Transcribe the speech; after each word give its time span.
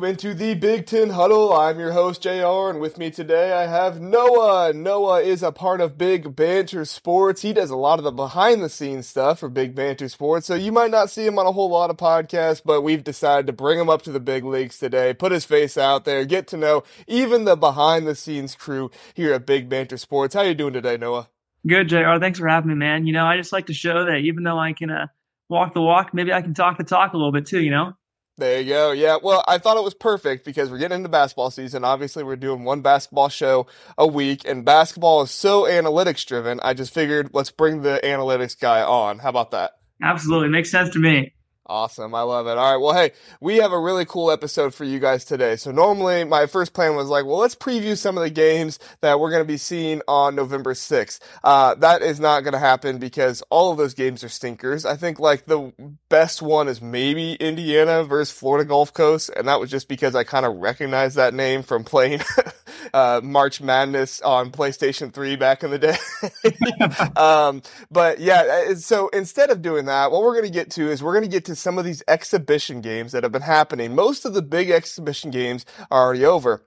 Welcome 0.00 0.12
into 0.12 0.32
the 0.32 0.54
Big 0.54 0.86
Ten 0.86 1.10
Huddle. 1.10 1.52
I'm 1.52 1.78
your 1.78 1.92
host, 1.92 2.22
JR, 2.22 2.70
and 2.70 2.80
with 2.80 2.96
me 2.96 3.10
today 3.10 3.52
I 3.52 3.66
have 3.66 4.00
Noah. 4.00 4.72
Noah 4.72 5.20
is 5.20 5.42
a 5.42 5.52
part 5.52 5.82
of 5.82 5.98
Big 5.98 6.34
Banter 6.34 6.86
Sports. 6.86 7.42
He 7.42 7.52
does 7.52 7.68
a 7.68 7.76
lot 7.76 7.98
of 7.98 8.04
the 8.06 8.10
behind 8.10 8.62
the 8.62 8.70
scenes 8.70 9.06
stuff 9.06 9.40
for 9.40 9.50
Big 9.50 9.74
Banter 9.74 10.08
Sports, 10.08 10.46
so 10.46 10.54
you 10.54 10.72
might 10.72 10.90
not 10.90 11.10
see 11.10 11.26
him 11.26 11.38
on 11.38 11.46
a 11.46 11.52
whole 11.52 11.68
lot 11.68 11.90
of 11.90 11.98
podcasts, 11.98 12.62
but 12.64 12.80
we've 12.80 13.04
decided 13.04 13.46
to 13.48 13.52
bring 13.52 13.78
him 13.78 13.90
up 13.90 14.00
to 14.02 14.10
the 14.10 14.20
big 14.20 14.42
leagues 14.42 14.78
today, 14.78 15.12
put 15.12 15.32
his 15.32 15.44
face 15.44 15.76
out 15.76 16.06
there, 16.06 16.24
get 16.24 16.46
to 16.46 16.56
know 16.56 16.82
even 17.06 17.44
the 17.44 17.54
behind 17.54 18.06
the 18.06 18.14
scenes 18.14 18.54
crew 18.54 18.90
here 19.12 19.34
at 19.34 19.44
Big 19.44 19.68
Banter 19.68 19.98
Sports. 19.98 20.34
How 20.34 20.40
you 20.40 20.54
doing 20.54 20.72
today, 20.72 20.96
Noah? 20.96 21.28
Good, 21.66 21.90
JR. 21.90 22.16
Thanks 22.18 22.38
for 22.38 22.48
having 22.48 22.70
me, 22.70 22.74
man. 22.74 23.06
You 23.06 23.12
know, 23.12 23.26
I 23.26 23.36
just 23.36 23.52
like 23.52 23.66
to 23.66 23.74
show 23.74 24.06
that 24.06 24.20
even 24.24 24.44
though 24.44 24.58
I 24.58 24.72
can 24.72 24.90
uh, 24.90 25.08
walk 25.50 25.74
the 25.74 25.82
walk, 25.82 26.14
maybe 26.14 26.32
I 26.32 26.40
can 26.40 26.54
talk 26.54 26.78
the 26.78 26.84
talk 26.84 27.12
a 27.12 27.18
little 27.18 27.32
bit 27.32 27.44
too, 27.44 27.60
you 27.60 27.70
know? 27.70 27.92
There 28.40 28.58
you 28.58 28.68
go. 28.70 28.92
Yeah. 28.92 29.18
Well, 29.22 29.44
I 29.46 29.58
thought 29.58 29.76
it 29.76 29.84
was 29.84 29.92
perfect 29.92 30.46
because 30.46 30.70
we're 30.70 30.78
getting 30.78 30.96
into 30.96 31.10
basketball 31.10 31.50
season. 31.50 31.84
Obviously, 31.84 32.24
we're 32.24 32.36
doing 32.36 32.64
one 32.64 32.80
basketball 32.80 33.28
show 33.28 33.66
a 33.98 34.06
week, 34.06 34.48
and 34.48 34.64
basketball 34.64 35.20
is 35.20 35.30
so 35.30 35.64
analytics 35.64 36.24
driven. 36.24 36.58
I 36.62 36.72
just 36.72 36.94
figured 36.94 37.32
let's 37.34 37.50
bring 37.50 37.82
the 37.82 38.00
analytics 38.02 38.58
guy 38.58 38.80
on. 38.80 39.18
How 39.18 39.28
about 39.28 39.50
that? 39.50 39.72
Absolutely. 40.02 40.48
Makes 40.48 40.70
sense 40.70 40.88
to 40.94 40.98
me. 40.98 41.34
Awesome. 41.70 42.16
I 42.16 42.22
love 42.22 42.48
it. 42.48 42.58
All 42.58 42.72
right. 42.72 42.82
Well, 42.82 42.94
hey, 42.94 43.12
we 43.40 43.58
have 43.58 43.70
a 43.70 43.78
really 43.78 44.04
cool 44.04 44.32
episode 44.32 44.74
for 44.74 44.82
you 44.82 44.98
guys 44.98 45.24
today. 45.24 45.54
So 45.54 45.70
normally 45.70 46.24
my 46.24 46.46
first 46.46 46.72
plan 46.72 46.96
was 46.96 47.06
like, 47.06 47.24
well, 47.24 47.36
let's 47.36 47.54
preview 47.54 47.96
some 47.96 48.18
of 48.18 48.24
the 48.24 48.30
games 48.30 48.80
that 49.02 49.20
we're 49.20 49.30
going 49.30 49.42
to 49.42 49.46
be 49.46 49.56
seeing 49.56 50.02
on 50.08 50.34
November 50.34 50.74
6th. 50.74 51.20
Uh, 51.44 51.76
that 51.76 52.02
is 52.02 52.18
not 52.18 52.40
going 52.40 52.54
to 52.54 52.58
happen 52.58 52.98
because 52.98 53.44
all 53.50 53.70
of 53.70 53.78
those 53.78 53.94
games 53.94 54.24
are 54.24 54.28
stinkers. 54.28 54.84
I 54.84 54.96
think 54.96 55.20
like 55.20 55.46
the 55.46 55.72
best 56.08 56.42
one 56.42 56.66
is 56.66 56.82
maybe 56.82 57.34
Indiana 57.34 58.02
versus 58.02 58.36
Florida 58.36 58.68
Gulf 58.68 58.92
Coast. 58.92 59.30
And 59.36 59.46
that 59.46 59.60
was 59.60 59.70
just 59.70 59.86
because 59.86 60.16
I 60.16 60.24
kind 60.24 60.44
of 60.44 60.56
recognized 60.56 61.14
that 61.18 61.34
name 61.34 61.62
from 61.62 61.84
playing, 61.84 62.22
uh, 62.94 63.20
March 63.22 63.60
Madness 63.60 64.20
on 64.22 64.50
PlayStation 64.50 65.12
3 65.12 65.36
back 65.36 65.62
in 65.62 65.70
the 65.70 65.78
day. 65.78 65.96
um, 67.20 67.62
but 67.90 68.20
yeah, 68.20 68.66
uh, 68.70 68.74
so 68.74 69.08
instead 69.08 69.50
of 69.50 69.62
doing 69.62 69.86
that, 69.86 70.10
what 70.10 70.22
we're 70.22 70.34
going 70.34 70.44
to 70.46 70.50
get 70.50 70.70
to 70.72 70.90
is 70.90 71.02
we're 71.02 71.12
going 71.14 71.24
to 71.24 71.30
get 71.30 71.44
to 71.46 71.56
some 71.56 71.78
of 71.78 71.84
these 71.84 72.02
exhibition 72.08 72.80
games 72.80 73.12
that 73.12 73.22
have 73.22 73.32
been 73.32 73.42
happening. 73.42 73.94
Most 73.94 74.24
of 74.24 74.34
the 74.34 74.42
big 74.42 74.70
exhibition 74.70 75.30
games 75.30 75.64
are 75.90 76.02
already 76.04 76.24
over. 76.24 76.64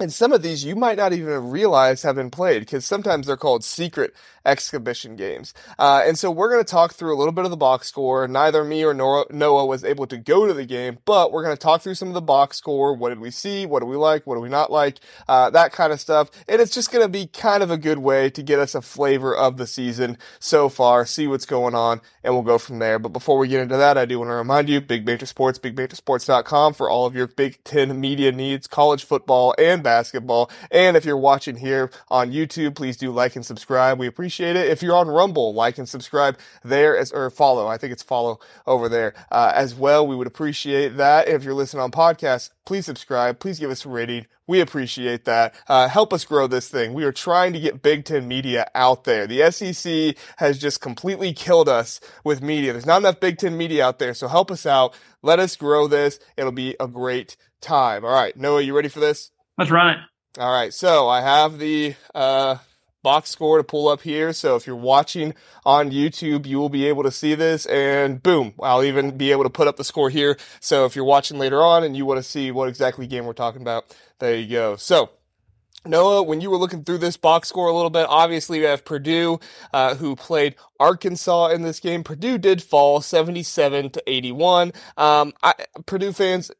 And 0.00 0.12
some 0.12 0.32
of 0.32 0.42
these 0.42 0.64
you 0.64 0.76
might 0.76 0.96
not 0.96 1.12
even 1.12 1.50
realize 1.50 2.02
have 2.02 2.14
been 2.14 2.30
played 2.30 2.60
because 2.60 2.84
sometimes 2.84 3.26
they're 3.26 3.36
called 3.36 3.64
secret 3.64 4.14
exhibition 4.46 5.16
games. 5.16 5.52
Uh, 5.78 6.02
and 6.06 6.18
so 6.18 6.30
we're 6.30 6.50
going 6.50 6.64
to 6.64 6.70
talk 6.70 6.94
through 6.94 7.14
a 7.14 7.18
little 7.18 7.32
bit 7.32 7.44
of 7.44 7.50
the 7.50 7.56
box 7.56 7.88
score. 7.88 8.28
Neither 8.28 8.62
me 8.64 8.84
or 8.84 8.94
Noah 8.94 9.66
was 9.66 9.84
able 9.84 10.06
to 10.06 10.16
go 10.16 10.46
to 10.46 10.54
the 10.54 10.64
game, 10.64 10.98
but 11.04 11.32
we're 11.32 11.42
going 11.42 11.56
to 11.56 11.60
talk 11.60 11.82
through 11.82 11.96
some 11.96 12.08
of 12.08 12.14
the 12.14 12.20
box 12.20 12.56
score. 12.56 12.94
What 12.94 13.08
did 13.08 13.18
we 13.18 13.30
see? 13.30 13.66
What 13.66 13.80
do 13.80 13.86
we 13.86 13.96
like? 13.96 14.26
What 14.26 14.36
do 14.36 14.40
we 14.40 14.48
not 14.48 14.70
like? 14.70 14.98
Uh, 15.28 15.50
that 15.50 15.72
kind 15.72 15.92
of 15.92 16.00
stuff. 16.00 16.30
And 16.48 16.60
it's 16.60 16.74
just 16.74 16.92
going 16.92 17.04
to 17.04 17.08
be 17.08 17.26
kind 17.26 17.62
of 17.62 17.70
a 17.70 17.76
good 17.76 17.98
way 17.98 18.30
to 18.30 18.42
get 18.42 18.60
us 18.60 18.74
a 18.76 18.82
flavor 18.82 19.36
of 19.36 19.56
the 19.56 19.66
season 19.66 20.16
so 20.38 20.68
far, 20.68 21.06
see 21.06 21.26
what's 21.26 21.46
going 21.46 21.74
on, 21.74 22.00
and 22.22 22.34
we'll 22.34 22.42
go 22.42 22.58
from 22.58 22.78
there. 22.78 22.98
But 22.98 23.10
before 23.10 23.38
we 23.38 23.48
get 23.48 23.60
into 23.60 23.76
that, 23.76 23.98
I 23.98 24.04
do 24.04 24.20
want 24.20 24.30
to 24.30 24.34
remind 24.34 24.68
you, 24.68 24.80
Big 24.80 25.04
Banter 25.04 25.26
Sports, 25.26 25.58
BigBanterSports.com 25.58 26.74
for 26.74 26.88
all 26.88 27.04
of 27.04 27.14
your 27.14 27.26
Big 27.26 27.62
Ten 27.64 28.00
media 28.00 28.30
needs, 28.30 28.66
college 28.66 29.04
football 29.04 29.54
and 29.58 29.82
basketball. 29.88 30.50
And 30.70 30.98
if 30.98 31.06
you're 31.06 31.16
watching 31.16 31.56
here 31.56 31.90
on 32.10 32.30
YouTube, 32.30 32.74
please 32.74 32.98
do 32.98 33.10
like 33.10 33.36
and 33.36 33.46
subscribe. 33.46 33.98
We 33.98 34.06
appreciate 34.06 34.54
it. 34.54 34.68
If 34.68 34.82
you're 34.82 34.94
on 34.94 35.08
Rumble, 35.08 35.54
like 35.54 35.78
and 35.78 35.88
subscribe 35.88 36.38
there 36.62 36.94
as, 36.94 37.10
or 37.10 37.30
follow. 37.30 37.66
I 37.66 37.78
think 37.78 37.94
it's 37.94 38.02
follow 38.02 38.38
over 38.66 38.90
there 38.90 39.14
uh, 39.30 39.52
as 39.54 39.74
well. 39.74 40.06
We 40.06 40.14
would 40.14 40.26
appreciate 40.26 40.98
that. 40.98 41.26
If 41.26 41.42
you're 41.42 41.54
listening 41.54 41.82
on 41.82 41.90
podcasts, 41.90 42.50
please 42.66 42.84
subscribe. 42.84 43.38
Please 43.38 43.58
give 43.58 43.70
us 43.70 43.86
a 43.86 43.88
rating. 43.88 44.26
We 44.46 44.60
appreciate 44.60 45.24
that. 45.24 45.54
Uh, 45.68 45.88
help 45.88 46.12
us 46.12 46.26
grow 46.26 46.46
this 46.46 46.68
thing. 46.68 46.92
We 46.92 47.04
are 47.04 47.12
trying 47.12 47.54
to 47.54 47.60
get 47.60 47.82
Big 47.82 48.04
Ten 48.04 48.28
media 48.28 48.70
out 48.74 49.04
there. 49.04 49.26
The 49.26 49.50
SEC 49.50 50.16
has 50.36 50.58
just 50.58 50.82
completely 50.82 51.32
killed 51.32 51.68
us 51.68 51.98
with 52.24 52.42
media. 52.42 52.72
There's 52.72 52.86
not 52.86 53.00
enough 53.00 53.20
Big 53.20 53.38
Ten 53.38 53.56
media 53.56 53.86
out 53.86 53.98
there. 53.98 54.12
So 54.12 54.28
help 54.28 54.50
us 54.50 54.66
out. 54.66 54.94
Let 55.22 55.38
us 55.38 55.56
grow 55.56 55.86
this. 55.86 56.18
It'll 56.36 56.52
be 56.52 56.76
a 56.78 56.88
great 56.88 57.36
time. 57.60 58.04
All 58.04 58.12
right. 58.12 58.36
Noah, 58.36 58.62
you 58.62 58.74
ready 58.74 58.88
for 58.88 59.00
this? 59.00 59.30
Let's 59.58 59.70
run 59.70 59.90
it. 59.90 59.98
All 60.38 60.52
right. 60.52 60.72
So 60.72 61.08
I 61.08 61.20
have 61.20 61.58
the, 61.58 61.96
uh, 62.14 62.56
box 63.02 63.30
score 63.30 63.58
to 63.58 63.64
pull 63.64 63.88
up 63.88 64.02
here. 64.02 64.32
So 64.32 64.56
if 64.56 64.66
you're 64.66 64.76
watching 64.76 65.34
on 65.64 65.90
YouTube, 65.90 66.46
you 66.46 66.58
will 66.58 66.68
be 66.68 66.86
able 66.86 67.02
to 67.04 67.10
see 67.10 67.34
this 67.34 67.66
and 67.66 68.22
boom, 68.22 68.54
I'll 68.62 68.84
even 68.84 69.16
be 69.16 69.30
able 69.30 69.44
to 69.44 69.50
put 69.50 69.68
up 69.68 69.76
the 69.76 69.84
score 69.84 70.10
here. 70.10 70.36
So 70.60 70.84
if 70.84 70.96
you're 70.96 71.04
watching 71.04 71.38
later 71.38 71.62
on 71.62 71.84
and 71.84 71.96
you 71.96 72.04
want 72.04 72.18
to 72.18 72.28
see 72.28 72.50
what 72.50 72.68
exactly 72.68 73.06
game 73.06 73.24
we're 73.24 73.32
talking 73.32 73.62
about, 73.62 73.96
there 74.18 74.36
you 74.36 74.48
go. 74.48 74.76
So 74.76 75.10
Noah, 75.86 76.22
when 76.22 76.40
you 76.40 76.50
were 76.50 76.58
looking 76.58 76.84
through 76.84 76.98
this 76.98 77.16
box 77.16 77.48
score 77.48 77.68
a 77.68 77.72
little 77.72 77.90
bit, 77.90 78.06
obviously 78.08 78.58
we 78.58 78.64
have 78.66 78.84
Purdue, 78.84 79.38
uh, 79.72 79.94
who 79.94 80.16
played 80.16 80.56
Arkansas 80.80 81.48
in 81.48 81.62
this 81.62 81.80
game. 81.80 82.02
Purdue 82.02 82.36
did 82.36 82.62
fall 82.62 83.00
77 83.00 83.90
to 83.90 84.02
81. 84.06 84.72
Um, 84.96 85.32
I, 85.42 85.54
Purdue 85.86 86.12
fans, 86.12 86.50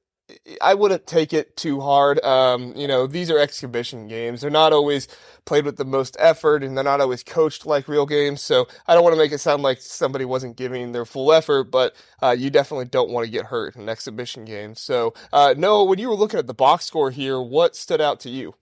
I 0.60 0.74
wouldn't 0.74 1.06
take 1.06 1.32
it 1.32 1.56
too 1.56 1.80
hard. 1.80 2.22
Um, 2.24 2.74
you 2.76 2.86
know, 2.86 3.06
these 3.06 3.30
are 3.30 3.38
exhibition 3.38 4.08
games. 4.08 4.40
They're 4.40 4.50
not 4.50 4.72
always 4.72 5.08
played 5.44 5.64
with 5.64 5.76
the 5.76 5.84
most 5.84 6.16
effort 6.18 6.62
and 6.62 6.76
they're 6.76 6.84
not 6.84 7.00
always 7.00 7.22
coached 7.22 7.64
like 7.64 7.88
real 7.88 8.06
games. 8.06 8.42
So 8.42 8.68
I 8.86 8.94
don't 8.94 9.02
want 9.02 9.14
to 9.14 9.18
make 9.18 9.32
it 9.32 9.38
sound 9.38 9.62
like 9.62 9.80
somebody 9.80 10.24
wasn't 10.24 10.56
giving 10.56 10.92
their 10.92 11.06
full 11.06 11.32
effort, 11.32 11.64
but 11.64 11.96
uh, 12.22 12.36
you 12.38 12.50
definitely 12.50 12.86
don't 12.86 13.10
want 13.10 13.24
to 13.24 13.30
get 13.30 13.46
hurt 13.46 13.74
in 13.76 13.82
an 13.82 13.88
exhibition 13.88 14.44
game. 14.44 14.74
So, 14.74 15.14
uh, 15.32 15.54
Noah, 15.56 15.84
when 15.84 15.98
you 15.98 16.08
were 16.08 16.16
looking 16.16 16.38
at 16.38 16.46
the 16.46 16.54
box 16.54 16.84
score 16.84 17.10
here, 17.10 17.40
what 17.40 17.74
stood 17.74 18.00
out 18.00 18.20
to 18.20 18.30
you? 18.30 18.54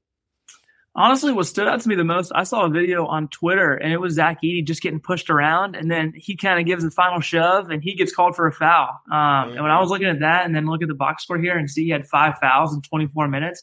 Honestly, 0.96 1.32
what 1.32 1.46
stood 1.46 1.68
out 1.68 1.80
to 1.80 1.88
me 1.88 1.94
the 1.94 2.04
most, 2.04 2.32
I 2.34 2.44
saw 2.44 2.64
a 2.64 2.70
video 2.70 3.06
on 3.06 3.28
Twitter 3.28 3.74
and 3.74 3.92
it 3.92 3.98
was 3.98 4.14
Zach 4.14 4.38
Edey 4.42 4.66
just 4.66 4.82
getting 4.82 4.98
pushed 4.98 5.30
around 5.30 5.76
and 5.76 5.90
then 5.90 6.12
he 6.16 6.36
kind 6.36 6.58
of 6.58 6.66
gives 6.66 6.82
the 6.82 6.90
final 6.90 7.20
shove 7.20 7.70
and 7.70 7.82
he 7.82 7.94
gets 7.94 8.14
called 8.14 8.34
for 8.34 8.46
a 8.46 8.52
foul. 8.52 8.88
Um, 9.10 9.18
mm-hmm. 9.18 9.52
And 9.52 9.62
when 9.62 9.70
I 9.70 9.78
was 9.78 9.90
looking 9.90 10.08
at 10.08 10.20
that 10.20 10.46
and 10.46 10.56
then 10.56 10.66
look 10.66 10.82
at 10.82 10.88
the 10.88 10.94
box 10.94 11.24
score 11.24 11.38
here 11.38 11.56
and 11.56 11.70
see 11.70 11.84
he 11.84 11.90
had 11.90 12.06
five 12.06 12.38
fouls 12.38 12.74
in 12.74 12.80
24 12.80 13.28
minutes, 13.28 13.62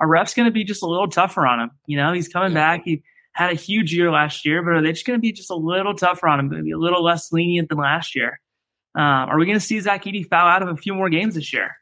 a 0.00 0.06
ref's 0.06 0.34
going 0.34 0.46
to 0.46 0.52
be 0.52 0.64
just 0.64 0.82
a 0.82 0.86
little 0.86 1.08
tougher 1.08 1.46
on 1.46 1.60
him. 1.60 1.70
You 1.86 1.96
know, 1.96 2.12
he's 2.12 2.28
coming 2.28 2.52
yeah. 2.52 2.76
back. 2.76 2.82
He 2.84 3.02
had 3.32 3.50
a 3.50 3.54
huge 3.54 3.92
year 3.92 4.10
last 4.10 4.46
year, 4.46 4.62
but 4.62 4.74
are 4.74 4.82
they 4.82 4.92
just 4.92 5.04
going 5.04 5.18
to 5.18 5.20
be 5.20 5.32
just 5.32 5.50
a 5.50 5.56
little 5.56 5.94
tougher 5.94 6.28
on 6.28 6.38
him? 6.38 6.48
Going 6.48 6.60
to 6.60 6.64
be 6.64 6.72
a 6.72 6.78
little 6.78 7.02
less 7.02 7.32
lenient 7.32 7.68
than 7.68 7.78
last 7.78 8.14
year. 8.14 8.40
Um, 8.94 9.02
are 9.02 9.38
we 9.38 9.46
going 9.46 9.58
to 9.58 9.64
see 9.64 9.80
Zach 9.80 10.04
Edey 10.04 10.26
foul 10.26 10.48
out 10.48 10.62
of 10.62 10.68
a 10.68 10.76
few 10.76 10.94
more 10.94 11.08
games 11.08 11.34
this 11.34 11.52
year? 11.52 11.76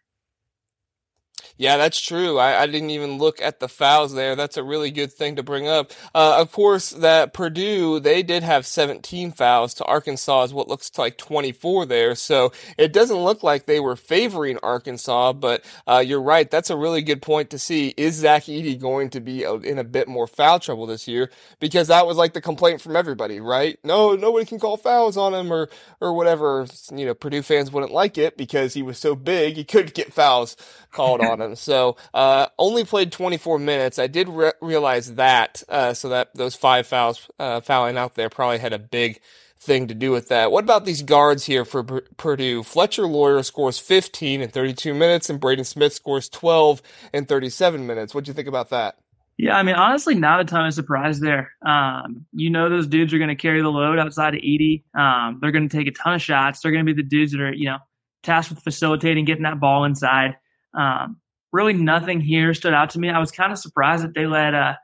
Yeah, 1.58 1.78
that's 1.78 1.98
true. 1.98 2.38
I, 2.38 2.62
I, 2.62 2.66
didn't 2.66 2.90
even 2.90 3.16
look 3.16 3.40
at 3.40 3.60
the 3.60 3.68
fouls 3.68 4.12
there. 4.12 4.36
That's 4.36 4.58
a 4.58 4.62
really 4.62 4.90
good 4.90 5.10
thing 5.10 5.36
to 5.36 5.42
bring 5.42 5.66
up. 5.66 5.90
Uh, 6.14 6.36
of 6.38 6.52
course, 6.52 6.90
that 6.90 7.32
Purdue, 7.32 7.98
they 7.98 8.22
did 8.22 8.42
have 8.42 8.66
17 8.66 9.32
fouls 9.32 9.72
to 9.74 9.84
Arkansas 9.84 10.44
is 10.44 10.54
what 10.54 10.68
looks 10.68 10.90
like 10.98 11.16
24 11.16 11.86
there. 11.86 12.14
So 12.14 12.52
it 12.76 12.92
doesn't 12.92 13.16
look 13.16 13.42
like 13.42 13.64
they 13.64 13.80
were 13.80 13.96
favoring 13.96 14.58
Arkansas, 14.62 15.32
but, 15.32 15.64
uh, 15.86 16.04
you're 16.06 16.20
right. 16.20 16.50
That's 16.50 16.68
a 16.68 16.76
really 16.76 17.00
good 17.00 17.22
point 17.22 17.48
to 17.50 17.58
see. 17.58 17.94
Is 17.96 18.16
Zach 18.16 18.44
Edey 18.44 18.78
going 18.78 19.08
to 19.10 19.20
be 19.20 19.44
in 19.44 19.78
a 19.78 19.84
bit 19.84 20.08
more 20.08 20.26
foul 20.26 20.60
trouble 20.60 20.86
this 20.86 21.08
year? 21.08 21.30
Because 21.58 21.88
that 21.88 22.06
was 22.06 22.18
like 22.18 22.34
the 22.34 22.42
complaint 22.42 22.82
from 22.82 22.96
everybody, 22.96 23.40
right? 23.40 23.78
No, 23.82 24.14
nobody 24.14 24.44
can 24.44 24.58
call 24.58 24.76
fouls 24.76 25.16
on 25.16 25.32
him 25.32 25.50
or, 25.50 25.70
or 26.02 26.12
whatever. 26.12 26.66
You 26.94 27.06
know, 27.06 27.14
Purdue 27.14 27.42
fans 27.42 27.72
wouldn't 27.72 27.92
like 27.92 28.18
it 28.18 28.36
because 28.36 28.74
he 28.74 28.82
was 28.82 28.98
so 28.98 29.14
big, 29.14 29.56
he 29.56 29.64
could 29.64 29.94
get 29.94 30.12
fouls 30.12 30.54
called 30.96 31.20
on 31.20 31.40
him. 31.40 31.54
So 31.54 31.96
uh, 32.14 32.46
only 32.58 32.84
played 32.84 33.12
24 33.12 33.58
minutes. 33.58 33.98
I 33.98 34.06
did 34.06 34.28
re- 34.28 34.52
realize 34.60 35.14
that. 35.14 35.62
Uh, 35.68 35.94
so 35.94 36.08
that 36.08 36.34
those 36.34 36.54
five 36.54 36.86
fouls 36.86 37.28
uh, 37.38 37.60
fouling 37.60 37.96
out 37.96 38.14
there 38.14 38.28
probably 38.30 38.58
had 38.58 38.72
a 38.72 38.78
big 38.78 39.20
thing 39.58 39.88
to 39.88 39.94
do 39.94 40.10
with 40.10 40.28
that. 40.28 40.50
What 40.50 40.64
about 40.64 40.84
these 40.84 41.02
guards 41.02 41.44
here 41.44 41.64
for 41.64 41.84
P- 41.84 42.00
Purdue? 42.16 42.62
Fletcher 42.62 43.06
Loyer 43.06 43.42
scores 43.42 43.78
15 43.78 44.40
in 44.40 44.48
32 44.48 44.94
minutes, 44.94 45.30
and 45.30 45.40
Braden 45.40 45.64
Smith 45.64 45.92
scores 45.92 46.28
12 46.28 46.82
in 47.12 47.26
37 47.26 47.86
minutes. 47.86 48.14
What 48.14 48.24
do 48.24 48.30
you 48.30 48.34
think 48.34 48.48
about 48.48 48.70
that? 48.70 48.96
Yeah, 49.38 49.56
I 49.56 49.62
mean, 49.62 49.74
honestly, 49.74 50.14
not 50.14 50.40
a 50.40 50.44
ton 50.44 50.66
of 50.66 50.72
surprise 50.72 51.20
there. 51.20 51.52
Um, 51.64 52.24
you 52.32 52.48
know, 52.48 52.70
those 52.70 52.86
dudes 52.86 53.12
are 53.12 53.18
going 53.18 53.28
to 53.28 53.36
carry 53.36 53.60
the 53.60 53.68
load 53.68 53.98
outside 53.98 54.34
of 54.34 54.40
Edey. 54.40 54.84
Um, 54.98 55.38
they're 55.40 55.52
going 55.52 55.68
to 55.68 55.76
take 55.76 55.86
a 55.86 55.90
ton 55.90 56.14
of 56.14 56.22
shots. 56.22 56.60
They're 56.60 56.72
going 56.72 56.86
to 56.86 56.94
be 56.94 57.02
the 57.02 57.06
dudes 57.06 57.32
that 57.32 57.42
are, 57.42 57.52
you 57.52 57.66
know, 57.66 57.78
tasked 58.22 58.54
with 58.54 58.64
facilitating, 58.64 59.26
getting 59.26 59.42
that 59.42 59.60
ball 59.60 59.84
inside. 59.84 60.36
Um, 60.76 61.20
really 61.52 61.72
nothing 61.72 62.20
here 62.20 62.54
stood 62.54 62.74
out 62.74 62.90
to 62.90 62.98
me. 62.98 63.08
I 63.08 63.18
was 63.18 63.30
kind 63.30 63.52
of 63.52 63.58
surprised 63.58 64.04
that 64.04 64.14
they 64.14 64.26
let 64.26 64.54
uh, 64.54 64.74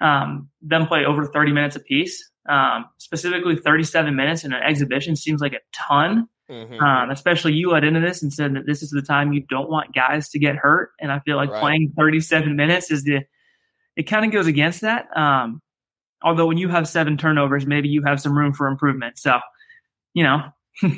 um, 0.00 0.48
them 0.62 0.86
play 0.86 1.04
over 1.04 1.26
30 1.26 1.52
minutes 1.52 1.76
apiece. 1.76 2.30
Um, 2.48 2.86
specifically, 2.98 3.56
37 3.56 4.16
minutes 4.16 4.44
in 4.44 4.52
an 4.52 4.62
exhibition 4.62 5.14
seems 5.16 5.40
like 5.40 5.52
a 5.52 5.60
ton. 5.72 6.28
Mm-hmm. 6.50 6.82
Um, 6.82 7.10
especially 7.10 7.52
you 7.52 7.70
led 7.70 7.84
into 7.84 8.00
this 8.00 8.22
and 8.22 8.32
said 8.32 8.54
that 8.56 8.66
this 8.66 8.82
is 8.82 8.90
the 8.90 9.02
time 9.02 9.32
you 9.32 9.44
don't 9.48 9.70
want 9.70 9.94
guys 9.94 10.28
to 10.30 10.38
get 10.38 10.56
hurt. 10.56 10.90
And 11.00 11.12
I 11.12 11.20
feel 11.20 11.36
like 11.36 11.50
right. 11.50 11.60
playing 11.60 11.92
37 11.96 12.56
minutes 12.56 12.90
is 12.90 13.04
the, 13.04 13.20
it 13.94 14.04
kind 14.04 14.24
of 14.24 14.32
goes 14.32 14.48
against 14.48 14.80
that. 14.80 15.06
Um, 15.16 15.62
although 16.22 16.46
when 16.46 16.58
you 16.58 16.68
have 16.68 16.88
seven 16.88 17.16
turnovers, 17.16 17.66
maybe 17.66 17.88
you 17.88 18.02
have 18.02 18.20
some 18.20 18.36
room 18.36 18.52
for 18.52 18.66
improvement. 18.66 19.16
So, 19.18 19.38
you 20.12 20.24
know, 20.24 20.42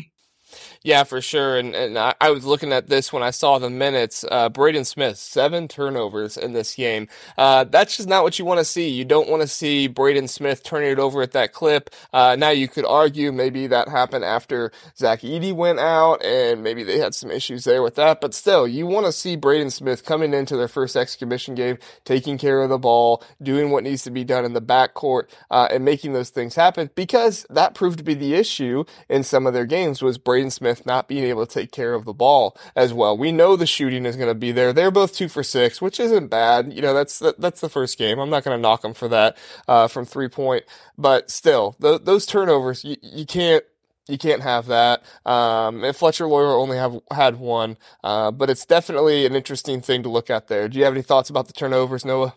Yeah, 0.85 1.05
for 1.05 1.21
sure. 1.21 1.59
And 1.59 1.75
and 1.77 1.97
I, 1.99 2.15
I, 2.21 2.31
was 2.31 2.45
looking 2.45 2.73
at 2.73 2.89
this 2.89 3.13
when 3.13 3.23
I 3.23 3.31
saw 3.31 3.59
the 3.59 3.71
minutes. 3.71 4.25
Uh, 4.29 4.49
Braden 4.49 4.85
Smith, 4.85 5.17
seven 5.17 5.69
turnovers 5.69 6.37
in 6.37 6.55
this 6.55 6.75
game. 6.75 7.07
Uh, 7.39 7.65
that's 7.65 7.97
just 7.99 8.09
not 8.09 8.25
what 8.25 8.39
you 8.39 8.45
want 8.45 8.59
to 8.59 8.65
see. 8.65 8.89
You 8.89 9.05
don't 9.05 9.29
want 9.29 9.43
to 9.43 9.49
see 9.49 9.87
Braden 9.87 10.27
Smith 10.27 10.65
turning 10.65 10.91
it 10.91 10.99
over 10.99 11.23
at 11.23 11.33
that 11.33 11.53
clip. 11.53 11.91
Uh, 12.13 12.35
now 12.37 12.51
you 12.51 12.67
could 12.67 12.85
argue 12.85 13.31
maybe 13.31 13.69
that 13.69 13.89
happened 13.89 14.25
after 14.25 14.73
Zach 14.97 15.21
Edey 15.21 15.53
went 15.55 15.79
out 15.79 16.25
and 16.25 16.65
maybe 16.65 16.83
they 16.83 16.99
had 16.99 17.15
some 17.15 17.31
issues 17.31 17.63
there 17.65 17.83
with 17.83 17.95
that. 17.95 18.21
But 18.21 18.35
still, 18.35 18.67
you 18.67 18.87
want 18.87 19.07
to 19.07 19.13
see 19.13 19.37
Braden 19.37 19.71
Smith 19.71 20.05
coming 20.05 20.35
into 20.35 20.57
their 20.57 20.69
first 20.69 20.97
exhibition 20.97 21.55
game, 21.55 21.79
taking 22.05 22.39
care 22.39 22.61
of 22.61 22.71
the 22.71 22.79
ball, 22.79 23.23
doing 23.41 23.71
what 23.71 23.85
needs 23.85 24.03
to 24.05 24.11
be 24.11 24.25
done 24.25 24.45
in 24.45 24.53
the 24.53 24.63
backcourt, 24.63 25.29
uh, 25.51 25.69
and 25.71 25.85
making 25.85 26.13
those 26.13 26.31
things 26.31 26.57
happen 26.57 26.91
because 26.97 27.47
that 27.51 27.75
proved 27.75 27.99
to 27.99 28.05
be 28.05 28.15
the 28.15 28.35
issue 28.35 28.85
in 29.09 29.23
some 29.23 29.47
of 29.47 29.55
their 29.55 29.67
games 29.67 30.03
was 30.03 30.19
Braden 30.19 30.51
Smith 30.51 30.72
Smith 30.73 30.87
not 30.87 31.09
being 31.09 31.25
able 31.25 31.47
to 31.47 31.53
take 31.53 31.73
care 31.73 31.95
of 31.95 32.05
the 32.05 32.13
ball 32.13 32.57
as 32.75 32.93
well. 32.93 33.17
We 33.17 33.33
know 33.33 33.57
the 33.57 33.67
shooting 33.67 34.07
is 34.07 34.17
going 34.17 34.29
to 34.29 34.35
be 34.35 34.53
there. 34.53 34.73
They're 34.73 34.91
both 34.91 35.15
two 35.15 35.29
for 35.29 35.43
six, 35.43 35.81
which 35.81 36.01
isn't 36.01 36.29
bad. 36.29 36.73
You 36.73 36.83
know, 36.83 36.95
that's 36.95 37.19
that, 37.21 37.41
that's 37.41 37.61
the 37.61 37.69
first 37.69 37.99
game. 37.99 38.19
I'm 38.19 38.31
not 38.31 38.45
going 38.45 38.57
to 38.57 38.61
knock 38.61 38.83
them 38.83 38.95
for 38.95 39.09
that 39.09 39.37
uh, 39.69 39.89
from 39.89 40.05
three 40.05 40.29
point, 40.29 40.65
but 40.97 41.31
still, 41.31 41.77
the, 41.79 41.99
those 41.99 42.27
turnovers 42.27 42.85
you, 42.85 42.97
you 43.03 43.27
can't 43.27 43.65
you 44.09 44.19
can't 44.19 44.43
have 44.43 44.67
that. 44.67 45.03
Um, 45.25 45.85
and 45.85 45.95
Fletcher 45.95 46.27
Loyer 46.27 46.57
only 46.57 46.77
have 46.77 46.99
had 47.11 47.37
one, 47.37 47.77
uh, 48.03 48.31
but 48.31 48.51
it's 48.51 48.67
definitely 48.67 49.27
an 49.27 49.37
interesting 49.37 49.81
thing 49.81 50.03
to 50.03 50.09
look 50.09 50.31
at 50.31 50.49
there. 50.49 50.69
Do 50.69 50.79
you 50.79 50.85
have 50.85 50.95
any 50.95 51.03
thoughts 51.03 51.31
about 51.31 51.47
the 51.47 51.53
turnovers, 51.53 52.05
Noah? 52.05 52.35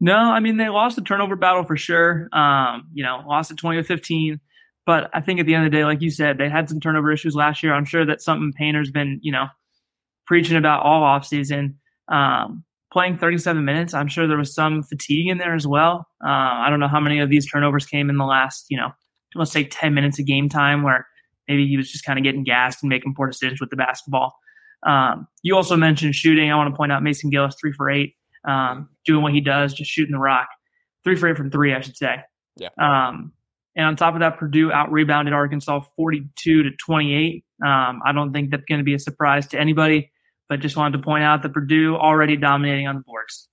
No, 0.00 0.16
I 0.16 0.40
mean 0.40 0.56
they 0.56 0.68
lost 0.68 0.96
the 0.96 1.02
turnover 1.02 1.36
battle 1.36 1.64
for 1.64 1.76
sure. 1.76 2.28
Um, 2.32 2.88
you 2.92 3.02
know, 3.04 3.22
lost 3.26 3.50
at 3.50 3.56
twenty 3.56 3.80
to 3.80 3.84
fifteen. 3.84 4.40
But 4.86 5.10
I 5.14 5.20
think 5.20 5.40
at 5.40 5.46
the 5.46 5.54
end 5.54 5.64
of 5.64 5.72
the 5.72 5.78
day, 5.78 5.84
like 5.84 6.02
you 6.02 6.10
said, 6.10 6.36
they 6.36 6.48
had 6.48 6.68
some 6.68 6.80
turnover 6.80 7.10
issues 7.10 7.34
last 7.34 7.62
year. 7.62 7.72
I'm 7.72 7.86
sure 7.86 8.04
that 8.04 8.20
something 8.20 8.52
Painter's 8.52 8.90
been, 8.90 9.18
you 9.22 9.32
know, 9.32 9.46
preaching 10.26 10.56
about 10.56 10.82
all 10.82 11.02
offseason. 11.02 11.74
Um, 12.08 12.64
playing 12.92 13.18
37 13.18 13.64
minutes, 13.64 13.92
I'm 13.92 14.08
sure 14.08 14.26
there 14.26 14.38
was 14.38 14.54
some 14.54 14.82
fatigue 14.82 15.28
in 15.28 15.38
there 15.38 15.54
as 15.54 15.66
well. 15.66 16.06
Uh, 16.24 16.28
I 16.28 16.70
don't 16.70 16.80
know 16.80 16.88
how 16.88 17.00
many 17.00 17.18
of 17.18 17.28
these 17.28 17.50
turnovers 17.50 17.86
came 17.86 18.08
in 18.08 18.18
the 18.18 18.24
last, 18.24 18.66
you 18.68 18.76
know, 18.76 18.92
let's 19.34 19.50
say 19.50 19.64
10 19.64 19.94
minutes 19.94 20.20
of 20.20 20.26
game 20.26 20.48
time 20.48 20.82
where 20.82 21.06
maybe 21.48 21.66
he 21.66 21.76
was 21.76 21.90
just 21.90 22.04
kind 22.04 22.18
of 22.18 22.22
getting 22.22 22.44
gassed 22.44 22.82
and 22.82 22.88
making 22.88 23.14
poor 23.14 23.26
decisions 23.26 23.60
with 23.60 23.70
the 23.70 23.76
basketball. 23.76 24.34
Um, 24.84 25.26
you 25.42 25.56
also 25.56 25.76
mentioned 25.76 26.14
shooting. 26.14 26.52
I 26.52 26.56
want 26.56 26.72
to 26.72 26.76
point 26.76 26.92
out 26.92 27.02
Mason 27.02 27.30
Gillis, 27.30 27.56
three 27.60 27.72
for 27.72 27.90
eight, 27.90 28.14
um, 28.46 28.88
doing 29.04 29.22
what 29.22 29.32
he 29.32 29.40
does, 29.40 29.74
just 29.74 29.90
shooting 29.90 30.12
the 30.12 30.18
rock. 30.18 30.48
Three 31.02 31.16
for 31.16 31.28
eight 31.28 31.36
from 31.36 31.50
three, 31.50 31.74
I 31.74 31.80
should 31.80 31.96
say. 31.96 32.18
Yeah. 32.56 32.68
Um, 32.78 33.32
and 33.76 33.86
on 33.86 33.96
top 33.96 34.14
of 34.14 34.20
that, 34.20 34.38
Purdue 34.38 34.70
out 34.72 34.92
rebounded 34.92 35.34
Arkansas 35.34 35.80
42 35.96 36.62
to 36.62 36.70
28. 36.70 37.44
Um, 37.64 38.00
I 38.04 38.12
don't 38.12 38.32
think 38.32 38.50
that's 38.50 38.64
going 38.68 38.78
to 38.78 38.84
be 38.84 38.94
a 38.94 38.98
surprise 38.98 39.48
to 39.48 39.60
anybody, 39.60 40.12
but 40.48 40.60
just 40.60 40.76
wanted 40.76 40.98
to 40.98 41.04
point 41.04 41.24
out 41.24 41.42
that 41.42 41.52
Purdue 41.52 41.96
already 41.96 42.36
dominating 42.36 42.86
on 42.86 42.96
the 42.96 43.02
boards. 43.02 43.48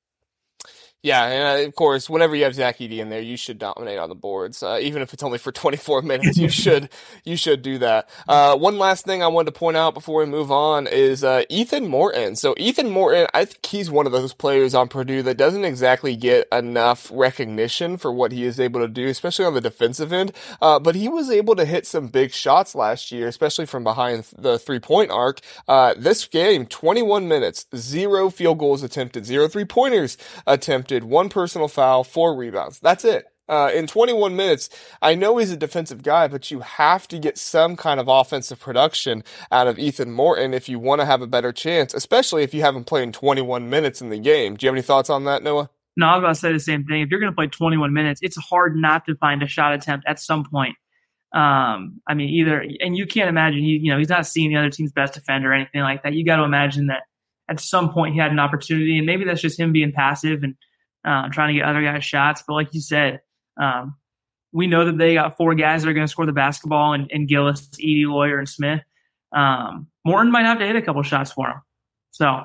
Yeah, 1.04 1.26
and 1.26 1.64
uh, 1.64 1.68
of 1.68 1.76
course, 1.76 2.12
whenever 2.12 2.36
you 2.36 2.44
have 2.44 2.54
Zach 2.54 2.78
Edey 2.78 3.00
in 3.00 3.10
there, 3.10 3.22
you 3.22 3.36
should 3.36 3.58
dominate 3.58 3.98
on 3.98 4.10
the 4.10 4.16
boards. 4.16 4.62
Uh, 4.62 4.78
even 4.80 5.02
if 5.02 5.14
it's 5.14 5.24
only 5.24 5.40
for 5.40 5.52
24 5.52 6.04
minutes, 6.04 6.38
you 6.38 6.50
should 6.64 6.90
you 7.24 7.36
should 7.36 7.64
do 7.64 7.80
that. 7.80 8.08
Uh, 8.28 8.56
one 8.56 8.78
last 8.78 9.06
thing 9.06 9.24
I 9.24 9.28
wanted 9.28 9.54
to 9.54 9.60
point 9.60 9.78
out 9.78 9.96
before 9.96 10.20
we 10.20 10.28
move 10.30 10.52
on 10.52 10.86
is 10.86 11.24
uh, 11.24 11.44
Ethan 11.50 11.88
Morton. 11.88 12.36
So 12.36 12.54
Ethan 12.58 12.92
Morton, 12.92 13.28
I 13.34 13.46
think 13.46 13.66
he's 13.66 13.90
one 13.90 14.06
of 14.06 14.12
those 14.12 14.34
players 14.34 14.76
on 14.76 14.90
Purdue 14.90 15.24
that 15.24 15.38
doesn't 15.38 15.66
exactly 15.66 16.16
get 16.16 16.48
enough 16.52 17.10
recognition 17.12 17.98
for 17.98 18.12
what 18.12 18.32
he 18.32 18.44
is 18.44 18.60
able 18.60 18.82
to 18.82 18.88
do, 18.88 19.08
especially 19.08 19.46
on 19.46 19.56
the 19.56 19.62
defensive 19.62 20.14
end. 20.14 20.34
Uh, 20.62 20.78
but 20.78 20.94
he 20.94 21.10
was 21.10 21.32
able 21.32 21.56
to 21.56 21.66
hit 21.66 21.88
some 21.88 22.10
big 22.10 22.32
shots 22.32 22.76
last 22.76 23.12
year, 23.12 23.28
especially 23.28 23.66
from 23.66 23.84
behind 23.84 24.26
the 24.38 24.60
three 24.60 24.80
point 24.80 25.10
arc. 25.10 25.40
Uh, 25.68 25.96
this 25.98 26.28
game, 26.28 26.68
21 26.68 27.28
minutes, 27.28 27.66
zero 27.76 28.30
field 28.30 28.60
goals 28.60 28.84
attempted, 28.84 29.26
zero 29.26 29.48
three 29.48 29.66
pointers 29.66 30.16
attempted 30.46 30.91
one 31.00 31.30
personal 31.30 31.68
foul, 31.68 32.04
four 32.04 32.36
rebounds. 32.36 32.80
That's 32.80 33.06
it. 33.06 33.26
Uh, 33.50 33.70
in 33.74 33.86
21 33.86 34.36
minutes, 34.36 34.70
I 35.02 35.14
know 35.14 35.38
he's 35.38 35.52
a 35.52 35.58
defensive 35.58 36.04
guy, 36.04 36.30
but 36.30 36.52
you 36.52 36.62
have 36.62 37.06
to 37.10 37.20
get 37.20 37.38
some 37.38 37.76
kind 37.76 38.00
of 38.00 38.08
offensive 38.08 38.62
production 38.62 39.26
out 39.52 39.68
of 39.68 39.78
Ethan 39.78 40.12
Morton 40.14 40.54
if 40.54 40.70
you 40.70 40.80
want 40.80 41.02
to 41.02 41.06
have 41.06 41.22
a 41.22 41.28
better 41.28 41.52
chance, 41.52 41.94
especially 41.94 42.44
if 42.44 42.54
you 42.54 42.62
haven't 42.62 42.86
played 42.86 43.14
21 43.14 43.70
minutes 43.70 44.02
in 44.02 44.10
the 44.10 44.20
game. 44.20 44.56
Do 44.56 44.66
you 44.66 44.70
have 44.70 44.76
any 44.76 44.82
thoughts 44.82 45.10
on 45.10 45.26
that, 45.26 45.44
Noah? 45.44 45.70
No, 45.98 46.06
I 46.06 46.16
was 46.16 46.22
about 46.22 46.30
to 46.30 46.36
say 46.36 46.54
the 46.54 46.60
same 46.60 46.86
thing. 46.86 47.02
If 47.02 47.10
you're 47.10 47.20
going 47.20 47.32
to 47.32 47.36
play 47.36 47.48
21 47.48 47.92
minutes, 47.92 48.22
it's 48.24 48.38
hard 48.38 48.78
not 48.78 49.06
to 49.08 49.16
find 49.16 49.44
a 49.44 49.48
shot 49.48 49.74
attempt 49.74 50.06
at 50.08 50.20
some 50.20 50.46
point. 50.46 50.76
Um, 51.34 52.02
I 52.08 52.14
mean, 52.14 52.30
either, 52.30 52.64
and 52.80 52.96
you 52.96 53.06
can't 53.06 53.30
imagine, 53.30 53.60
you 53.64 53.92
know, 53.92 53.98
he's 53.98 54.10
not 54.10 54.26
seeing 54.26 54.50
the 54.50 54.58
other 54.58 54.70
team's 54.70 54.94
best 54.94 55.14
defender 55.14 55.52
or 55.52 55.54
anything 55.54 55.82
like 55.82 56.04
that. 56.04 56.14
You 56.14 56.24
got 56.24 56.38
to 56.38 56.44
imagine 56.44 56.88
that 56.88 57.04
at 57.50 57.60
some 57.60 57.92
point 57.92 58.14
he 58.14 58.20
had 58.20 58.32
an 58.32 58.40
opportunity, 58.40 58.98
and 58.98 59.06
maybe 59.06 59.26
that's 59.26 59.42
just 59.42 59.60
him 59.60 59.74
being 59.74 59.92
passive 59.92 60.44
and 60.44 60.56
uh, 61.06 61.30
trying 61.30 61.54
to 61.54 61.60
get 61.60 61.68
other 61.68 61.82
guys 61.82 62.04
shots. 62.04 62.44
But 62.48 62.54
like 62.54 62.74
you 62.74 62.82
said, 62.82 63.22
um, 63.60 63.96
we 64.54 64.68
know 64.68 64.86
that 64.86 64.98
they 64.98 65.14
got 65.14 65.38
four 65.38 65.56
guys 65.56 65.84
that 65.84 65.90
are 65.90 65.94
going 65.94 66.06
to 66.06 66.12
score 66.12 66.26
the 66.26 66.34
basketball, 66.34 66.94
and, 66.94 67.10
and 67.12 67.28
Gillis, 67.28 67.68
Edey, 67.80 68.06
Loyer, 68.06 68.38
and 68.38 68.50
Smith. 68.50 68.82
Um, 69.32 69.88
Morton 70.06 70.32
might 70.32 70.46
have 70.46 70.60
to 70.60 70.68
hit 70.68 70.76
a 70.76 70.82
couple 70.82 71.02
shots 71.04 71.32
for 71.32 71.48
him. 71.48 71.62
So, 72.12 72.44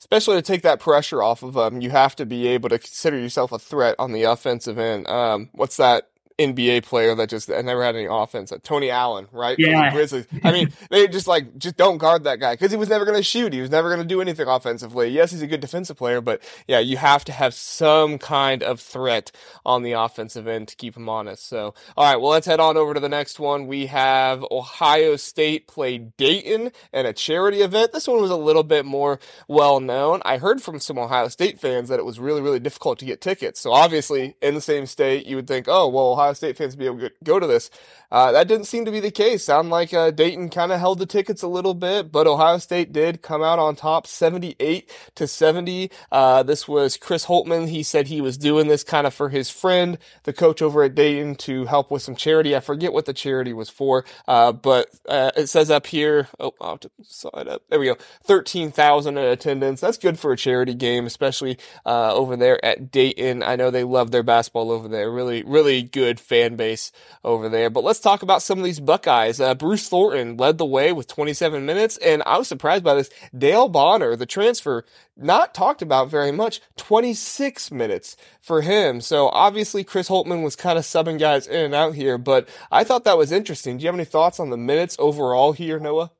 especially 0.00 0.36
to 0.36 0.42
take 0.42 0.62
that 0.62 0.80
pressure 0.80 1.22
off 1.22 1.42
of 1.42 1.54
them, 1.54 1.80
you 1.80 1.90
have 1.90 2.14
to 2.16 2.26
be 2.26 2.46
able 2.48 2.68
to 2.68 2.78
consider 2.78 3.18
yourself 3.18 3.52
a 3.52 3.58
threat 3.58 3.96
on 3.98 4.12
the 4.12 4.24
offensive 4.24 4.78
end. 4.78 5.06
Um, 5.08 5.48
what's 5.52 5.78
that 5.78 6.10
NBA 6.38 6.84
player 6.84 7.14
that 7.16 7.28
just 7.28 7.48
never 7.48 7.82
had 7.82 7.96
any 7.96 8.06
offense. 8.08 8.52
Uh, 8.52 8.58
Tony 8.62 8.90
Allen, 8.90 9.26
right? 9.32 9.58
Yeah. 9.58 9.90
Grizzlies. 9.90 10.26
I 10.44 10.52
mean, 10.52 10.72
they 10.90 11.08
just 11.08 11.26
like 11.26 11.58
just 11.58 11.76
don't 11.76 11.98
guard 11.98 12.24
that 12.24 12.38
guy 12.38 12.54
because 12.54 12.70
he 12.70 12.76
was 12.76 12.88
never 12.88 13.04
going 13.04 13.16
to 13.16 13.22
shoot. 13.24 13.52
He 13.52 13.60
was 13.60 13.70
never 13.70 13.88
going 13.88 14.00
to 14.00 14.06
do 14.06 14.20
anything 14.20 14.46
offensively. 14.46 15.08
Yes, 15.08 15.32
he's 15.32 15.42
a 15.42 15.48
good 15.48 15.60
defensive 15.60 15.96
player, 15.96 16.20
but 16.20 16.40
yeah, 16.68 16.78
you 16.78 16.96
have 16.96 17.24
to 17.24 17.32
have 17.32 17.54
some 17.54 18.18
kind 18.18 18.62
of 18.62 18.80
threat 18.80 19.32
on 19.66 19.82
the 19.82 19.92
offensive 19.92 20.46
end 20.46 20.68
to 20.68 20.76
keep 20.76 20.96
him 20.96 21.08
honest. 21.08 21.48
So, 21.48 21.74
all 21.96 22.04
right, 22.04 22.20
well, 22.20 22.30
let's 22.30 22.46
head 22.46 22.60
on 22.60 22.76
over 22.76 22.94
to 22.94 23.00
the 23.00 23.08
next 23.08 23.40
one. 23.40 23.66
We 23.66 23.86
have 23.86 24.44
Ohio 24.50 25.16
State 25.16 25.66
play 25.66 25.98
Dayton 25.98 26.70
and 26.92 27.06
a 27.06 27.12
charity 27.12 27.62
event. 27.62 27.92
This 27.92 28.06
one 28.06 28.20
was 28.20 28.30
a 28.30 28.36
little 28.36 28.62
bit 28.62 28.84
more 28.84 29.18
well 29.48 29.80
known. 29.80 30.22
I 30.24 30.38
heard 30.38 30.62
from 30.62 30.78
some 30.78 30.98
Ohio 30.98 31.28
State 31.28 31.60
fans 31.60 31.88
that 31.88 31.98
it 31.98 32.04
was 32.04 32.20
really, 32.20 32.40
really 32.40 32.60
difficult 32.60 33.00
to 33.00 33.04
get 33.04 33.20
tickets. 33.20 33.58
So 33.58 33.72
obviously, 33.72 34.36
in 34.40 34.54
the 34.54 34.60
same 34.60 34.86
state, 34.86 35.26
you 35.26 35.34
would 35.34 35.48
think, 35.48 35.66
oh, 35.68 35.88
well, 35.88 36.12
Ohio 36.12 36.27
Ohio 36.28 36.34
State 36.34 36.58
fans 36.58 36.74
to 36.74 36.78
be 36.78 36.86
able 36.86 37.00
to 37.00 37.10
go 37.24 37.40
to 37.40 37.46
this. 37.46 37.70
Uh, 38.10 38.32
that 38.32 38.48
didn't 38.48 38.66
seem 38.66 38.84
to 38.84 38.90
be 38.90 39.00
the 39.00 39.10
case. 39.10 39.44
Sound 39.44 39.70
like 39.70 39.94
uh, 39.94 40.10
Dayton 40.10 40.50
kind 40.50 40.72
of 40.72 40.78
held 40.80 40.98
the 40.98 41.06
tickets 41.06 41.42
a 41.42 41.48
little 41.48 41.74
bit, 41.74 42.12
but 42.12 42.26
Ohio 42.26 42.58
State 42.58 42.92
did 42.92 43.22
come 43.22 43.42
out 43.42 43.58
on 43.58 43.76
top, 43.76 44.06
78 44.06 44.90
to 45.14 45.26
70. 45.26 45.90
Uh, 46.12 46.42
this 46.42 46.68
was 46.68 46.96
Chris 46.96 47.26
Holtmann. 47.26 47.68
He 47.68 47.82
said 47.82 48.08
he 48.08 48.20
was 48.20 48.38
doing 48.38 48.68
this 48.68 48.84
kind 48.84 49.06
of 49.06 49.14
for 49.14 49.30
his 49.30 49.50
friend, 49.50 49.98
the 50.24 50.32
coach 50.32 50.62
over 50.62 50.82
at 50.82 50.94
Dayton, 50.94 51.34
to 51.36 51.64
help 51.66 51.90
with 51.90 52.02
some 52.02 52.14
charity. 52.16 52.54
I 52.56 52.60
forget 52.60 52.92
what 52.92 53.06
the 53.06 53.14
charity 53.14 53.52
was 53.52 53.70
for, 53.70 54.04
uh, 54.26 54.52
but 54.52 54.88
uh, 55.08 55.30
it 55.36 55.48
says 55.48 55.70
up 55.70 55.86
here. 55.86 56.28
Oh, 56.38 56.52
I'll 56.60 56.72
have 56.72 56.80
to 56.80 56.90
slide 57.02 57.48
up. 57.48 57.62
There 57.70 57.80
we 57.80 57.86
go. 57.86 57.96
13,000 58.24 59.18
in 59.18 59.24
attendance. 59.24 59.80
That's 59.80 59.98
good 59.98 60.18
for 60.18 60.32
a 60.32 60.36
charity 60.36 60.74
game, 60.74 61.06
especially 61.06 61.58
uh, 61.86 62.14
over 62.14 62.36
there 62.36 62.62
at 62.64 62.90
Dayton. 62.90 63.42
I 63.42 63.56
know 63.56 63.70
they 63.70 63.84
love 63.84 64.10
their 64.10 64.22
basketball 64.22 64.70
over 64.70 64.88
there. 64.88 65.10
Really, 65.10 65.42
really 65.42 65.82
good 65.82 66.17
good 66.18 66.24
fan 66.24 66.56
base 66.56 66.92
over 67.24 67.48
there. 67.48 67.70
But 67.70 67.84
let's 67.84 68.00
talk 68.00 68.22
about 68.22 68.42
some 68.42 68.58
of 68.58 68.64
these 68.64 68.80
Buckeyes. 68.80 69.40
Uh, 69.40 69.54
Bruce 69.54 69.88
Thornton 69.88 70.36
led 70.36 70.58
the 70.58 70.66
way 70.66 70.92
with 70.92 71.06
27 71.06 71.64
minutes, 71.64 71.96
and 71.98 72.22
I 72.26 72.38
was 72.38 72.48
surprised 72.48 72.84
by 72.84 72.94
this. 72.94 73.10
Dale 73.36 73.68
Bonner, 73.68 74.16
the 74.16 74.26
transfer, 74.26 74.84
not 75.16 75.54
talked 75.54 75.82
about 75.82 76.10
very 76.10 76.32
much, 76.32 76.60
26 76.76 77.70
minutes 77.70 78.16
for 78.40 78.62
him. 78.62 79.00
So 79.00 79.28
obviously 79.28 79.84
Chris 79.84 80.08
Holtmann 80.08 80.42
was 80.42 80.56
kind 80.56 80.78
of 80.78 80.84
subbing 80.84 81.18
guys 81.18 81.46
in 81.46 81.66
and 81.66 81.74
out 81.74 81.94
here, 81.94 82.18
but 82.18 82.48
I 82.70 82.84
thought 82.84 83.04
that 83.04 83.18
was 83.18 83.32
interesting. 83.32 83.78
Do 83.78 83.82
you 83.82 83.88
have 83.88 83.94
any 83.94 84.04
thoughts 84.04 84.40
on 84.40 84.50
the 84.50 84.56
minutes 84.56 84.96
overall 84.98 85.52
here, 85.52 85.78
Noah? 85.78 86.10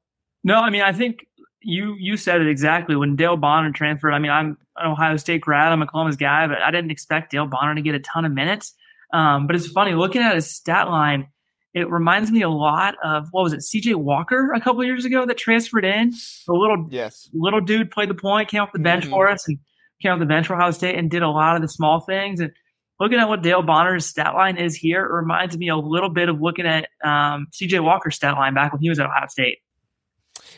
No, 0.45 0.57
I 0.57 0.71
mean, 0.71 0.83
I 0.83 0.93
think 0.93 1.27
you 1.61 1.97
you 1.99 2.17
said 2.17 2.41
it 2.41 2.49
exactly. 2.49 2.95
When 2.95 3.17
Dale 3.17 3.37
Bonner 3.37 3.73
transferred, 3.73 4.13
I 4.13 4.21
mean, 4.21 4.31
I'm 4.31 4.57
an 4.77 4.93
Ohio 4.93 5.17
State 5.17 5.41
grad, 5.41 5.73
I'm 5.73 5.83
a 5.83 5.87
Columbus 5.87 6.17
guy, 6.17 6.47
but 6.47 6.63
I 6.63 6.71
didn't 6.71 6.93
expect 6.93 7.33
Dale 7.33 7.47
Bonner 7.47 7.75
to 7.75 7.83
get 7.83 7.97
a 7.97 8.01
ton 8.01 8.25
of 8.25 8.33
minutes. 8.33 8.75
Um, 9.13 9.47
but 9.47 9.57
it's 9.57 9.67
funny 9.67 9.95
looking 9.95 10.23
at 10.23 10.35
his 10.35 10.55
stat 10.55 10.89
line. 10.89 11.29
It 11.75 11.91
reminds 11.91 12.31
me 12.31 12.43
a 12.43 12.49
lot 12.49 12.95
of 13.05 13.29
what 13.31 13.43
was 13.43 13.53
it, 13.53 13.63
C.J. 13.63 13.95
Walker 13.95 14.53
a 14.55 14.61
couple 14.61 14.83
years 14.85 15.05
ago 15.05 15.27
that 15.27 15.37
transferred 15.37 15.85
in. 15.85 16.13
The 16.47 16.55
little 16.55 16.89
yes, 16.91 17.29
little 17.33 17.61
dude 17.61 17.91
played 17.91 18.11
the 18.11 18.15
point, 18.15 18.49
came 18.49 18.63
off 18.63 18.73
the 18.73 18.79
bench 18.79 19.05
mm-hmm. 19.05 19.13
for 19.13 19.29
us, 19.29 19.47
and 19.47 19.59
came 20.03 20.13
off 20.13 20.19
the 20.19 20.27
bench 20.27 20.47
for 20.47 20.55
Ohio 20.55 20.71
State 20.71 20.97
and 20.97 21.11
did 21.11 21.23
a 21.23 21.29
lot 21.29 21.57
of 21.57 21.63
the 21.63 21.69
small 21.69 22.01
things. 22.01 22.41
And 22.41 22.53
looking 22.99 23.19
at 23.19 23.29
what 23.29 23.43
Dale 23.43 23.63
Bonner's 23.63 24.07
stat 24.07 24.35
line 24.35 24.57
is 24.57 24.75
here, 24.75 25.05
it 25.05 25.13
reminds 25.13 25.57
me 25.57 25.69
a 25.69 25.77
little 25.77 26.11
bit 26.11 26.29
of 26.29 26.41
looking 26.41 26.67
at 26.67 26.89
um, 27.05 27.47
C.J. 27.53 27.81
Walker's 27.81 28.17
stat 28.17 28.35
line 28.35 28.55
back 28.55 28.73
when 28.73 28.81
he 28.81 28.89
was 28.89 28.99
at 28.99 29.07
Ohio 29.07 29.27
State. 29.29 29.59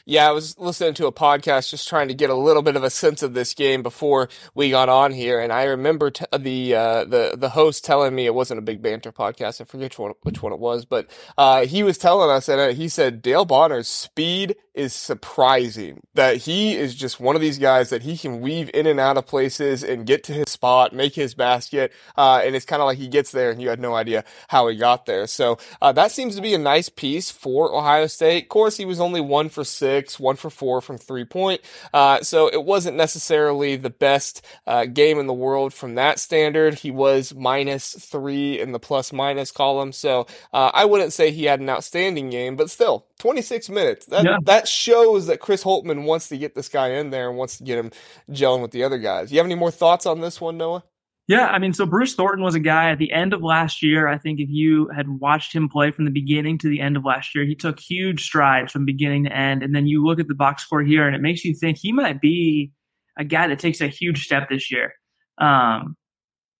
Yeah, 0.04 0.28
I 0.28 0.33
was 0.33 0.59
listening 0.59 0.95
to 0.95 1.07
a 1.07 1.12
podcast 1.12 1.71
just 1.71 1.88
trying 1.88 2.09
to 2.09 2.14
get 2.14 2.30
a 2.30 2.35
little 2.35 2.62
bit 2.62 2.76
of 2.76 2.83
a 2.85 2.90
sense 2.90 3.23
of 3.23 3.35
this 3.35 3.54
game 3.54 3.83
before 3.83 4.28
we 4.54 4.71
got 4.71 4.88
on 4.88 5.12
here, 5.12 5.40
and 5.40 5.52
I 5.52 5.64
remember 5.64 6.11
t- 6.11 6.25
the 6.37 6.75
uh, 6.75 7.04
the 7.04 7.35
the 7.37 7.50
host 7.50 7.85
telling 7.85 8.14
me 8.14 8.26
it 8.26 8.35
wasn't 8.35 8.59
a 8.59 8.62
big 8.62 8.83
banter 8.83 9.12
podcast. 9.12 9.61
I 9.61 9.64
forget 9.64 9.90
which 9.90 9.99
one 9.99 10.12
which 10.23 10.42
one 10.42 10.52
it 10.52 10.59
was, 10.59 10.85
but 10.85 11.11
uh, 11.37 11.66
he 11.66 11.83
was 11.83 11.99
telling 11.99 12.30
us, 12.30 12.49
and 12.49 12.61
uh, 12.61 12.69
he 12.69 12.88
said 12.88 13.23
Dale 13.23 13.45
Bonner's 13.45 13.88
speed 13.88 14.57
is 14.75 14.93
surprising. 14.93 16.00
That 16.15 16.37
he 16.37 16.75
is 16.77 16.95
just 16.95 17.21
one 17.21 17.37
of 17.37 17.43
these 17.43 17.59
guys 17.59 17.91
that 17.91 18.03
he 18.03 18.17
can 18.17 18.41
weave 18.41 18.71
in 18.75 18.87
and 18.87 19.00
out 19.00 19.17
of 19.17 19.27
places 19.27 19.83
and 19.83 20.07
get 20.07 20.25
to 20.25 20.33
his 20.33 20.49
spot, 20.49 20.93
make 20.93 21.15
his 21.15 21.35
basket, 21.35 21.93
uh, 22.17 22.43
and 22.45 22.55
it's 22.55 22.65
kind 22.65 22.83
of 22.83 22.87
like 22.87 22.99
he 22.99 23.09
gets 23.09 23.31
there 23.33 23.50
and 23.50 23.61
you 23.61 23.69
had 23.69 23.81
no 23.81 23.95
idea 23.95 24.25
how 24.49 24.69
he 24.69 24.77
got 24.77 25.07
there. 25.07 25.27
So 25.27 25.59
uh, 25.81 25.93
that 25.93 26.12
seems 26.12 26.37
to 26.37 26.43
be 26.43 26.55
a 26.55 26.59
nice 26.59 26.89
piece 26.89 27.31
for 27.31 27.75
Ohio 27.75 28.07
State. 28.07 28.45
Of 28.45 28.49
course, 28.49 28.77
he 28.77 28.85
was 28.85 29.00
only 29.00 29.21
one 29.21 29.49
for 29.49 29.65
six, 29.65 30.19
one 30.19 30.37
for 30.37 30.50
four 30.50 30.81
from 30.81 30.99
three 30.99 31.25
point, 31.25 31.61
uh, 31.93 32.21
so 32.23 32.49
it 32.49 32.65
wasn't 32.65 32.97
necessarily 32.97 33.77
the 33.77 33.91
best 33.91 34.45
uh, 34.67 34.85
game 34.87 35.19
in 35.19 35.27
the 35.27 35.33
world 35.33 35.73
from 35.73 35.95
that 35.97 36.19
standard. 36.19 36.75
He 36.75 36.91
was 36.91 37.35
minus 37.35 37.93
three 37.93 38.61
in 38.61 38.73
the 38.73 38.81
plus 38.81 39.12
minus 39.12 39.53
column, 39.53 39.93
so 39.93 40.27
uh, 40.53 40.71
I 40.73 40.85
wouldn't 40.85 41.12
say 41.12 41.31
he 41.31 41.45
had 41.45 41.61
an 41.61 41.69
outstanding 41.69 42.31
game, 42.31 42.57
but 42.57 42.71
still 42.71 43.07
26 43.21 43.69
minutes. 43.69 44.07
That 44.07 44.25
yeah. 44.25 44.39
that 44.45 44.67
shows 44.67 45.27
that 45.27 45.41
Chris 45.41 45.62
Holtmann 45.62 46.05
wants 46.05 46.29
to 46.29 46.39
get 46.39 46.55
this 46.55 46.69
guy 46.69 46.89
in 46.89 47.11
there 47.11 47.29
and 47.29 47.39
wants 47.39 47.59
to 47.59 47.65
get 47.65 47.79
him 47.79 47.91
gelling 48.31 48.62
with 48.62 48.73
the 48.73 48.83
other 48.83 48.99
guys. 48.99 49.31
You 49.31 49.39
have 49.39 49.47
any 49.47 49.55
more 49.55 49.71
thoughts 49.71 50.07
on 50.07 50.21
this 50.21 50.41
one, 50.41 50.57
Noah? 50.57 50.85
Yeah, 51.29 51.47
I 51.47 51.61
mean, 51.61 51.73
so 51.73 51.87
Bruce 51.87 52.15
Thornton 52.17 52.43
was 52.45 52.57
a 52.57 52.61
guy 52.61 52.91
at 52.91 52.99
the 52.99 53.12
end 53.12 53.33
of 53.33 53.41
last 53.41 53.85
year. 53.85 54.09
I 54.09 54.19
think 54.19 54.41
if 54.41 54.49
you 54.50 54.89
had 54.89 55.09
watched 55.09 55.55
him 55.55 55.69
play 55.69 55.93
from 55.93 56.05
the 56.05 56.11
beginning 56.11 56.59
to 56.59 56.69
the 56.69 56.81
end 56.81 56.97
of 56.97 57.05
last 57.05 57.37
year, 57.37 57.45
he 57.45 57.55
took 57.55 57.79
huge 57.79 58.25
strides 58.25 58.73
from 58.73 58.85
beginning 58.85 59.25
to 59.25 59.33
end. 59.33 59.62
And 59.62 59.73
then 59.73 59.87
you 59.87 60.05
look 60.05 60.19
at 60.19 60.27
the 60.27 60.35
box 60.35 60.65
score 60.65 60.83
here, 60.83 61.07
and 61.07 61.15
it 61.15 61.23
makes 61.23 61.45
you 61.45 61.55
think 61.55 61.79
he 61.79 61.93
might 61.93 62.21
be 62.21 62.73
a 63.17 63.23
guy 63.23 63.47
that 63.47 63.61
takes 63.61 63.81
a 63.81 63.87
huge 63.87 64.25
step 64.25 64.49
this 64.49 64.73
year. 64.73 64.93
Um, 65.39 65.97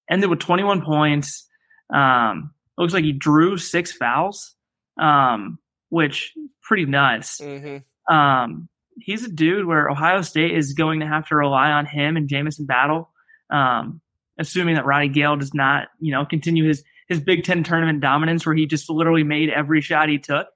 ended 0.09 0.31
with 0.31 0.39
21 0.39 0.83
points. 0.83 1.49
Um, 1.93 2.53
looks 2.79 2.95
like 2.95 3.03
he 3.03 3.13
drew 3.13 3.57
six 3.59 3.91
fouls, 3.91 4.55
um, 5.01 5.59
which 5.91 6.33
pretty 6.63 6.87
nuts. 6.87 7.41
Mm-hmm. 7.41 8.15
Um, 8.15 8.69
he's 8.99 9.25
a 9.25 9.31
dude 9.31 9.67
where 9.67 9.89
Ohio 9.89 10.23
State 10.23 10.57
is 10.57 10.73
going 10.73 11.01
to 11.01 11.07
have 11.07 11.29
to 11.29 11.37
rely 11.37 11.71
on 11.71 11.87
him 11.87 12.17
and 12.17 12.29
Jamison 12.29 12.67
Battle. 12.67 13.11
Um, 13.51 14.01
assuming 14.39 14.75
that 14.77 14.87
Roddy 14.87 15.09
Gayle 15.09 15.37
does 15.37 15.53
not, 15.53 15.89
you 16.01 16.13
know, 16.13 16.25
continue 16.25 16.67
his 16.67 16.83
his 17.09 17.21
Big 17.21 17.45
Ten 17.45 17.63
tournament 17.63 18.01
dominance 18.01 18.47
where 18.47 18.55
he 18.55 18.67
just 18.67 18.89
literally 18.89 19.25
made 19.25 19.51
every 19.51 19.81
shot 19.81 20.09
he 20.09 20.19
took. 20.19 20.47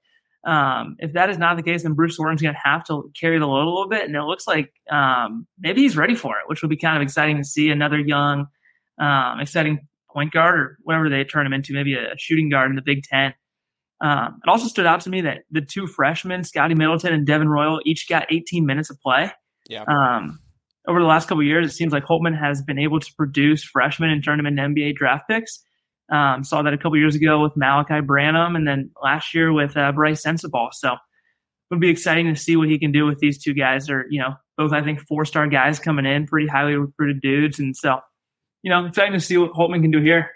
Um, 0.45 0.95
if 0.99 1.13
that 1.13 1.29
is 1.29 1.37
not 1.37 1.57
the 1.57 1.63
case, 1.63 1.83
then 1.83 1.93
Bruce 1.93 2.17
Warren's 2.17 2.41
going 2.41 2.53
to 2.53 2.59
have 2.63 2.83
to 2.85 3.11
carry 3.19 3.39
the 3.39 3.47
load 3.47 3.63
a 3.63 3.69
little 3.69 3.89
bit, 3.89 4.05
and 4.05 4.15
it 4.15 4.23
looks 4.23 4.47
like 4.47 4.71
um, 4.89 5.47
maybe 5.59 5.81
he's 5.81 5.97
ready 5.97 6.15
for 6.15 6.37
it, 6.37 6.47
which 6.47 6.61
will 6.61 6.69
be 6.69 6.77
kind 6.77 6.95
of 6.95 7.01
exciting 7.01 7.37
to 7.37 7.43
see 7.43 7.69
another 7.69 7.99
young, 7.99 8.47
um, 8.99 9.39
exciting 9.39 9.87
point 10.11 10.31
guard 10.31 10.59
or 10.59 10.77
whatever 10.83 11.09
they 11.09 11.23
turn 11.23 11.45
him 11.45 11.53
into, 11.53 11.73
maybe 11.73 11.95
a 11.95 12.15
shooting 12.17 12.49
guard 12.49 12.69
in 12.69 12.75
the 12.75 12.81
Big 12.81 13.03
Ten. 13.03 13.33
Um, 14.01 14.39
it 14.43 14.49
also 14.49 14.67
stood 14.67 14.85
out 14.85 15.01
to 15.01 15.09
me 15.09 15.21
that 15.21 15.43
the 15.51 15.61
two 15.61 15.87
freshmen, 15.87 16.43
Scotty 16.43 16.75
Middleton 16.75 17.13
and 17.13 17.25
Devin 17.25 17.47
Royal, 17.47 17.81
each 17.85 18.07
got 18.09 18.31
18 18.31 18.65
minutes 18.65 18.89
of 18.89 18.99
play. 18.99 19.31
Yeah. 19.69 19.83
Um, 19.87 20.39
over 20.87 20.99
the 20.99 21.05
last 21.05 21.27
couple 21.27 21.43
years, 21.43 21.67
it 21.67 21.75
seems 21.75 21.93
like 21.93 22.03
Holtmann 22.03 22.37
has 22.39 22.61
been 22.61 22.77
able 22.77 22.99
to 22.99 23.13
produce 23.17 23.63
freshmen 23.63 24.09
and 24.09 24.23
turn 24.23 24.37
them 24.37 24.45
into 24.45 24.61
NBA 24.61 24.95
draft 24.95 25.25
picks. 25.29 25.63
Um, 26.11 26.43
saw 26.43 26.61
that 26.61 26.73
a 26.73 26.77
couple 26.77 26.97
years 26.97 27.15
ago 27.15 27.41
with 27.41 27.53
Malachi 27.55 28.01
Branham, 28.01 28.55
and 28.55 28.67
then 28.67 28.91
last 29.01 29.33
year 29.33 29.51
with 29.51 29.75
uh, 29.75 29.91
Brice 29.91 30.23
Sensabaugh. 30.23 30.69
So 30.71 30.93
it 30.93 30.99
would 31.71 31.79
be 31.79 31.89
exciting 31.89 32.31
to 32.31 32.39
see 32.39 32.55
what 32.55 32.69
he 32.69 32.77
can 32.77 32.91
do 32.91 33.07
with 33.07 33.17
these 33.17 33.41
two 33.41 33.55
guys. 33.55 33.89
Are 33.89 34.05
you 34.11 34.19
know 34.19 34.35
both 34.55 34.71
I 34.71 34.83
think 34.83 34.99
four 35.07 35.25
star 35.25 35.47
guys 35.47 35.79
coming 35.79 36.05
in, 36.05 36.27
pretty 36.27 36.47
highly 36.47 36.75
recruited 36.75 37.21
dudes, 37.21 37.57
and 37.57 37.75
so 37.75 37.99
you 38.61 38.69
know 38.69 38.85
exciting 38.85 39.13
to 39.13 39.19
see 39.19 39.37
what 39.37 39.53
Holtmann 39.53 39.81
can 39.81 39.89
do 39.89 39.99
here. 39.99 40.29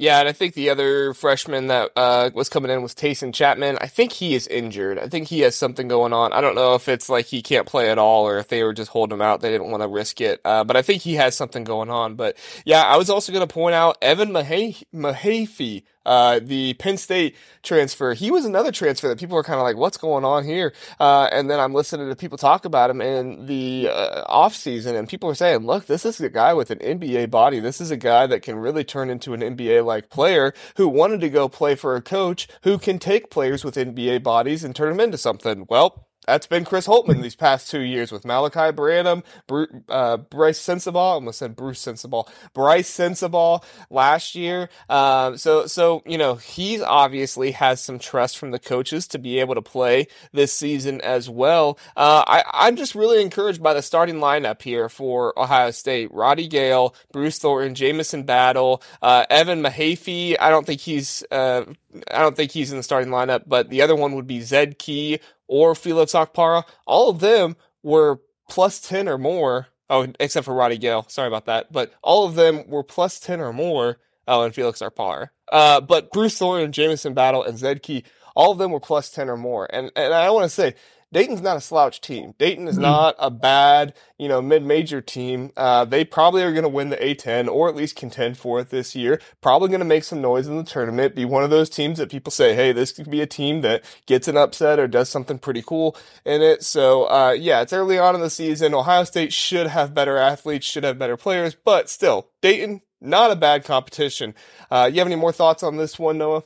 Yeah, 0.00 0.20
and 0.20 0.28
I 0.28 0.32
think 0.32 0.54
the 0.54 0.70
other 0.70 1.12
freshman 1.12 1.66
that 1.66 1.90
uh, 1.96 2.30
was 2.32 2.48
coming 2.48 2.70
in 2.70 2.82
was 2.82 2.94
Taison 2.94 3.32
Chatman. 3.32 3.78
I 3.80 3.88
think 3.88 4.12
he 4.12 4.36
is 4.36 4.46
injured. 4.46 4.96
I 4.96 5.08
think 5.08 5.26
he 5.26 5.40
has 5.40 5.56
something 5.56 5.88
going 5.88 6.12
on. 6.12 6.32
I 6.32 6.40
don't 6.40 6.54
know 6.54 6.76
if 6.76 6.88
it's 6.88 7.08
like 7.08 7.26
he 7.26 7.42
can't 7.42 7.66
play 7.66 7.90
at 7.90 7.98
all 7.98 8.28
or 8.28 8.38
if 8.38 8.46
they 8.46 8.62
were 8.62 8.72
just 8.72 8.92
holding 8.92 9.16
him 9.16 9.22
out. 9.22 9.40
They 9.40 9.50
didn't 9.50 9.72
want 9.72 9.82
to 9.82 9.88
risk 9.88 10.20
it. 10.20 10.40
Uh, 10.44 10.62
but 10.62 10.76
I 10.76 10.82
think 10.82 11.02
he 11.02 11.14
has 11.14 11.36
something 11.36 11.64
going 11.64 11.90
on. 11.90 12.14
But 12.14 12.36
yeah, 12.64 12.84
I 12.84 12.96
was 12.96 13.10
also 13.10 13.32
going 13.32 13.46
to 13.46 13.52
point 13.52 13.74
out 13.74 13.98
Evan 14.00 14.30
Mahaffey 14.30 15.82
uh, 16.06 16.40
the 16.42 16.74
Penn 16.74 16.96
State 16.96 17.36
transfer, 17.62 18.14
he 18.14 18.30
was 18.30 18.44
another 18.44 18.72
transfer 18.72 19.08
that 19.08 19.18
people 19.18 19.36
were 19.36 19.42
kind 19.42 19.58
of 19.58 19.64
like, 19.64 19.76
what's 19.76 19.96
going 19.96 20.24
on 20.24 20.44
here? 20.44 20.72
Uh, 20.98 21.28
and 21.30 21.50
then 21.50 21.60
I'm 21.60 21.74
listening 21.74 22.08
to 22.08 22.16
people 22.16 22.38
talk 22.38 22.64
about 22.64 22.90
him 22.90 23.00
in 23.00 23.46
the 23.46 23.88
uh, 23.90 24.24
off 24.26 24.54
season, 24.54 24.96
and 24.96 25.08
people 25.08 25.28
are 25.28 25.34
saying, 25.34 25.66
look, 25.66 25.86
this 25.86 26.04
is 26.06 26.20
a 26.20 26.28
guy 26.28 26.54
with 26.54 26.70
an 26.70 26.78
NBA 26.78 27.30
body. 27.30 27.60
This 27.60 27.80
is 27.80 27.90
a 27.90 27.96
guy 27.96 28.26
that 28.26 28.42
can 28.42 28.56
really 28.56 28.84
turn 28.84 29.10
into 29.10 29.34
an 29.34 29.40
NBA 29.40 29.84
like 29.84 30.10
player 30.10 30.54
who 30.76 30.88
wanted 30.88 31.20
to 31.20 31.28
go 31.28 31.48
play 31.48 31.74
for 31.74 31.96
a 31.96 32.02
coach 32.02 32.48
who 32.62 32.78
can 32.78 32.98
take 32.98 33.30
players 33.30 33.64
with 33.64 33.76
NBA 33.76 34.22
bodies 34.22 34.64
and 34.64 34.74
turn 34.74 34.90
them 34.90 35.00
into 35.00 35.18
something. 35.18 35.66
Well, 35.68 36.07
that's 36.28 36.46
been 36.46 36.64
Chris 36.66 36.86
Holtmann 36.86 37.22
these 37.22 37.34
past 37.34 37.70
two 37.70 37.80
years 37.80 38.12
with 38.12 38.26
Malachi 38.26 38.70
Branham, 38.70 39.24
Bru- 39.46 39.82
uh, 39.88 40.18
Brice 40.18 40.60
Sensabaugh. 40.60 41.12
I 41.12 41.14
almost 41.14 41.38
said 41.38 41.56
Bruce 41.56 41.82
Sensabaugh. 41.82 42.28
Brice 42.52 42.90
Sensabaugh 42.90 43.64
last 43.88 44.34
year. 44.34 44.68
Um, 44.90 45.38
so, 45.38 45.66
so 45.66 46.02
you 46.04 46.18
know, 46.18 46.34
he 46.34 46.82
obviously 46.82 47.52
has 47.52 47.80
some 47.80 47.98
trust 47.98 48.36
from 48.36 48.50
the 48.50 48.58
coaches 48.58 49.06
to 49.08 49.18
be 49.18 49.40
able 49.40 49.54
to 49.54 49.62
play 49.62 50.06
this 50.32 50.52
season 50.52 51.00
as 51.00 51.30
well. 51.30 51.78
Uh, 51.96 52.22
I, 52.26 52.44
I'm 52.52 52.76
just 52.76 52.94
really 52.94 53.22
encouraged 53.22 53.62
by 53.62 53.72
the 53.72 53.82
starting 53.82 54.16
lineup 54.16 54.60
here 54.60 54.90
for 54.90 55.38
Ohio 55.38 55.70
State. 55.70 56.12
Roddy 56.12 56.46
Gayle, 56.46 56.94
Bruce 57.10 57.38
Thornton, 57.38 57.74
Jamison 57.74 58.24
Battle, 58.24 58.82
uh, 59.00 59.24
Evan 59.30 59.62
Mahaffey. 59.62 60.36
I 60.38 60.50
don't 60.50 60.66
think 60.66 60.82
he's. 60.82 61.24
Uh, 61.30 61.64
I 62.12 62.20
don't 62.20 62.36
think 62.36 62.52
he's 62.52 62.70
in 62.70 62.76
the 62.76 62.82
starting 62.82 63.10
lineup, 63.10 63.44
but 63.46 63.70
the 63.70 63.80
other 63.80 63.96
one 63.96 64.14
would 64.14 64.26
be 64.26 64.42
Zed 64.42 64.78
Key 64.78 65.20
or 65.48 65.74
Felix 65.74 66.12
Okpara, 66.12 66.64
all 66.86 67.10
of 67.10 67.20
them 67.20 67.56
were 67.82 68.20
plus 68.48 68.80
10 68.80 69.08
or 69.08 69.18
more. 69.18 69.68
Oh, 69.90 70.06
except 70.20 70.44
for 70.44 70.54
Roddy 70.54 70.76
Gayle. 70.78 71.06
Sorry 71.08 71.28
about 71.28 71.46
that. 71.46 71.72
But 71.72 71.92
all 72.02 72.26
of 72.26 72.34
them 72.34 72.68
were 72.68 72.84
plus 72.84 73.18
10 73.18 73.40
or 73.40 73.52
more. 73.52 73.98
Oh, 74.26 74.42
and 74.42 74.54
Felix 74.54 74.80
Okpara. 74.80 75.30
Uh, 75.50 75.80
but 75.80 76.12
Bruce 76.12 76.36
Thornton, 76.36 76.72
Jamison 76.72 77.14
Battle, 77.14 77.42
and 77.42 77.58
Zed 77.58 77.82
Key, 77.82 78.04
all 78.36 78.52
of 78.52 78.58
them 78.58 78.70
were 78.70 78.80
plus 78.80 79.10
10 79.10 79.30
or 79.30 79.38
more. 79.38 79.66
And, 79.72 79.90
and 79.96 80.12
I 80.12 80.30
want 80.30 80.44
to 80.44 80.50
say, 80.50 80.74
Dayton's 81.12 81.40
not 81.40 81.56
a 81.56 81.60
slouch 81.60 82.00
team. 82.00 82.34
Dayton 82.38 82.68
is 82.68 82.74
mm-hmm. 82.74 82.82
not 82.82 83.14
a 83.18 83.30
bad, 83.30 83.94
you 84.18 84.28
know, 84.28 84.42
mid-major 84.42 85.00
team. 85.00 85.50
Uh, 85.56 85.84
they 85.84 86.04
probably 86.04 86.42
are 86.42 86.52
going 86.52 86.64
to 86.64 86.68
win 86.68 86.90
the 86.90 86.96
A10 86.96 87.48
or 87.48 87.68
at 87.68 87.74
least 87.76 87.96
contend 87.96 88.36
for 88.36 88.60
it 88.60 88.68
this 88.68 88.94
year. 88.94 89.20
Probably 89.40 89.68
going 89.68 89.80
to 89.80 89.86
make 89.86 90.04
some 90.04 90.20
noise 90.20 90.46
in 90.46 90.58
the 90.58 90.64
tournament. 90.64 91.14
Be 91.14 91.24
one 91.24 91.44
of 91.44 91.50
those 91.50 91.70
teams 91.70 91.98
that 91.98 92.10
people 92.10 92.30
say, 92.30 92.54
hey, 92.54 92.72
this 92.72 92.92
could 92.92 93.10
be 93.10 93.22
a 93.22 93.26
team 93.26 93.62
that 93.62 93.84
gets 94.06 94.28
an 94.28 94.36
upset 94.36 94.78
or 94.78 94.86
does 94.86 95.08
something 95.08 95.38
pretty 95.38 95.62
cool 95.62 95.96
in 96.26 96.42
it. 96.42 96.62
So, 96.62 97.04
uh, 97.04 97.30
yeah, 97.38 97.62
it's 97.62 97.72
early 97.72 97.98
on 97.98 98.14
in 98.14 98.20
the 98.20 98.30
season. 98.30 98.74
Ohio 98.74 99.04
State 99.04 99.32
should 99.32 99.68
have 99.68 99.94
better 99.94 100.18
athletes, 100.18 100.66
should 100.66 100.84
have 100.84 100.98
better 100.98 101.16
players, 101.16 101.54
but 101.54 101.88
still, 101.88 102.28
Dayton, 102.42 102.82
not 103.00 103.30
a 103.30 103.36
bad 103.36 103.64
competition. 103.64 104.34
Uh, 104.70 104.90
you 104.92 104.98
have 104.98 105.06
any 105.06 105.16
more 105.16 105.32
thoughts 105.32 105.62
on 105.62 105.76
this 105.76 105.98
one, 105.98 106.18
Noah? 106.18 106.42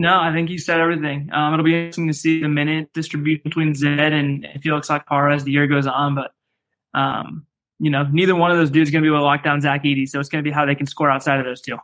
No, 0.00 0.20
I 0.20 0.32
think 0.32 0.48
you 0.48 0.58
said 0.58 0.78
everything. 0.78 1.28
Um, 1.32 1.52
it'll 1.52 1.64
be 1.64 1.74
interesting 1.74 2.06
to 2.06 2.14
see 2.14 2.40
the 2.40 2.48
minute 2.48 2.92
distribution 2.92 3.42
between 3.42 3.74
Zed 3.74 4.12
and 4.12 4.46
Felix 4.62 4.86
Okpara 4.86 5.34
as 5.34 5.42
the 5.42 5.50
year 5.50 5.66
goes 5.66 5.88
on. 5.88 6.14
But, 6.14 6.30
um, 6.94 7.44
you 7.80 7.90
know, 7.90 8.04
neither 8.12 8.36
one 8.36 8.52
of 8.52 8.58
those 8.58 8.70
dudes 8.70 8.88
is 8.88 8.92
going 8.92 9.02
to 9.02 9.06
be 9.06 9.12
able 9.12 9.22
to 9.22 9.24
lock 9.24 9.42
down 9.42 9.60
Zach 9.60 9.82
Edey. 9.82 10.08
So 10.08 10.20
it's 10.20 10.28
going 10.28 10.42
to 10.42 10.48
be 10.48 10.54
how 10.54 10.64
they 10.64 10.76
can 10.76 10.86
score 10.86 11.10
outside 11.10 11.40
of 11.40 11.44
those 11.44 11.60
two. 11.60 11.76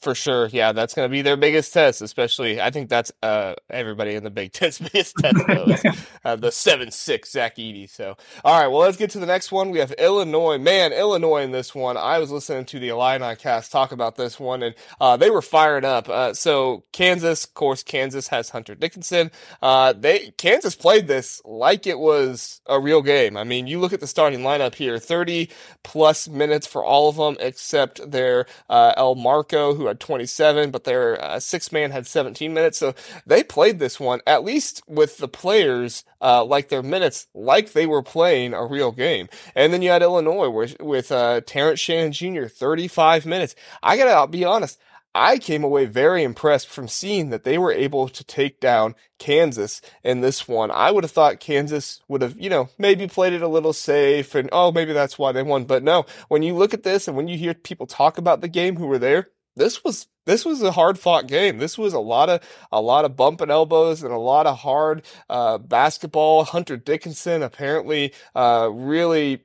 For 0.00 0.14
sure, 0.14 0.46
yeah, 0.52 0.70
that's 0.72 0.94
going 0.94 1.08
to 1.08 1.10
be 1.10 1.22
their 1.22 1.36
biggest 1.36 1.72
test. 1.72 2.02
Especially, 2.02 2.60
I 2.60 2.70
think 2.70 2.88
that's 2.88 3.10
uh, 3.22 3.54
everybody 3.68 4.14
in 4.14 4.22
the 4.22 4.30
Big 4.30 4.52
Ten's 4.54 4.78
biggest 4.78 5.16
test. 5.20 6.08
uh, 6.24 6.36
the 6.36 6.52
seven 6.52 6.92
six 6.92 7.32
Zach 7.32 7.56
Edey. 7.56 7.90
So, 7.90 8.16
all 8.44 8.60
right, 8.60 8.68
well, 8.68 8.80
let's 8.80 8.96
get 8.96 9.10
to 9.10 9.18
the 9.18 9.26
next 9.26 9.50
one. 9.50 9.70
We 9.70 9.80
have 9.80 9.90
Illinois. 9.92 10.58
Man, 10.58 10.92
Illinois 10.92 11.42
in 11.42 11.50
this 11.50 11.74
one. 11.74 11.96
I 11.96 12.18
was 12.20 12.30
listening 12.30 12.64
to 12.66 12.78
the 12.78 12.90
Illini 12.90 13.34
cast 13.36 13.72
talk 13.72 13.90
about 13.90 14.14
this 14.14 14.38
one, 14.38 14.62
and 14.62 14.74
uh, 15.00 15.16
they 15.16 15.30
were 15.30 15.42
fired 15.42 15.84
up. 15.84 16.08
Uh, 16.08 16.32
so, 16.32 16.84
Kansas, 16.92 17.44
of 17.44 17.54
course, 17.54 17.82
Kansas 17.82 18.28
has 18.28 18.50
Hunter 18.50 18.76
Dickinson. 18.76 19.32
Uh, 19.60 19.94
they 19.94 20.32
Kansas 20.38 20.76
played 20.76 21.08
this 21.08 21.42
like 21.44 21.88
it 21.88 21.98
was 21.98 22.60
a 22.66 22.78
real 22.78 23.02
game. 23.02 23.36
I 23.36 23.42
mean, 23.42 23.66
you 23.66 23.80
look 23.80 23.92
at 23.92 24.00
the 24.00 24.06
starting 24.06 24.40
lineup 24.40 24.76
here: 24.76 25.00
thirty 25.00 25.50
plus 25.82 26.28
minutes 26.28 26.68
for 26.68 26.84
all 26.84 27.08
of 27.08 27.16
them 27.16 27.36
except 27.40 28.08
their 28.08 28.46
uh, 28.70 28.94
Elmarko, 28.94 29.76
who 29.76 29.87
had 29.88 30.00
27, 30.00 30.70
but 30.70 30.84
their 30.84 31.22
uh, 31.22 31.40
six 31.40 31.72
man 31.72 31.90
had 31.90 32.06
17 32.06 32.52
minutes. 32.54 32.78
So 32.78 32.94
they 33.26 33.42
played 33.42 33.78
this 33.78 33.98
one, 33.98 34.20
at 34.26 34.44
least 34.44 34.82
with 34.86 35.18
the 35.18 35.28
players, 35.28 36.04
uh, 36.20 36.44
like 36.44 36.68
their 36.68 36.82
minutes, 36.82 37.26
like 37.34 37.72
they 37.72 37.86
were 37.86 38.02
playing 38.02 38.54
a 38.54 38.66
real 38.66 38.92
game. 38.92 39.28
And 39.54 39.72
then 39.72 39.82
you 39.82 39.90
had 39.90 40.02
Illinois 40.02 40.50
with, 40.50 40.80
with 40.80 41.12
uh, 41.12 41.40
Terrence 41.42 41.80
Shannon 41.80 42.12
Jr., 42.12 42.46
35 42.46 43.26
minutes. 43.26 43.54
I 43.82 43.96
gotta 43.96 44.30
be 44.30 44.44
honest. 44.44 44.78
I 45.14 45.38
came 45.38 45.64
away 45.64 45.86
very 45.86 46.22
impressed 46.22 46.68
from 46.68 46.86
seeing 46.86 47.30
that 47.30 47.42
they 47.42 47.58
were 47.58 47.72
able 47.72 48.08
to 48.08 48.24
take 48.24 48.60
down 48.60 48.94
Kansas 49.18 49.80
in 50.04 50.20
this 50.20 50.46
one. 50.46 50.70
I 50.70 50.90
would 50.90 51.02
have 51.02 51.10
thought 51.10 51.40
Kansas 51.40 52.00
would 52.08 52.22
have, 52.22 52.38
you 52.38 52.50
know, 52.50 52.68
maybe 52.78 53.08
played 53.08 53.32
it 53.32 53.42
a 53.42 53.48
little 53.48 53.72
safe 53.72 54.34
and, 54.34 54.48
oh, 54.52 54.70
maybe 54.70 54.92
that's 54.92 55.18
why 55.18 55.32
they 55.32 55.42
won. 55.42 55.64
But 55.64 55.82
no, 55.82 56.04
when 56.28 56.42
you 56.42 56.54
look 56.54 56.74
at 56.74 56.82
this 56.82 57.08
and 57.08 57.16
when 57.16 57.26
you 57.26 57.36
hear 57.38 57.54
people 57.54 57.86
talk 57.86 58.18
about 58.18 58.42
the 58.42 58.48
game 58.48 58.76
who 58.76 58.86
were 58.86 58.98
there, 58.98 59.30
this 59.58 59.84
was 59.84 60.06
this 60.24 60.44
was 60.44 60.62
a 60.62 60.72
hard 60.72 60.98
fought 60.98 61.26
game. 61.26 61.58
This 61.58 61.78
was 61.78 61.92
a 61.92 62.00
lot 62.00 62.28
of 62.28 62.42
a 62.72 62.80
lot 62.80 63.04
of 63.04 63.16
bumping 63.16 63.50
elbows 63.50 64.02
and 64.02 64.12
a 64.12 64.18
lot 64.18 64.46
of 64.46 64.58
hard 64.58 65.02
uh, 65.28 65.58
basketball. 65.58 66.44
Hunter 66.44 66.76
Dickinson 66.76 67.42
apparently 67.42 68.12
uh, 68.34 68.70
really 68.72 69.42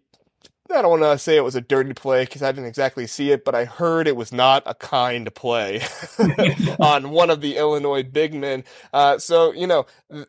I 0.72 0.82
don't 0.82 0.92
want 0.92 1.04
to 1.04 1.18
say 1.18 1.36
it 1.36 1.44
was 1.44 1.56
a 1.56 1.62
dirty 1.62 1.94
play 1.94 2.24
because 2.24 2.42
I 2.42 2.52
didn't 2.52 2.68
exactly 2.68 3.06
see 3.06 3.32
it, 3.32 3.44
but 3.44 3.54
I 3.54 3.66
heard 3.66 4.08
it 4.08 4.16
was 4.16 4.32
not 4.32 4.64
a 4.66 4.74
kind 4.74 5.34
play 5.36 5.82
on 6.80 7.12
one 7.12 7.30
of 7.30 7.42
the 7.42 7.58
Illinois 7.58 8.04
big 8.04 8.34
men. 8.34 8.64
Uh, 8.94 9.18
so 9.20 9.54
you 9.54 9.68
know, 9.68 9.86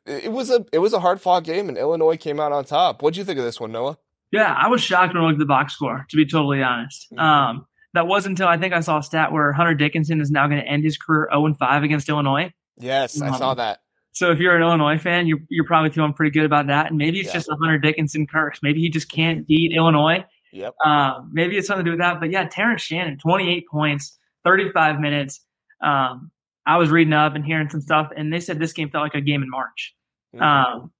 it 0.06 0.32
was 0.32 0.50
a 0.50 0.64
it 0.72 0.78
was 0.78 0.92
a 0.92 1.00
hard 1.00 1.20
fought 1.20 1.44
game, 1.44 1.68
and 1.68 1.78
Illinois 1.78 2.16
came 2.16 2.40
out 2.40 2.52
on 2.52 2.64
top. 2.64 3.02
What 3.02 3.14
do 3.14 3.20
you 3.20 3.24
think 3.24 3.38
of 3.38 3.44
this 3.44 3.60
one, 3.60 3.72
Noah? 3.72 3.98
Yeah, 4.32 4.52
I 4.52 4.68
was 4.68 4.80
shocked 4.80 5.14
when 5.14 5.22
I 5.22 5.26
looked 5.26 5.36
at 5.36 5.38
the 5.40 5.46
box 5.46 5.74
score. 5.74 6.04
To 6.08 6.16
be 6.16 6.26
totally 6.26 6.62
honest, 6.62 7.10
mm-hmm. 7.12 7.20
um, 7.20 7.66
that 7.94 8.06
wasn't 8.06 8.32
until 8.32 8.48
I 8.48 8.58
think 8.58 8.74
I 8.74 8.80
saw 8.80 8.98
a 8.98 9.02
stat 9.02 9.32
where 9.32 9.52
Hunter 9.52 9.74
Dickinson 9.74 10.20
is 10.20 10.30
now 10.30 10.46
going 10.46 10.60
to 10.60 10.68
end 10.68 10.84
his 10.84 10.98
career 10.98 11.28
0 11.32 11.46
and 11.46 11.56
5 11.56 11.82
against 11.82 12.08
Illinois. 12.08 12.52
Yes, 12.76 13.20
um, 13.20 13.32
I 13.32 13.38
saw 13.38 13.54
that. 13.54 13.80
So 14.12 14.30
if 14.30 14.38
you're 14.38 14.54
an 14.54 14.62
Illinois 14.62 14.98
fan, 14.98 15.26
you're 15.26 15.40
you're 15.48 15.64
probably 15.64 15.90
feeling 15.90 16.12
pretty 16.12 16.30
good 16.30 16.44
about 16.44 16.66
that. 16.66 16.88
And 16.88 16.98
maybe 16.98 17.18
it's 17.20 17.28
yeah. 17.28 17.34
just 17.34 17.48
a 17.48 17.56
Hunter 17.60 17.78
Dickinson 17.78 18.26
curse. 18.26 18.60
Maybe 18.62 18.80
he 18.80 18.88
just 18.88 19.10
can't 19.10 19.46
beat 19.46 19.72
Illinois. 19.74 20.24
Yep. 20.52 20.74
Um, 20.84 21.30
maybe 21.32 21.56
it's 21.56 21.66
something 21.66 21.84
to 21.84 21.90
do 21.90 21.96
with 21.96 22.00
that. 22.00 22.20
But 22.20 22.30
yeah, 22.30 22.46
Terrence 22.46 22.82
Shannon, 22.82 23.18
28 23.18 23.66
points, 23.68 24.16
35 24.44 25.00
minutes. 25.00 25.40
Um, 25.82 26.30
I 26.66 26.76
was 26.76 26.90
reading 26.90 27.12
up 27.12 27.34
and 27.34 27.44
hearing 27.44 27.68
some 27.68 27.80
stuff, 27.80 28.10
and 28.16 28.32
they 28.32 28.40
said 28.40 28.58
this 28.58 28.72
game 28.72 28.88
felt 28.88 29.02
like 29.02 29.14
a 29.14 29.20
game 29.20 29.42
in 29.42 29.50
March. 29.50 29.94
Mm-hmm. 30.34 30.44
Um, 30.44 30.92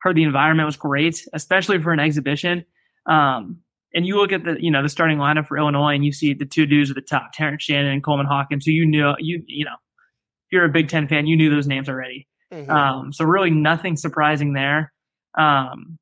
heard 0.00 0.16
the 0.16 0.22
environment 0.22 0.66
was 0.66 0.76
great, 0.76 1.26
especially 1.32 1.80
for 1.82 1.92
an 1.92 2.00
exhibition. 2.00 2.64
Um, 3.06 3.58
and 3.94 4.06
you 4.06 4.16
look 4.16 4.32
at 4.32 4.44
the 4.44 4.56
you 4.60 4.70
know 4.70 4.82
the 4.82 4.88
starting 4.88 5.18
lineup 5.18 5.46
for 5.46 5.58
Illinois, 5.58 5.94
and 5.94 6.04
you 6.04 6.12
see 6.12 6.34
the 6.34 6.46
two 6.46 6.66
dudes 6.66 6.90
at 6.90 6.96
the 6.96 7.02
top, 7.02 7.32
Terrence 7.32 7.62
Shannon 7.62 7.92
and 7.92 8.02
Coleman 8.02 8.26
Hawkins. 8.26 8.64
So 8.64 8.70
you 8.70 8.86
knew 8.86 9.14
you 9.18 9.42
you 9.46 9.64
know 9.64 9.74
if 9.74 10.52
you're 10.52 10.64
a 10.64 10.68
Big 10.68 10.88
Ten 10.88 11.08
fan, 11.08 11.26
you 11.26 11.36
knew 11.36 11.50
those 11.50 11.66
names 11.66 11.88
already. 11.88 12.26
Mm-hmm. 12.52 12.70
Um, 12.70 13.12
so 13.12 13.24
really 13.24 13.50
nothing 13.50 13.96
surprising 13.96 14.52
there. 14.52 14.92
Um, 15.38 15.98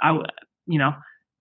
I 0.00 0.20
you 0.66 0.78
know 0.78 0.94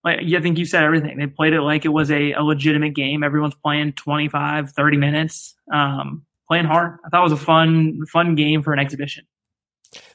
like 0.04 0.20
I 0.20 0.42
think 0.42 0.58
you 0.58 0.66
said 0.66 0.84
everything. 0.84 1.18
They 1.18 1.28
played 1.28 1.54
it 1.54 1.62
like 1.62 1.86
it 1.86 1.90
was 1.90 2.10
a, 2.12 2.34
a 2.34 2.44
legitimate 2.44 2.96
game. 2.96 3.24
Everyone's 3.24 3.56
playing 3.56 3.94
25, 3.94 4.72
30 4.72 4.98
minutes, 4.98 5.56
um, 5.72 6.26
playing 6.48 6.66
hard. 6.66 6.98
I 7.06 7.10
thought 7.10 7.22
it 7.22 7.32
was 7.32 7.40
a 7.40 7.46
fun 7.46 8.00
fun 8.12 8.36
game 8.36 8.64
for 8.64 8.74
an 8.74 8.80
exhibition. 8.80 9.26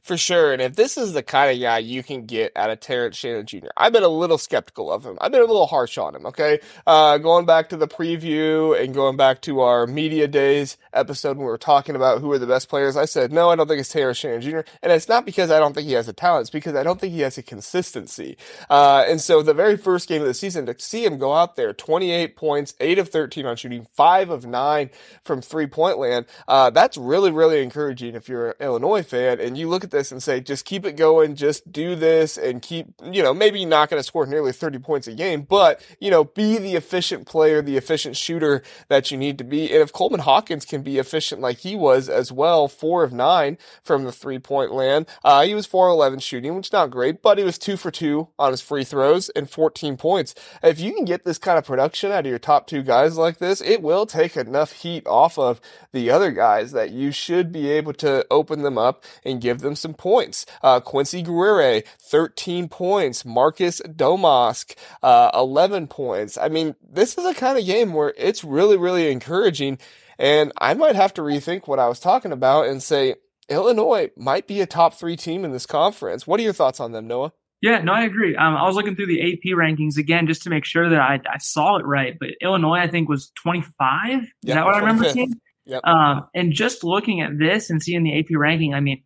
For 0.02 0.16
sure. 0.16 0.52
And 0.52 0.62
if 0.62 0.76
this 0.76 0.97
is 0.97 1.12
the 1.12 1.23
kind 1.23 1.50
of 1.52 1.61
guy 1.61 1.78
you 1.78 2.02
can 2.02 2.26
get 2.26 2.52
out 2.56 2.71
of 2.71 2.80
Terrence 2.80 3.16
Shannon 3.16 3.45
Jr., 3.45 3.66
I've 3.76 3.92
been 3.92 4.02
a 4.02 4.09
little 4.09 4.38
skeptical 4.38 4.90
of 4.90 5.04
him. 5.04 5.18
I've 5.21 5.33
been 5.33 5.42
a 5.42 5.47
little 5.47 5.66
harsh 5.66 5.99
on 5.99 6.14
him, 6.14 6.26
okay? 6.26 6.61
Uh, 6.87 7.18
going 7.18 7.45
back 7.45 7.68
to 7.71 7.76
the 7.76 7.88
preview 7.88 8.80
and 8.80 8.95
going 8.95 9.16
back 9.16 9.42
to 9.42 9.61
our 9.61 9.87
media 9.87 10.28
days 10.28 10.78
episode 10.92 11.37
when 11.37 11.47
we 11.47 11.50
were 11.50 11.59
talking 11.59 11.97
about 11.97 12.21
who 12.21 12.30
are 12.33 12.38
the 12.38 12.47
best 12.47 12.68
players, 12.68 12.97
I 12.97 13.04
said, 13.04 13.33
no, 13.33 13.50
I 13.50 13.56
don't 13.56 13.68
think 13.68 13.80
it's 13.80 13.88
Terrence 13.88 14.18
Shannon 14.18 14.40
Jr. 14.40 14.61
And 14.83 14.92
it's 14.92 15.09
not 15.09 15.26
because 15.26 15.50
I 15.50 15.59
don't 15.59 15.75
think 15.75 15.88
he 15.88 15.95
has 15.95 16.06
the 16.06 16.12
talent, 16.12 16.42
it's 16.42 16.50
because 16.50 16.75
I 16.75 16.83
don't 16.83 17.00
think 17.00 17.12
he 17.12 17.21
has 17.21 17.37
a 17.37 17.42
consistency. 17.42 18.37
Uh, 18.71 19.04
and 19.06 19.21
so 19.21 19.42
the 19.42 19.54
very 19.54 19.76
first 19.76 20.09
game 20.09 20.23
of 20.23 20.28
the 20.28 20.35
season, 20.35 20.66
to 20.66 20.75
see 20.78 21.04
him 21.04 21.18
go 21.18 21.35
out 21.35 21.56
there, 21.56 21.73
28 21.73 22.37
points, 22.37 22.75
8 22.80 22.99
of 22.99 23.09
13 23.09 23.45
on 23.45 23.56
shooting, 23.56 23.87
5 23.92 24.30
of 24.30 24.47
9 24.47 24.90
from 25.25 25.42
three 25.42 25.66
point 25.66 25.99
land, 25.99 26.26
uh, 26.49 26.71
that's 26.71 26.97
really, 26.97 27.30
really 27.30 27.62
encouraging 27.62 28.14
if 28.14 28.28
you're 28.28 28.50
an 28.50 28.54
Illinois 28.61 29.02
fan 29.02 29.40
and 29.40 29.59
you 29.59 29.65
look 29.66 29.85
at 29.85 29.90
this 29.90 30.12
and 30.12 30.23
say, 30.23 30.40
just 30.40 30.64
keep 30.64 30.85
it 30.85 30.96
going, 30.96 31.35
just 31.35 31.70
do 31.70 31.94
this 31.94 32.37
and 32.37 32.62
keep, 32.62 32.87
you 33.11 33.23
know, 33.23 33.34
maybe 33.34 33.64
not 33.64 33.91
going 33.91 34.00
to 34.00 34.04
score 34.06 34.26
nearly 34.26 34.52
30 34.52 34.78
points 34.78 35.06
a 35.06 35.14
game, 35.14 35.43
but, 35.43 35.80
you 36.00 36.10
know, 36.10 36.25
be 36.25 36.58
the 36.58 36.75
efficient 36.75 37.26
player, 37.26 37.62
the 37.62 37.76
efficient 37.76 38.17
shooter 38.17 38.62
that 38.88 39.10
you 39.10 39.17
need 39.17 39.38
to 39.38 39.45
be. 39.45 39.73
And 39.73 39.82
if 39.82 39.93
Coleman 39.93 40.21
Hawkins 40.21 40.64
can 40.64 40.82
be 40.82 40.99
efficient 40.99 41.41
like 41.41 41.58
he 41.58 41.76
was 41.76 42.08
as 42.08 42.32
well, 42.32 42.69
four 42.69 43.04
of 43.04 43.12
nine 43.12 43.58
from 43.82 44.04
the 44.04 44.12
three 44.12 44.38
point 44.38 44.73
land, 44.73 45.06
uh, 45.25 45.45
he 45.45 45.54
was 45.54 45.67
4 45.67 45.88
11 45.88 46.21
shooting, 46.21 46.54
which 46.54 46.69
is 46.69 46.73
not 46.73 46.91
great, 46.91 47.23
but 47.23 47.38
he 47.38 47.45
was 47.45 47.58
two 47.58 47.76
for 47.76 47.91
two 47.91 48.28
on 48.38 48.50
his 48.50 48.60
free 48.60 48.84
throws 48.84 49.28
and 49.30 49.50
14 49.50 49.97
points. 49.97 50.34
If 50.62 50.80
you 50.80 50.93
can 50.93 51.04
get 51.04 51.25
this 51.25 51.38
kind 51.38 51.58
of 51.58 51.64
production 51.64 52.12
out 52.12 52.21
of 52.21 52.26
your 52.26 52.38
top 52.38 52.67
two 52.67 52.82
guys 52.82 53.17
like 53.17 53.38
this, 53.38 53.60
it 53.60 53.82
will 53.82 54.06
take 54.06 54.36
enough 54.36 54.73
heat 54.73 55.06
off 55.06 55.38
of 55.38 55.60
the 55.93 56.10
other 56.10 56.30
guys 56.30 56.73
that 56.73 56.91
you 56.91 57.10
should 57.12 57.52
be 57.52 57.71
able 57.71 57.93
to 57.95 58.26
open 58.30 58.62
them 58.62 58.78
up 58.78 59.04
and 59.25 59.41
give 59.41 59.55
them 59.60 59.76
some 59.76 59.95
points. 59.95 60.47
Uh, 60.62 60.80
Quincy 60.80 61.23
Guerrier, 61.23 61.82
13 62.00 62.69
points. 62.69 63.25
Marcus 63.25 63.80
Domask, 63.82 64.75
uh, 65.02 65.30
11 65.34 65.88
points. 65.88 66.38
I 66.38 66.49
mean, 66.49 66.75
this 66.88 67.16
is 67.19 67.25
a 67.25 67.34
kind 67.34 67.58
of 67.58 67.66
game 67.66 67.92
where 67.92 68.14
it's 68.16 68.45
really, 68.45 68.76
really 68.76 69.10
encouraging. 69.10 69.78
And 70.19 70.52
I 70.58 70.75
might 70.75 70.97
have 70.97 71.14
to 71.14 71.23
rethink 71.23 71.69
what 71.69 71.78
I 71.78 71.88
was 71.88 72.00
talking 72.00 72.32
about 72.32 72.66
and 72.66 72.82
say, 72.82 73.16
Illinois 73.49 74.10
might 74.16 74.47
be 74.47 74.60
a 74.60 74.66
top 74.66 74.95
three 74.95 75.16
team 75.16 75.45
in 75.45 75.52
this 75.52 75.66
conference. 75.66 76.26
What 76.26 76.40
are 76.40 76.42
your 76.42 76.52
thoughts 76.52 76.80
on 76.80 76.92
them, 76.92 77.06
Noah? 77.06 77.32
Yeah, 77.62 77.80
no, 77.80 77.92
I 77.92 78.04
agree. 78.04 78.36
Um, 78.36 78.56
I 78.56 78.64
was 78.64 78.76
looking 78.76 78.97
through 78.97 79.06
the 79.06 79.32
AP 79.32 79.56
rankings 79.56 79.97
again 79.97 80.26
just 80.26 80.42
to 80.42 80.50
make 80.50 80.64
sure 80.64 80.88
that 80.88 81.00
I, 81.00 81.21
I 81.32 81.38
saw 81.38 81.76
it 81.76 81.86
right. 81.86 82.16
But 82.19 82.30
Illinois, 82.42 82.78
I 82.78 82.88
think, 82.88 83.08
was 83.08 83.32
25. 83.42 84.23
Is 84.23 84.28
yep, 84.42 84.56
that 84.56 84.64
what 84.64 84.75
I 84.75 84.80
remember 84.80 85.08
seeing? 85.08 85.32
Yep. 85.64 85.84
Um, 85.84 86.28
and 86.34 86.52
just 86.52 86.84
looking 86.84 87.23
at 87.23 87.38
this 87.38 87.71
and 87.71 87.82
seeing 87.82 88.04
the 88.04 88.19
AP 88.19 88.26
ranking, 88.36 88.75
I 88.75 88.80
mean, 88.80 89.02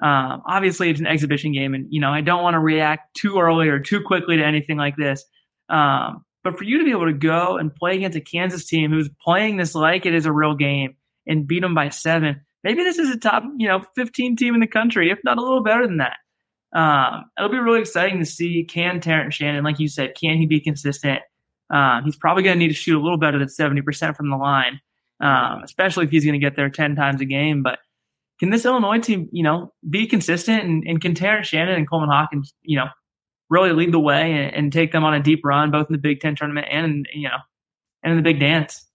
um, 0.00 0.42
obviously, 0.46 0.88
it's 0.88 1.00
an 1.00 1.06
exhibition 1.06 1.52
game, 1.52 1.74
and 1.74 1.86
you 1.90 2.00
know 2.00 2.10
I 2.10 2.22
don't 2.22 2.42
want 2.42 2.54
to 2.54 2.60
react 2.60 3.14
too 3.14 3.38
early 3.38 3.68
or 3.68 3.78
too 3.78 4.00
quickly 4.00 4.36
to 4.36 4.44
anything 4.44 4.78
like 4.78 4.96
this. 4.96 5.24
Um, 5.68 6.24
but 6.42 6.56
for 6.56 6.64
you 6.64 6.78
to 6.78 6.84
be 6.84 6.90
able 6.90 7.06
to 7.06 7.12
go 7.12 7.58
and 7.58 7.74
play 7.74 7.96
against 7.96 8.16
a 8.16 8.20
Kansas 8.20 8.64
team 8.64 8.90
who's 8.90 9.10
playing 9.22 9.58
this 9.58 9.74
like 9.74 10.06
it 10.06 10.14
is 10.14 10.24
a 10.24 10.32
real 10.32 10.54
game 10.54 10.96
and 11.26 11.46
beat 11.46 11.60
them 11.60 11.74
by 11.74 11.90
seven, 11.90 12.40
maybe 12.64 12.82
this 12.82 12.98
is 12.98 13.10
a 13.10 13.18
top 13.18 13.44
you 13.58 13.68
know 13.68 13.84
15 13.94 14.36
team 14.36 14.54
in 14.54 14.60
the 14.60 14.66
country, 14.66 15.10
if 15.10 15.18
not 15.22 15.36
a 15.36 15.42
little 15.42 15.62
better 15.62 15.86
than 15.86 15.98
that. 15.98 16.16
Um, 16.72 17.24
it'll 17.36 17.50
be 17.50 17.58
really 17.58 17.80
exciting 17.80 18.20
to 18.20 18.26
see 18.26 18.64
can 18.64 19.00
Terrence 19.00 19.34
Shannon, 19.34 19.64
like 19.64 19.80
you 19.80 19.88
said, 19.88 20.14
can 20.14 20.38
he 20.38 20.46
be 20.46 20.60
consistent? 20.60 21.20
Um, 21.68 22.04
he's 22.04 22.16
probably 22.16 22.42
going 22.42 22.54
to 22.54 22.58
need 22.58 22.68
to 22.68 22.74
shoot 22.74 22.98
a 22.98 23.02
little 23.02 23.18
better 23.18 23.38
than 23.38 23.48
70% 23.48 24.16
from 24.16 24.30
the 24.30 24.36
line, 24.36 24.80
um, 25.20 25.62
especially 25.62 26.04
if 26.04 26.10
he's 26.10 26.24
going 26.24 26.38
to 26.38 26.44
get 26.44 26.56
there 26.56 26.68
10 26.68 26.96
times 26.96 27.20
a 27.20 27.24
game. 27.24 27.62
But 27.62 27.78
can 28.40 28.50
this 28.50 28.64
Illinois 28.64 28.98
team, 28.98 29.28
you 29.32 29.42
know, 29.42 29.72
be 29.88 30.06
consistent 30.06 30.64
and, 30.64 30.82
and 30.86 31.00
can 31.00 31.14
Terrence 31.14 31.46
Shannon 31.46 31.74
and 31.74 31.88
Coleman 31.88 32.08
Hawkins, 32.08 32.54
you 32.62 32.76
know, 32.76 32.86
really 33.50 33.72
lead 33.72 33.92
the 33.92 34.00
way 34.00 34.32
and, 34.32 34.54
and, 34.54 34.72
take 34.72 34.92
them 34.92 35.04
on 35.04 35.12
a 35.12 35.20
deep 35.20 35.40
run, 35.44 35.70
both 35.70 35.88
in 35.88 35.92
the 35.92 35.98
Big 35.98 36.20
Ten 36.20 36.34
tournament 36.34 36.66
and, 36.70 37.06
you 37.12 37.28
know, 37.28 37.36
and 38.02 38.12
in 38.12 38.16
the 38.16 38.22
big 38.22 38.40
dance? 38.40 38.86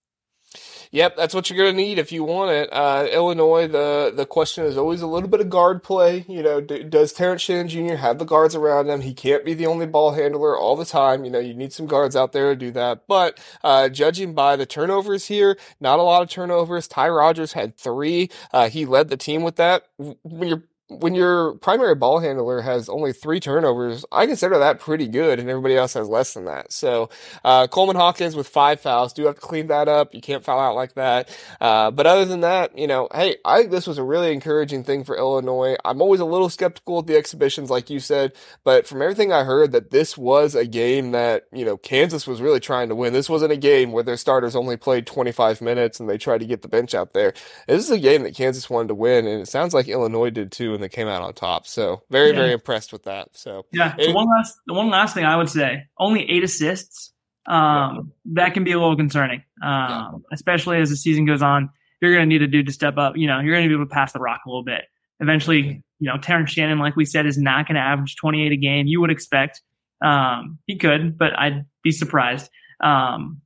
Yep, 0.96 1.18
that's 1.18 1.34
what 1.34 1.50
you're 1.50 1.58
going 1.58 1.76
to 1.76 1.84
need 1.84 2.00
if 2.00 2.14
you 2.14 2.24
want 2.24 2.52
it. 2.52 2.70
Uh, 2.72 3.06
Illinois, 3.12 3.68
the 3.68 4.14
the 4.16 4.26
question 4.26 4.64
is 4.64 4.78
always 4.78 5.02
a 5.02 5.08
little 5.08 5.28
bit 5.28 5.42
of 5.42 5.50
guard 5.50 5.84
play. 5.84 6.24
You 6.26 6.42
know, 6.42 6.62
do, 6.62 6.84
does 6.86 7.12
Terrence 7.12 7.42
Shannon 7.42 7.68
Jr. 7.68 7.96
have 7.96 8.18
the 8.18 8.24
guards 8.24 8.56
around 8.56 8.88
him? 8.88 9.02
He 9.02 9.14
can't 9.14 9.44
be 9.44 9.54
the 9.54 9.66
only 9.68 9.88
ball 9.88 10.14
handler 10.14 10.58
all 10.58 10.78
the 10.78 10.86
time. 10.86 11.26
You 11.26 11.32
know, 11.32 11.40
you 11.40 11.54
need 11.54 11.74
some 11.74 11.86
guards 11.86 12.16
out 12.16 12.32
there 12.32 12.52
to 12.52 12.56
do 12.56 12.72
that. 12.72 13.08
But 13.10 13.38
uh, 13.62 13.90
judging 13.90 14.34
by 14.34 14.56
the 14.56 14.66
turnovers 14.66 15.26
here, 15.26 15.58
not 15.82 16.00
a 16.00 16.02
lot 16.02 16.22
of 16.22 16.30
turnovers. 16.30 16.88
Ty 16.88 17.10
Rodgers 17.10 17.52
had 17.52 17.76
three. 17.76 18.30
Uh, 18.54 18.70
he 18.70 18.86
led 18.86 19.10
the 19.10 19.18
team 19.18 19.44
with 19.44 19.58
that. 19.58 19.88
When 19.98 20.48
you're 20.48 20.64
when 20.88 21.16
your 21.16 21.56
primary 21.56 21.96
ball 21.96 22.20
handler 22.20 22.62
has 22.62 22.90
only 22.90 23.12
three 23.12 23.40
turnovers, 23.40 24.06
I 24.12 24.28
consider 24.28 24.60
that 24.60 24.80
pretty 24.80 25.08
good, 25.08 25.40
and 25.40 25.50
everybody 25.50 25.76
else 25.76 25.94
has 25.96 26.08
less 26.08 26.36
than 26.36 26.46
that. 26.46 26.72
So 26.72 27.10
uh, 27.44 27.68
Coleman 27.68 27.96
Hawkins 27.96 28.36
with 28.36 28.48
five 28.48 28.80
fouls, 28.80 29.12
do 29.12 29.26
have 29.26 29.36
to 29.36 29.42
clean 29.42 29.68
that 29.68 29.88
up. 29.88 30.14
You 30.14 30.22
can't 30.22 30.44
foul 30.44 30.60
out 30.60 30.76
like 30.76 30.94
that. 30.94 31.30
Uh, 31.60 31.90
but 31.90 32.06
other 32.06 32.26
than 32.26 32.42
that, 32.42 32.78
you 32.78 32.86
know, 32.86 33.08
hey, 33.14 33.38
I 33.44 33.60
think 33.60 33.72
this 33.72 33.88
was 33.88 33.98
a 33.98 34.04
really 34.04 34.32
encouraging 34.32 34.84
thing 34.84 35.04
for 35.04 35.18
Illinois. 35.18 35.76
I'm 35.84 36.02
always 36.02 36.20
a 36.20 36.26
little 36.26 36.50
skeptical 36.50 37.00
at 37.00 37.08
the 37.08 37.18
exhibitions, 37.18 37.72
like 37.72 37.90
you 37.90 38.00
said, 38.00 38.34
but 38.64 38.86
from 38.86 39.02
everything 39.02 39.34
I 39.34 39.44
heard, 39.44 39.72
that 39.72 39.90
this 39.90 40.16
was 40.16 40.54
a 40.54 40.66
game 40.68 41.12
that 41.12 41.48
you 41.52 41.66
know 41.66 41.78
Kansas 41.78 42.28
was 42.28 42.42
really 42.42 42.60
trying 42.60 42.90
to 42.90 42.96
win. 42.96 43.14
This 43.14 43.30
wasn't 43.30 43.52
a 43.54 43.58
game 43.58 43.92
where 43.92 44.04
their 44.04 44.18
starters 44.18 44.56
only 44.56 44.78
played 44.78 45.08
25 45.08 45.62
minutes 45.62 46.00
and 46.00 46.08
they 46.08 46.18
tried 46.18 46.40
to 46.40 46.46
get 46.46 46.62
the 46.62 46.68
bench 46.68 46.94
out 46.94 47.14
there. 47.14 47.34
This 47.68 47.84
is 47.84 47.92
a 47.92 48.00
game 48.00 48.22
that 48.24 48.36
Kansas 48.36 48.70
wanted 48.70 48.90
to 48.90 48.96
win, 48.96 49.26
and 49.26 49.42
it 49.42 49.48
sounds 49.48 49.74
like 49.74 49.88
Illinois 49.88 50.30
did 50.30 50.52
too 50.52 50.75
and 50.76 50.84
they 50.84 50.90
came 50.90 51.08
out 51.08 51.22
on 51.22 51.34
top. 51.34 51.68
So 51.68 52.04
very, 52.10 52.30
yeah. 52.30 52.36
very 52.36 52.52
impressed 52.54 52.94
with 52.94 53.04
that. 53.04 53.30
So 53.34 53.66
yeah. 53.72 53.96
So 54.00 54.12
one 54.12 54.28
last, 54.30 54.58
one 54.68 54.90
last 54.90 55.14
thing 55.14 55.26
I 55.26 55.36
would 55.36 55.50
say: 55.50 55.84
only 56.00 56.30
eight 56.30 56.44
assists. 56.44 57.12
Um, 57.48 58.12
yeah. 58.26 58.44
that 58.44 58.54
can 58.56 58.64
be 58.64 58.72
a 58.72 58.80
little 58.80 58.96
concerning, 58.96 59.44
um, 59.62 59.70
yeah. 59.72 60.12
especially 60.32 60.80
as 60.80 60.90
the 60.90 60.98
season 60.98 61.26
goes 61.26 61.42
on. 61.42 61.70
You're 62.02 62.14
going 62.14 62.28
to 62.28 62.34
need 62.34 62.42
a 62.42 62.48
dude 62.48 62.66
to 62.68 62.74
step 62.74 62.98
up. 62.98 63.18
You 63.18 63.28
know, 63.28 63.40
you're 63.40 63.54
going 63.54 63.64
to 63.64 63.70
be 63.70 63.76
able 63.76 63.86
to 63.86 63.94
pass 63.94 64.14
the 64.14 64.20
rock 64.20 64.42
a 64.46 64.50
little 64.50 64.64
bit. 64.64 64.82
Eventually, 65.20 65.84
you 66.00 66.10
know, 66.10 66.18
Terrence 66.18 66.52
Shannon, 66.52 66.80
like 66.80 66.96
we 66.96 67.06
said, 67.06 67.26
is 67.26 67.38
not 67.38 67.68
going 67.68 67.76
to 67.76 67.82
average 67.82 68.16
28 68.16 68.52
a 68.52 68.58
game. 68.58 68.88
You 68.88 69.00
would 69.02 69.12
expect 69.12 69.62
um, 70.02 70.60
he 70.66 70.78
could, 70.78 71.18
but 71.18 71.38
I'd 71.38 71.66
be 71.84 71.92
surprised. 71.92 72.50
Um, 72.82 73.42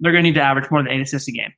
they're 0.00 0.12
going 0.12 0.24
to 0.24 0.30
need 0.30 0.34
to 0.36 0.42
average 0.42 0.70
more 0.70 0.82
than 0.82 0.90
eight 0.90 1.00
assists 1.00 1.28
a 1.28 1.32
game. 1.32 1.52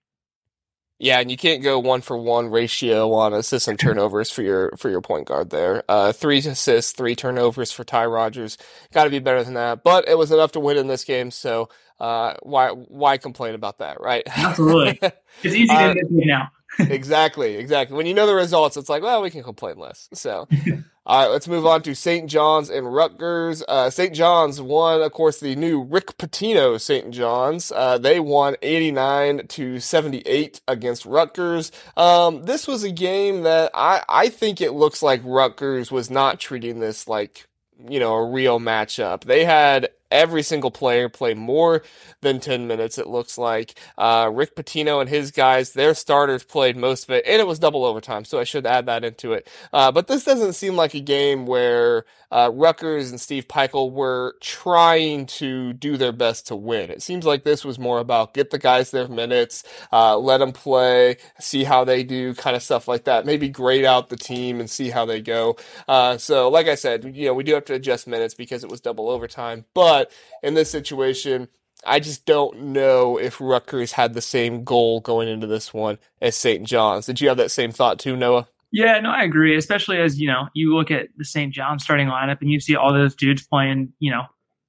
Yeah, 0.99 1.19
and 1.19 1.31
you 1.31 1.37
can't 1.37 1.63
go 1.63 1.79
one 1.79 2.01
for 2.01 2.17
one 2.17 2.49
ratio 2.51 3.13
on 3.13 3.35
assists 3.35 3.67
and 3.67 3.79
turnovers 3.79 4.31
for 4.31 4.43
your 4.43 4.73
for 4.77 4.91
your 4.91 5.01
point 5.01 5.27
guard 5.27 5.51
there. 5.51 5.83
Uh, 5.89 6.13
three 6.13 6.39
assists, 6.39 6.93
three 6.93 7.17
turnovers 7.17 7.73
for 7.73 7.83
Ty 7.83 8.07
Rodgers. 8.07 8.59
Got 8.93 9.05
to 9.05 9.11
be 9.11 9.19
better 9.19 9.43
than 9.43 9.55
that, 9.55 9.83
but 9.83 10.09
it 10.09 10.17
was 10.17 10.31
enough 10.31 10.53
to 10.53 10.61
win 10.61 10.77
in 10.77 10.87
this 10.87 11.05
game. 11.05 11.31
So 11.33 11.69
uh, 11.99 12.35
why 12.43 12.71
why 12.71 13.19
complain 13.19 13.55
about 13.55 13.79
that, 13.79 14.01
right? 14.01 14.23
Absolutely, 14.27 15.01
it's 15.43 15.55
easy 15.55 15.67
to 15.67 15.75
uh, 15.75 15.95
now. 16.11 16.51
exactly, 16.79 17.57
exactly. 17.57 17.97
When 17.97 18.07
you 18.07 18.15
know 18.15 18.27
the 18.27 18.35
results, 18.35 18.77
it's 18.77 18.89
like, 18.89 19.03
well, 19.03 19.23
we 19.23 19.31
can 19.31 19.43
complain 19.43 19.79
less. 19.79 20.09
So, 20.13 20.49
all 21.07 21.23
right, 21.23 21.31
let's 21.31 21.49
move 21.49 21.67
on 21.67 21.83
to 21.83 21.95
St. 21.95 22.31
John's 22.31 22.71
and 22.71 22.93
Rutgers. 22.93 23.63
Uh, 23.69 23.91
St. 23.91 24.15
John's 24.15 24.61
won, 24.61 25.03
of 25.03 25.13
course, 25.13 25.39
the 25.39 25.55
new 25.55 25.83
Rick 25.83 26.17
Pitino 26.17 26.81
St. 26.81 27.11
John's. 27.11 27.71
Uh, 27.71 27.99
they 27.99 28.21
won 28.21 28.57
89 28.63 29.47
to 29.49 29.81
78 29.81 30.63
against 30.67 31.05
Rutgers. 31.05 31.73
Um, 31.97 32.45
this 32.45 32.67
was 32.67 32.85
a 32.85 32.91
game 32.91 33.43
that 33.43 33.71
I, 33.75 34.03
I 34.09 34.29
think 34.29 34.61
it 34.61 34.73
looks 34.73 35.03
like 35.03 35.21
Rutgers 35.25 35.93
was 35.93 36.11
not 36.11 36.41
treating 36.41 36.81
this 36.81 37.07
like 37.07 37.49
you 37.89 37.99
know, 38.01 38.15
a 38.15 38.31
real 38.31 38.61
matchup. 38.61 39.25
They 39.25 39.45
had 39.45 39.91
every 40.11 40.43
single 40.43 40.71
player 40.71 41.09
play 41.09 41.35
more 41.35 41.83
than 42.21 42.41
10 42.41 42.67
minutes, 42.67 42.99
it 42.99 43.07
looks 43.07 43.39
like. 43.39 43.75
Uh, 43.99 44.31
Rick 44.33 44.57
Pitino 44.57 45.01
and 45.01 45.09
his 45.09 45.31
guys, 45.31 45.73
their 45.73 45.95
starters 45.95 46.45
played 46.45 46.77
most 46.77 47.05
of 47.05 47.11
it, 47.11 47.25
and 47.27 47.41
it 47.41 47.47
was 47.47 47.59
double 47.59 47.85
overtime, 47.85 48.25
so 48.25 48.39
I 48.39 48.45
should 48.45 48.67
add 48.67 48.87
that 48.87 49.05
into 49.05 49.33
it. 49.33 49.49
Uh, 49.73 49.93
but 49.93 50.07
this 50.07 50.25
doesn't 50.25 50.55
seem 50.55 50.77
like 50.77 50.95
a 50.95 51.01
game 51.01 51.47
where 51.47 52.05
uh, 52.31 52.51
Rutgers 52.53 53.11
and 53.11 53.21
Steve 53.21 53.47
Pikiell 53.47 53.93
were 53.93 54.37
trying 54.41 55.27
to 55.27 55.73
do 55.73 55.97
their 55.97 56.13
best 56.13 56.49
to 56.49 56.57
win. 56.57 56.91
It 56.91 57.03
seems 57.03 57.25
like 57.25 57.45
this 57.45 57.65
was 57.65 57.79
more 57.79 58.01
about 58.01 58.35
get 58.35 58.51
the 58.51 58.59
guys 58.59 58.91
their 58.91 59.07
minutes, 59.07 59.63
uh, 59.93 60.19
let 60.19 60.39
them 60.39 60.53
play, 60.53 61.19
see 61.39 61.63
how 61.65 61.85
they 61.85 62.03
do, 62.03 62.35
kind 62.35 62.57
of 62.57 62.63
stuff 62.63 62.89
like 62.89 63.05
that. 63.05 63.25
Maybe 63.25 63.49
grade 63.49 63.85
out 63.85 64.09
the 64.09 64.17
team 64.17 64.59
and 64.59 64.69
see 64.69 64.91
how 64.91 65.07
they 65.07 65.21
go. 65.21 65.57
Uh, 65.87 66.19
so, 66.19 66.49
like 66.49 66.67
I 66.67 66.75
said, 66.75 67.17
you 67.17 67.27
know, 67.27 67.35
we 67.35 67.45
do 67.45 67.55
have 67.55 67.67
to 67.67 67.75
adjust 67.75 68.09
minutes 68.09 68.35
because 68.35 68.65
it 68.65 68.71
was 68.71 68.81
double 68.81 69.09
overtime, 69.09 69.65
but 69.73 69.94
but 69.95 70.11
in 70.43 70.55
this 70.55 70.71
situation, 70.71 71.49
I 71.87 72.01
just 72.01 72.27
don't 72.27 72.73
know 72.73 73.17
if 73.17 73.41
Rutgers 73.41 73.93
had 73.93 74.15
the 74.15 74.21
same 74.21 74.65
goal 74.65 75.01
going 75.01 75.29
into 75.29 75.47
this 75.47 75.73
one 75.73 75.99
as 76.21 76.35
St. 76.35 76.67
John's. 76.67 77.07
Did 77.07 77.21
you 77.21 77.29
have 77.29 77.37
that 77.37 77.53
same 77.53 77.71
thought 77.71 78.01
too, 78.01 78.17
Noah? 78.17 78.49
Yeah, 78.73 78.99
no, 78.99 79.11
I 79.11 79.23
agree. 79.23 79.57
Especially 79.57 79.99
as 79.99 80.21
you 80.21 80.27
know, 80.27 80.49
you 80.53 80.75
look 80.75 80.91
at 80.91 81.07
the 81.17 81.25
St. 81.25 81.55
John's 81.55 81.85
starting 81.85 82.09
lineup 82.09 82.41
and 82.41 82.51
you 82.51 82.59
see 82.59 82.75
all 82.75 82.93
those 82.93 83.15
dudes 83.15 83.47
playing, 83.47 83.93
you 84.01 84.11
know, 84.11 84.25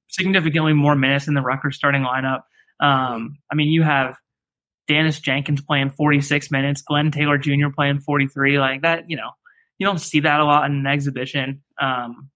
significantly 0.08 0.74
more 0.74 0.94
minutes 0.94 1.24
than 1.24 1.34
the 1.34 1.42
Rutgers 1.42 1.74
starting 1.74 2.02
lineup. 2.02 2.42
Um, 2.78 3.38
I 3.50 3.56
mean, 3.56 3.68
you 3.68 3.82
have 3.82 4.16
Daniss 4.88 5.20
Jenkins 5.20 5.60
playing 5.60 5.90
46 5.90 6.52
minutes, 6.52 6.82
Glenn 6.82 7.10
Taylor 7.10 7.36
Jr. 7.36 7.70
playing 7.74 7.98
43, 7.98 8.60
like 8.60 8.82
that. 8.82 9.10
You 9.10 9.16
know, 9.16 9.30
you 9.78 9.86
don't 9.86 10.00
see 10.00 10.20
that 10.20 10.38
a 10.38 10.44
lot 10.44 10.70
in 10.70 10.76
an 10.76 10.86
exhibition. 10.86 11.62
Um, 11.80 12.30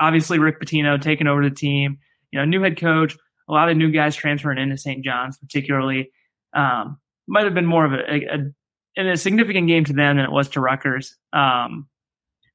obviously, 0.00 0.38
Rick 0.38 0.60
Pitino 0.60 1.00
taking 1.00 1.26
over 1.26 1.46
the 1.46 1.54
team 1.54 1.98
you 2.32 2.38
know, 2.38 2.44
new 2.44 2.62
head 2.62 2.78
coach, 2.78 3.16
a 3.48 3.52
lot 3.52 3.68
of 3.68 3.76
new 3.76 3.90
guys 3.90 4.16
transferring 4.16 4.58
into 4.58 4.76
St. 4.76 5.04
John's, 5.04 5.38
particularly. 5.38 6.10
Um, 6.54 6.98
might 7.28 7.44
have 7.44 7.54
been 7.54 7.66
more 7.66 7.84
of 7.84 7.92
a, 7.92 8.52
a, 8.98 9.12
a, 9.12 9.16
significant 9.16 9.68
game 9.68 9.84
to 9.84 9.92
them 9.92 10.16
than 10.16 10.24
it 10.24 10.32
was 10.32 10.48
to 10.50 10.60
Rutgers. 10.60 11.16
Um, 11.32 11.88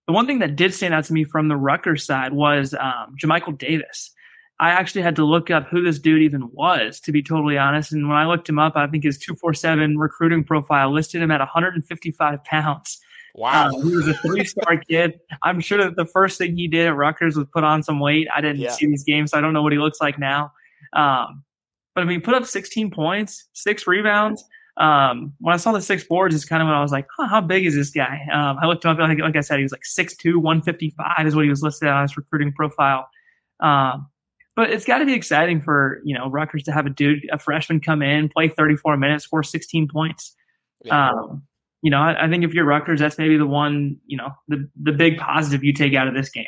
the 0.08 0.14
one 0.14 0.28
thing 0.28 0.40
that 0.40 0.56
did 0.56 0.74
stand 0.74 0.94
out 0.94 1.06
to 1.06 1.14
me 1.14 1.24
from 1.24 1.48
the 1.48 1.56
Rutgers 1.56 2.06
side 2.06 2.34
was 2.34 2.74
um, 2.74 3.16
Jamichael 3.22 3.58
Davis. 3.58 4.12
I 4.60 4.72
actually 4.72 5.04
had 5.04 5.16
to 5.18 5.26
look 5.26 5.52
up 5.52 5.68
who 5.68 5.84
this 5.84 6.00
dude 6.00 6.24
even 6.24 6.50
was, 6.52 7.00
to 7.02 7.12
be 7.12 7.22
totally 7.22 7.58
honest. 7.58 7.92
And 7.92 8.08
when 8.08 8.18
I 8.18 8.26
looked 8.26 8.50
him 8.50 8.58
up, 8.58 8.76
I 8.76 8.88
think 8.88 9.04
his 9.04 9.20
247 9.20 9.98
recruiting 9.98 10.44
profile 10.44 10.92
listed 10.92 11.22
him 11.22 11.30
at 11.30 11.40
155 11.40 12.44
pounds. 12.44 13.00
Wow. 13.38 13.68
Um, 13.68 13.84
he 13.84 13.96
was 13.96 14.08
a 14.08 14.16
three 14.16 14.44
star 14.44 14.78
kid. 14.78 15.20
I'm 15.44 15.60
sure 15.60 15.78
that 15.78 15.96
the 15.96 16.06
first 16.06 16.40
thing 16.40 16.58
he 16.58 16.68
did 16.68 16.88
at 16.88 16.96
Rutgers 16.96 17.38
was 17.38 17.46
put 17.54 17.64
on 17.64 17.84
some 17.84 18.00
weight. 18.00 18.28
I 18.36 18.42
didn't 18.42 18.58
yeah. 18.58 18.72
see 18.72 18.88
these 18.88 19.04
games, 19.04 19.32
so 19.32 19.38
I 19.38 19.42
don't 19.42 19.54
know 19.54 19.62
what 19.62 19.72
he 19.72 19.78
looks 19.78 20.02
like 20.02 20.18
now. 20.18 20.52
Um, 20.94 21.44
but 21.94 22.02
I 22.02 22.06
mean, 22.06 22.22
put 22.22 22.34
up 22.34 22.46
16 22.46 22.92
points, 22.92 23.48
six 23.54 23.86
rebounds. 23.86 24.44
Um, 24.78 25.34
when 25.40 25.54
I 25.54 25.58
saw 25.58 25.72
the 25.72 25.82
six 25.82 26.04
boards, 26.04 26.36
is 26.36 26.46
kind 26.46 26.62
of 26.62 26.68
when 26.68 26.76
I 26.76 26.82
was 26.82 26.92
like, 26.92 27.08
huh, 27.16 27.28
how 27.28 27.42
big 27.42 27.66
is 27.66 27.76
this 27.76 27.92
guy? 27.92 28.22
Um, 28.32 28.58
I 28.62 28.66
looked 28.66 28.86
him 28.86 28.92
up, 28.92 29.00
like, 29.00 29.20
like 29.20 29.36
I 29.36 29.42
said, 29.42 29.58
he 29.58 29.64
was 29.64 29.72
like 29.72 29.84
6'2, 29.84 30.36
155 30.36 31.28
is 31.28 31.36
what 31.36 31.44
he 31.44 31.50
was 31.50 31.64
listed 31.64 31.90
on 31.90 32.04
his 32.04 32.18
recruiting 32.18 32.54
profile. 32.54 33.08
Um, 33.60 34.08
but 34.56 34.72
it's 34.72 34.86
got 34.86 35.00
to 35.00 35.06
be 35.06 35.14
exciting 35.14 35.62
for, 35.62 36.02
you 36.04 36.18
know, 36.18 36.30
Rutgers 36.30 36.64
to 36.64 36.72
have 36.72 36.88
a 36.88 36.90
dude, 36.90 37.28
a 37.32 37.38
freshman 37.38 37.80
come 37.80 38.02
in, 38.02 38.30
play 38.30 38.50
34 38.50 38.98
minutes, 38.98 39.24
score 39.24 39.44
16 39.44 39.88
points. 39.88 40.36
Yeah. 40.84 41.12
You 41.82 41.92
know, 41.92 42.00
I, 42.00 42.26
I, 42.26 42.30
think 42.30 42.44
if 42.44 42.54
you're 42.54 42.66
Rutgers, 42.66 43.00
that's 43.00 43.18
maybe 43.18 43.38
the 43.38 43.46
one, 43.46 43.98
you 44.08 44.18
know, 44.18 44.30
the 44.48 44.68
the 44.82 44.92
big 44.92 45.18
positive 45.18 45.64
you 45.64 45.74
take 45.74 45.94
out 45.94 46.08
of 46.08 46.14
this 46.14 46.30
game. 46.30 46.48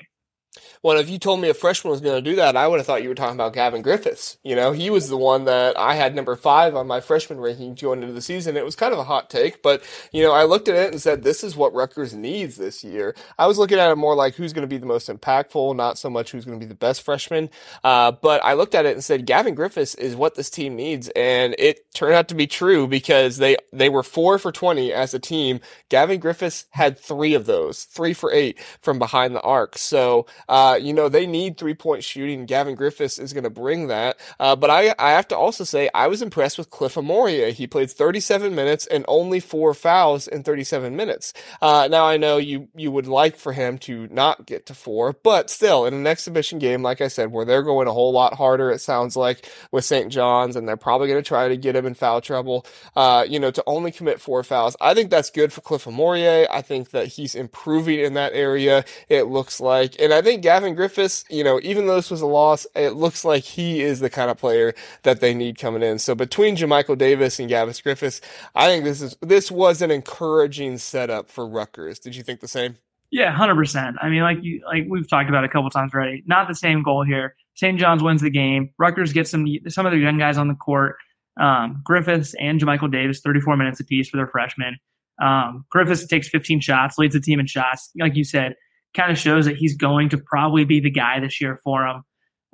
Well, 0.82 0.98
if 0.98 1.10
you 1.10 1.20
told 1.20 1.42
me 1.42 1.50
a 1.50 1.54
freshman 1.54 1.92
was 1.92 2.00
going 2.00 2.24
to 2.24 2.30
do 2.30 2.38
that, 2.38 2.56
I 2.56 2.68
would 2.68 2.80
have 2.80 2.86
thought 2.86 3.04
you 3.04 3.10
were 3.10 3.16
talking 3.16 3.36
about 3.36 3.54
Gavin 3.54 3.82
Griffiths. 3.82 4.38
You 4.44 4.56
know, 4.56 4.72
he 4.72 4.90
was 4.90 5.10
the 5.10 5.18
one 5.18 5.46
that 5.46 5.78
I 5.78 5.96
had 5.96 6.16
number 6.16 6.36
five 6.36 6.76
on 6.76 6.88
my 6.88 7.02
freshman 7.02 7.40
ranking 7.40 7.76
going 7.76 8.02
into 8.02 8.14
the 8.14 8.22
season. 8.22 8.56
It 8.56 8.64
was 8.64 8.78
kind 8.78 8.94
of 8.94 9.00
a 9.00 9.04
hot 9.04 9.30
take, 9.30 9.62
but, 9.62 9.84
you 10.12 10.24
know, 10.24 10.32
I 10.32 10.46
looked 10.46 10.70
at 10.70 10.76
it 10.76 10.92
and 10.92 11.02
said, 11.02 11.24
this 11.24 11.44
is 11.44 11.56
what 11.56 11.74
Rutgers 11.74 12.14
needs 12.14 12.56
this 12.56 12.84
year. 12.84 13.14
I 13.38 13.48
was 13.48 13.58
looking 13.58 13.78
at 13.78 13.92
it 13.92 13.96
more 13.98 14.16
like 14.16 14.36
who's 14.36 14.54
going 14.54 14.68
to 14.68 14.68
be 14.68 14.78
the 14.78 14.86
most 14.86 15.10
impactful, 15.10 15.76
not 15.76 15.98
so 15.98 16.10
much 16.10 16.32
who's 16.32 16.46
going 16.46 16.60
to 16.60 16.66
be 16.66 16.70
the 16.70 16.76
best 16.76 17.04
freshman. 17.04 17.50
Uh, 17.84 18.14
but 18.14 18.44
I 18.44 18.54
looked 18.54 18.76
at 18.76 18.86
it 18.86 18.94
and 18.94 19.04
said, 19.04 19.26
Gavin 19.26 19.56
Griffiths 19.56 19.96
is 19.96 20.16
what 20.16 20.36
this 20.36 20.50
team 20.50 20.76
needs. 20.78 21.10
And 21.10 21.56
it 21.60 21.94
turned 21.94 22.16
out 22.16 22.30
to 22.30 22.36
be 22.36 22.48
true 22.48 22.88
because 22.88 23.38
they, 23.38 23.58
they 23.74 23.90
were 23.90 24.04
four 24.04 24.40
for 24.40 24.52
20 24.52 24.94
as 24.94 25.14
a 25.14 25.20
team. 25.20 25.60
Gavin 25.90 26.20
Griffiths 26.20 26.66
had 26.72 26.98
three 26.98 27.34
of 27.34 27.46
those, 27.46 27.84
three 27.84 28.14
for 28.14 28.32
eight 28.32 28.58
from 28.82 28.98
behind 28.98 29.36
the 29.36 29.42
arc. 29.42 29.78
So, 29.78 30.26
uh, 30.48 30.78
you 30.82 30.94
know, 30.94 31.10
they 31.10 31.26
need 31.26 31.58
three 31.58 31.74
point 31.74 32.04
shooting. 32.04 32.46
Gavin 32.46 32.76
Griffiths 32.76 33.20
is 33.20 33.34
going 33.34 33.44
to 33.44 33.50
bring 33.50 33.88
that. 33.88 34.20
Uh, 34.40 34.56
but 34.56 34.70
I, 34.70 34.94
I 34.98 35.12
have 35.12 35.28
to 35.30 35.38
also 35.38 35.64
say, 35.64 35.90
I 35.94 36.08
was 36.08 36.22
impressed 36.22 36.58
with 36.58 36.70
Cliff 36.70 36.96
Omoruyi. 36.96 37.54
He 37.54 37.68
played 37.68 37.92
37 37.92 38.54
minutes 38.56 38.86
and 38.88 39.06
only 39.08 39.40
four 39.40 39.74
fouls 39.74 40.28
in 40.28 40.44
37 40.44 40.96
minutes. 40.96 41.34
Uh, 41.62 41.88
now 41.90 42.06
I 42.06 42.18
know 42.18 42.38
you, 42.38 42.70
you 42.76 42.92
would 42.92 43.08
like 43.08 43.36
for 43.36 43.54
him 43.54 43.78
to 43.80 44.08
not 44.12 44.46
get 44.46 44.66
to 44.68 44.74
four, 44.74 45.14
but 45.24 45.50
still 45.50 45.86
in 45.86 45.94
an 45.94 46.08
exhibition 46.08 46.60
game, 46.60 46.82
like 46.82 47.02
I 47.02 47.08
said, 47.08 47.32
where 47.32 47.46
they're 47.46 47.64
going 47.64 47.88
a 47.88 47.94
whole 47.94 48.12
lot 48.12 48.36
harder, 48.36 48.72
it 48.72 48.80
sounds 48.80 49.16
like 49.16 49.50
with 49.72 49.86
St. 49.86 50.12
John's, 50.12 50.56
and 50.56 50.68
they're 50.68 50.78
probably 50.78 51.08
going 51.08 51.22
to 51.22 51.28
try 51.28 51.48
to 51.48 51.58
get 51.58 51.76
him 51.76 51.86
in 51.86 51.94
foul 51.94 52.22
trouble, 52.22 52.66
uh, 52.96 53.26
you 53.28 53.40
know, 53.40 53.52
to 53.52 53.64
only 53.68 53.92
commit 53.92 54.22
four 54.22 54.44
fouls. 54.44 54.76
I 54.80 54.94
think 54.94 55.10
that's 55.10 55.30
good 55.30 55.52
for 55.52 55.62
Cliff 55.62 55.86
Omoruyi. 55.86 56.48
I 56.50 56.62
think 56.62 56.92
that 56.92 57.08
he's 57.08 57.36
improving 57.36 58.00
in 58.00 58.14
that 58.14 58.34
area. 58.34 58.86
It 59.08 59.24
looks 59.24 59.60
like, 59.60 59.96
and 60.00 60.14
I 60.14 60.22
think 60.22 60.29
Gavin 60.38 60.76
Griffiths, 60.76 61.26
you 61.30 61.44
know, 61.44 61.60
even 61.64 61.88
though 61.88 61.96
this 61.96 62.12
was 62.12 62.22
a 62.22 62.26
loss, 62.26 62.66
it 62.76 62.92
looks 62.92 63.24
like 63.24 63.44
he 63.44 63.82
is 63.82 64.00
the 64.00 64.10
kind 64.10 64.32
of 64.32 64.38
player 64.38 64.74
that 65.04 65.20
they 65.20 65.34
need 65.34 65.58
coming 65.58 65.84
in. 65.84 66.00
So 66.00 66.16
between 66.16 66.56
Jamichael 66.56 66.98
Davis 66.98 67.40
and 67.40 67.50
Gavin 67.50 67.74
Griffiths, 67.82 68.22
I 68.56 68.68
think 68.68 68.84
this 68.84 69.02
is 69.02 69.16
this 69.22 69.52
was 69.52 69.82
an 69.82 69.92
encouraging 69.92 70.78
setup 70.78 71.30
for 71.30 71.48
Rutgers. 71.48 72.00
Did 72.00 72.16
you 72.16 72.24
think 72.24 72.40
the 72.40 72.48
same? 72.48 72.78
Yeah, 73.12 73.32
hundred 73.32 73.56
percent. 73.56 73.98
I 74.02 74.10
mean, 74.10 74.22
like 74.22 74.38
you, 74.42 74.62
like 74.66 74.86
we've 74.88 75.10
talked 75.10 75.30
about 75.30 75.44
a 75.44 75.50
couple 75.50 75.70
times 75.70 75.94
already. 75.94 76.24
Not 76.28 76.48
the 76.48 76.56
same 76.56 76.84
goal 76.84 77.04
here. 77.04 77.36
St. 77.56 77.80
John's 77.80 78.04
wins 78.04 78.22
the 78.22 78.30
game. 78.30 78.70
Rutgers 78.78 79.14
gets 79.14 79.32
some 79.32 79.46
some 79.68 79.86
of 79.86 79.92
their 79.92 80.00
young 80.00 80.18
guys 80.18 80.38
on 80.38 80.48
the 80.48 80.56
court. 80.56 80.96
Um, 81.40 81.82
Griffiths 81.84 82.36
and 82.40 82.60
Jamichael 82.60 82.92
Davis, 82.92 83.22
34 83.22 83.58
minutes 83.58 83.80
apiece 83.80 84.10
for 84.10 84.18
their 84.18 84.28
freshmen. 84.28 84.78
Um, 85.22 85.66
Griffiths 85.70 86.06
takes 86.06 86.30
15 86.30 86.60
shots, 86.62 86.98
leads 86.98 87.14
the 87.14 87.20
team 87.20 87.40
in 87.40 87.48
shots. 87.48 87.90
Like 88.00 88.16
you 88.16 88.24
said, 88.24 88.56
kind 88.96 89.12
of 89.12 89.18
shows 89.18 89.46
that 89.46 89.56
he's 89.56 89.76
going 89.76 90.10
to 90.10 90.18
probably 90.18 90.66
be 90.66 90.80
the 90.80 90.90
guy 90.90 91.20
this 91.20 91.40
year 91.40 91.60
for 91.64 91.86
him. 91.86 92.04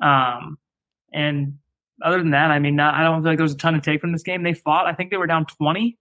Um, 0.02 0.58
and 1.14 1.58
other 2.04 2.18
than 2.18 2.32
that, 2.32 2.52
I 2.52 2.60
mean, 2.60 2.76
not, 2.76 2.96
I 2.96 3.04
don't 3.04 3.22
feel 3.22 3.32
like 3.32 3.38
there 3.38 3.44
was 3.44 3.54
a 3.54 3.58
ton 3.58 3.74
to 3.74 3.82
take 3.82 4.02
from 4.02 4.12
this 4.12 4.24
game. 4.24 4.44
They 4.44 4.54
fought. 4.54 4.86
I 4.86 4.94
think 4.94 5.12
they 5.12 5.18
were 5.18 5.28
down 5.28 5.46
20, 5.46 5.98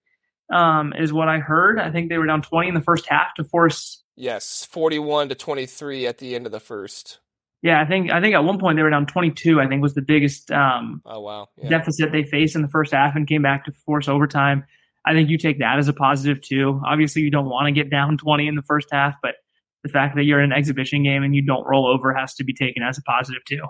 um, 0.52 0.92
is 0.98 1.12
what 1.12 1.28
I 1.28 1.38
heard. 1.38 1.78
I 1.78 1.90
think 1.90 2.08
they 2.08 2.18
were 2.18 2.26
down 2.26 2.42
20 2.42 2.68
in 2.68 2.74
the 2.74 2.80
first 2.80 3.06
half 3.08 3.34
to 3.36 3.44
force. 3.44 4.02
Yes, 4.16 4.66
41 4.70 5.28
to 5.30 5.34
23 5.34 6.06
at 6.06 6.18
the 6.18 6.34
end 6.34 6.46
of 6.46 6.52
the 6.52 6.60
first. 6.60 7.20
Yeah, 7.62 7.80
I 7.80 7.86
think 7.86 8.12
I 8.12 8.20
think 8.20 8.34
at 8.34 8.44
one 8.44 8.58
point 8.58 8.76
they 8.76 8.82
were 8.82 8.90
down 8.90 9.06
22. 9.06 9.58
I 9.58 9.66
think 9.66 9.80
was 9.80 9.94
the 9.94 10.02
biggest 10.02 10.50
um, 10.50 11.00
oh 11.06 11.20
wow 11.20 11.48
yeah. 11.56 11.70
deficit 11.70 12.12
they 12.12 12.22
faced 12.22 12.56
in 12.56 12.60
the 12.60 12.68
first 12.68 12.92
half 12.92 13.16
and 13.16 13.26
came 13.26 13.40
back 13.40 13.64
to 13.64 13.72
force 13.86 14.06
overtime. 14.06 14.64
I 15.06 15.14
think 15.14 15.30
you 15.30 15.38
take 15.38 15.60
that 15.60 15.78
as 15.78 15.88
a 15.88 15.94
positive 15.94 16.42
too. 16.42 16.82
Obviously, 16.86 17.22
you 17.22 17.30
don't 17.30 17.48
want 17.48 17.66
to 17.66 17.72
get 17.72 17.90
down 17.90 18.18
20 18.18 18.48
in 18.48 18.54
the 18.54 18.62
first 18.62 18.88
half, 18.92 19.14
but 19.22 19.36
the 19.84 19.90
fact 19.90 20.16
that 20.16 20.24
you're 20.24 20.40
in 20.40 20.50
an 20.50 20.58
exhibition 20.58 21.04
game 21.04 21.22
and 21.22 21.34
you 21.34 21.44
don't 21.44 21.64
roll 21.66 21.86
over 21.86 22.12
has 22.14 22.34
to 22.34 22.44
be 22.44 22.54
taken 22.54 22.82
as 22.82 22.98
a 22.98 23.02
positive 23.02 23.44
too. 23.44 23.62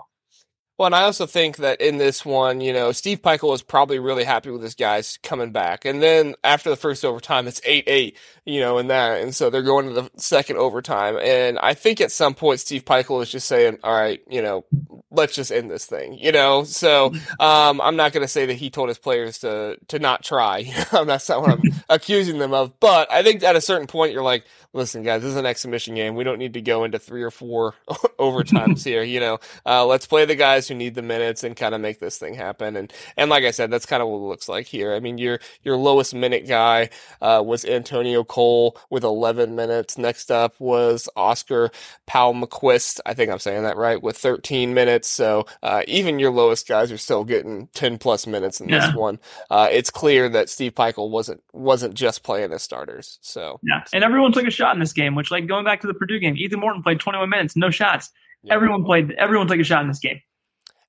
Well, 0.77 0.87
and 0.87 0.95
I 0.95 1.03
also 1.03 1.25
think 1.25 1.57
that 1.57 1.79
in 1.79 1.97
this 1.99 2.25
one, 2.25 2.59
you 2.59 2.73
know, 2.73 2.91
Steve 2.91 3.21
Pikiell 3.21 3.49
was 3.49 3.61
probably 3.61 3.97
really 3.97 4.25
happy 4.25 4.49
with 4.49 4.61
his 4.61 4.75
guys 4.75 5.17
coming 5.23 5.53
back. 5.53 5.85
And 5.85 6.03
then 6.03 6.35
after 6.43 6.69
the 6.69 6.75
first 6.75 7.05
overtime, 7.05 7.47
it's 7.47 7.61
8 7.63 7.85
8, 7.87 8.17
you 8.45 8.59
know, 8.59 8.77
in 8.77 8.87
that. 8.87 9.21
And 9.21 9.33
so 9.33 9.49
they're 9.49 9.61
going 9.61 9.87
to 9.87 9.93
the 9.93 10.11
second 10.17 10.57
overtime. 10.57 11.17
And 11.17 11.57
I 11.59 11.75
think 11.75 12.01
at 12.01 12.11
some 12.11 12.33
point, 12.33 12.59
Steve 12.59 12.83
Pikiell 12.83 13.19
was 13.19 13.31
just 13.31 13.47
saying, 13.47 13.77
all 13.85 13.93
right, 13.93 14.19
you 14.29 14.41
know, 14.41 14.65
let's 15.11 15.33
just 15.33 15.49
end 15.49 15.71
this 15.71 15.85
thing, 15.85 16.17
you 16.17 16.33
know? 16.33 16.65
So 16.65 17.13
um, 17.39 17.79
I'm 17.79 17.95
not 17.95 18.11
going 18.11 18.25
to 18.25 18.27
say 18.27 18.45
that 18.47 18.55
he 18.55 18.69
told 18.69 18.89
his 18.89 18.97
players 18.97 19.39
to, 19.39 19.77
to 19.87 19.99
not 19.99 20.23
try. 20.23 20.63
That's 20.91 21.29
not 21.29 21.41
what 21.41 21.51
I'm 21.51 21.61
accusing 21.89 22.37
them 22.37 22.53
of. 22.53 22.77
But 22.81 23.09
I 23.09 23.23
think 23.23 23.43
at 23.43 23.55
a 23.55 23.61
certain 23.61 23.87
point, 23.87 24.11
you're 24.11 24.23
like, 24.23 24.43
listen, 24.73 25.03
guys, 25.03 25.21
this 25.21 25.31
is 25.31 25.37
an 25.37 25.45
exhibition 25.45 25.95
game. 25.95 26.15
We 26.15 26.25
don't 26.25 26.37
need 26.37 26.53
to 26.55 26.61
go 26.61 26.83
into 26.83 26.99
three 26.99 27.23
or 27.23 27.31
four 27.31 27.75
overtimes 28.19 28.83
here. 28.83 29.03
You 29.03 29.21
know, 29.21 29.39
uh, 29.65 29.85
let's 29.85 30.05
play 30.05 30.25
the 30.25 30.35
guys 30.35 30.64
who 30.67 30.75
need 30.75 30.95
the 30.95 31.01
minutes 31.01 31.43
and 31.43 31.55
kind 31.55 31.73
of 31.73 31.81
make 31.81 31.99
this 31.99 32.17
thing 32.17 32.33
happen. 32.33 32.75
And 32.75 32.93
and 33.17 33.29
like 33.29 33.43
I 33.43 33.51
said, 33.51 33.71
that's 33.71 33.85
kind 33.85 34.03
of 34.03 34.09
what 34.09 34.17
it 34.17 34.27
looks 34.27 34.49
like 34.49 34.67
here. 34.67 34.93
I 34.93 34.99
mean, 34.99 35.17
your 35.17 35.39
your 35.63 35.77
lowest 35.77 36.13
minute 36.13 36.47
guy 36.47 36.89
uh, 37.21 37.41
was 37.45 37.65
Antonio 37.65 38.23
Cole 38.23 38.77
with 38.89 39.03
11 39.03 39.55
minutes. 39.55 39.97
Next 39.97 40.31
up 40.31 40.53
was 40.59 41.09
Oscar 41.15 41.71
Powell 42.05 42.25
Palmquist. 42.35 42.99
I 43.05 43.13
think 43.13 43.31
I'm 43.31 43.39
saying 43.39 43.63
that 43.63 43.77
right 43.77 44.01
with 44.01 44.17
13 44.17 44.73
minutes. 44.73 45.07
So 45.07 45.45
uh, 45.63 45.83
even 45.87 46.19
your 46.19 46.31
lowest 46.31 46.67
guys 46.67 46.91
are 46.91 46.97
still 46.97 47.23
getting 47.23 47.67
10 47.73 47.97
plus 47.97 48.27
minutes 48.27 48.59
in 48.59 48.69
yeah. 48.69 48.87
this 48.87 48.95
one. 48.95 49.19
Uh, 49.49 49.67
it's 49.71 49.89
clear 49.89 50.29
that 50.29 50.49
Steve 50.49 50.75
Pikiell 50.75 51.09
wasn't 51.09 51.41
wasn't 51.53 51.93
just 51.93 52.23
playing 52.23 52.51
as 52.51 52.63
starters. 52.63 53.19
So 53.21 53.59
yeah, 53.63 53.83
and 53.93 54.03
everyone 54.03 54.31
took 54.31 54.45
a 54.45 54.51
shot 54.51 54.75
in 54.75 54.79
this 54.79 54.93
game. 54.93 55.15
Which 55.15 55.31
like 55.31 55.47
going 55.47 55.65
back 55.65 55.81
to 55.81 55.87
the 55.87 55.93
Purdue 55.93 56.19
game, 56.19 56.35
Ethan 56.37 56.59
Morton 56.59 56.83
played 56.83 56.99
21 56.99 57.29
minutes, 57.29 57.55
no 57.55 57.69
shots. 57.69 58.11
Yeah. 58.43 58.53
Everyone 58.53 58.83
played. 58.83 59.11
Everyone 59.13 59.47
took 59.47 59.59
a 59.59 59.63
shot 59.63 59.81
in 59.81 59.87
this 59.87 59.99
game. 59.99 60.21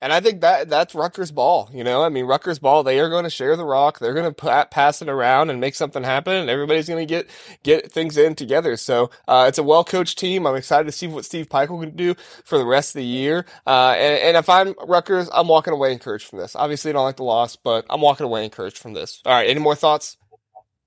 And 0.06 0.12
I 0.12 0.20
think 0.20 0.40
that 0.42 0.68
that's 0.68 0.94
Rutgers 0.94 1.32
ball. 1.32 1.68
You 1.72 1.82
know, 1.82 2.04
I 2.04 2.10
mean, 2.10 2.26
Rutgers 2.26 2.60
ball. 2.60 2.84
They 2.84 3.00
are 3.00 3.10
going 3.10 3.24
to 3.24 3.30
share 3.30 3.56
the 3.56 3.64
rock. 3.64 3.98
They're 3.98 4.14
going 4.14 4.32
to 4.32 4.66
pass 4.70 5.02
it 5.02 5.08
around 5.08 5.50
and 5.50 5.60
make 5.60 5.74
something 5.74 6.04
happen, 6.04 6.36
and 6.36 6.48
everybody's 6.48 6.86
going 6.86 7.04
to 7.04 7.12
get 7.12 7.28
get 7.64 7.90
things 7.90 8.16
in 8.16 8.36
together. 8.36 8.76
So 8.76 9.10
uh, 9.26 9.46
it's 9.48 9.58
a 9.58 9.64
well 9.64 9.82
coached 9.82 10.16
team. 10.16 10.46
I'm 10.46 10.54
excited 10.54 10.84
to 10.84 10.92
see 10.92 11.08
what 11.08 11.24
Steve 11.24 11.48
Pikiell 11.48 11.80
can 11.80 11.96
do 11.96 12.14
for 12.44 12.56
the 12.56 12.64
rest 12.64 12.94
of 12.94 13.00
the 13.00 13.04
year. 13.04 13.46
Uh, 13.66 13.96
and, 13.98 14.20
and, 14.20 14.36
if 14.36 14.48
I'm 14.48 14.76
Rutgers, 14.86 15.28
I'm 15.34 15.48
walking 15.48 15.72
away 15.72 15.92
encouraged 15.92 16.28
from 16.28 16.38
this. 16.38 16.54
Obviously, 16.54 16.90
I 16.90 16.92
don't 16.92 17.02
like 17.02 17.16
the 17.16 17.24
loss, 17.24 17.56
but 17.56 17.84
I'm 17.90 18.00
walking 18.00 18.26
away 18.26 18.44
encouraged 18.44 18.78
from 18.78 18.92
this. 18.92 19.20
All 19.26 19.32
right, 19.32 19.50
any 19.50 19.58
more 19.58 19.74
thoughts? 19.74 20.18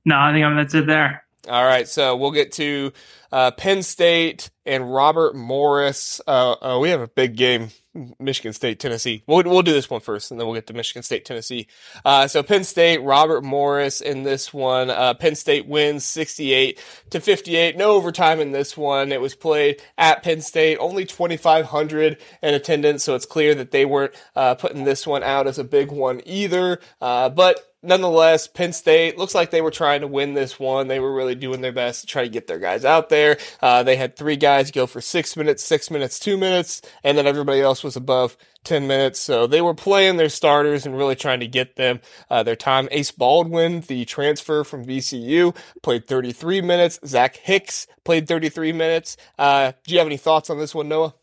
No, 0.05 0.17
I 0.17 0.31
think 0.31 0.45
I'm, 0.45 0.55
that's 0.55 0.73
it 0.73 0.87
there. 0.87 1.25
All 1.49 1.65
right, 1.65 1.89
so 1.89 2.15
we'll 2.15 2.31
get 2.31 2.53
to 2.53 2.93
uh, 3.33 3.51
Penn 3.51 3.83
State 3.83 4.49
and 4.65 4.93
Robert 4.93 5.35
Morris. 5.35 6.21
Uh, 6.25 6.55
uh, 6.61 6.79
we 6.79 6.89
have 6.89 7.01
a 7.01 7.07
big 7.07 7.35
game, 7.35 7.71
Michigan 8.19 8.53
State, 8.53 8.79
Tennessee. 8.79 9.23
We'll 9.27 9.43
we'll 9.43 9.61
do 9.61 9.73
this 9.73 9.89
one 9.89 10.01
first, 10.01 10.31
and 10.31 10.39
then 10.39 10.47
we'll 10.47 10.55
get 10.55 10.67
to 10.67 10.73
Michigan 10.73 11.03
State, 11.03 11.25
Tennessee. 11.25 11.67
Uh, 12.03 12.27
so 12.27 12.43
Penn 12.43 12.63
State, 12.63 13.01
Robert 13.01 13.43
Morris 13.43 14.01
in 14.01 14.23
this 14.23 14.53
one. 14.53 14.89
Uh, 14.89 15.13
Penn 15.13 15.35
State 15.35 15.67
wins 15.67 16.03
sixty-eight 16.03 16.79
to 17.09 17.19
fifty-eight. 17.19 17.77
No 17.77 17.91
overtime 17.91 18.39
in 18.39 18.51
this 18.51 18.77
one. 18.77 19.11
It 19.11 19.21
was 19.21 19.35
played 19.35 19.81
at 19.97 20.23
Penn 20.23 20.41
State. 20.41 20.77
Only 20.77 21.05
twenty-five 21.05 21.65
hundred 21.65 22.17
in 22.41 22.53
attendance, 22.53 23.03
so 23.03 23.15
it's 23.15 23.25
clear 23.25 23.55
that 23.55 23.71
they 23.71 23.85
weren't 23.85 24.13
uh, 24.35 24.55
putting 24.55 24.83
this 24.83 25.05
one 25.05 25.23
out 25.23 25.47
as 25.47 25.59
a 25.59 25.63
big 25.63 25.91
one 25.91 26.21
either. 26.25 26.79
but 26.99 27.65
nonetheless, 27.81 28.47
Penn 28.47 28.73
State 28.73 29.17
looks 29.17 29.35
like 29.35 29.51
they 29.51 29.61
were 29.61 29.71
trying 29.71 30.01
to 30.01 30.07
win 30.07 30.33
this 30.33 30.59
one. 30.59 30.87
They 30.87 30.99
were 30.99 31.13
really 31.13 31.35
doing 31.35 31.61
their 31.61 31.71
best 31.71 32.01
to 32.01 32.07
try 32.07 32.23
to 32.23 32.29
get 32.29 32.47
their 32.47 32.59
guys 32.59 32.85
out 32.85 33.09
there. 33.09 33.37
Uh, 33.61 33.83
they 33.83 33.95
had 33.95 34.15
three 34.15 34.35
guys 34.35 34.71
go 34.71 34.87
for 34.87 35.01
six 35.01 35.35
minutes, 35.35 35.63
six 35.63 35.89
minutes, 35.89 36.19
two 36.19 36.37
minutes, 36.37 36.81
and 37.03 37.17
then 37.17 37.27
everybody 37.27 37.61
else 37.61 37.83
was 37.83 37.95
above 37.95 38.37
10 38.63 38.87
minutes. 38.87 39.19
So 39.19 39.47
they 39.47 39.61
were 39.61 39.73
playing 39.73 40.17
their 40.17 40.29
starters 40.29 40.85
and 40.85 40.97
really 40.97 41.15
trying 41.15 41.39
to 41.39 41.47
get 41.47 41.75
them 41.75 42.01
uh, 42.29 42.43
their 42.43 42.55
time. 42.55 42.87
Ace 42.91 43.11
Baldwin, 43.11 43.81
the 43.81 44.05
transfer 44.05 44.63
from 44.63 44.85
VCU, 44.85 45.55
played 45.81 46.07
33 46.07 46.61
minutes. 46.61 46.99
Zach 47.05 47.37
Hicks 47.37 47.87
played 48.03 48.27
33 48.27 48.73
minutes. 48.73 49.17
Uh, 49.37 49.73
do 49.85 49.93
you 49.93 49.99
have 49.99 50.07
any 50.07 50.17
thoughts 50.17 50.49
on 50.49 50.59
this 50.59 50.75
one, 50.75 50.89
Noah? 50.89 51.13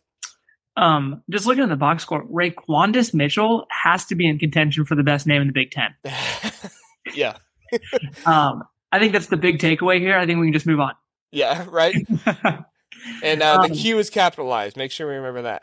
Um, 0.76 1.22
just 1.30 1.46
looking 1.46 1.62
at 1.62 1.68
the 1.70 1.76
box 1.76 2.02
score, 2.02 2.24
Raquandis 2.26 3.14
Mitchell 3.14 3.66
has 3.70 4.04
to 4.06 4.14
be 4.14 4.28
in 4.28 4.38
contention 4.38 4.84
for 4.84 4.94
the 4.94 5.02
best 5.02 5.26
name 5.26 5.40
in 5.40 5.48
the 5.48 5.52
Big 5.52 5.70
Ten. 5.70 5.94
yeah. 7.14 7.36
um, 8.26 8.62
I 8.92 8.98
think 8.98 9.12
that's 9.12 9.26
the 9.26 9.36
big 9.36 9.58
takeaway 9.58 9.98
here. 9.98 10.16
I 10.16 10.26
think 10.26 10.38
we 10.38 10.46
can 10.46 10.52
just 10.52 10.66
move 10.66 10.80
on. 10.80 10.92
Yeah, 11.32 11.66
right. 11.68 11.94
and 13.22 13.42
uh, 13.42 13.60
um, 13.60 13.68
the 13.68 13.74
Q 13.74 13.98
is 13.98 14.10
capitalized. 14.10 14.76
Make 14.76 14.90
sure 14.90 15.08
we 15.08 15.14
remember 15.14 15.42
that. 15.42 15.62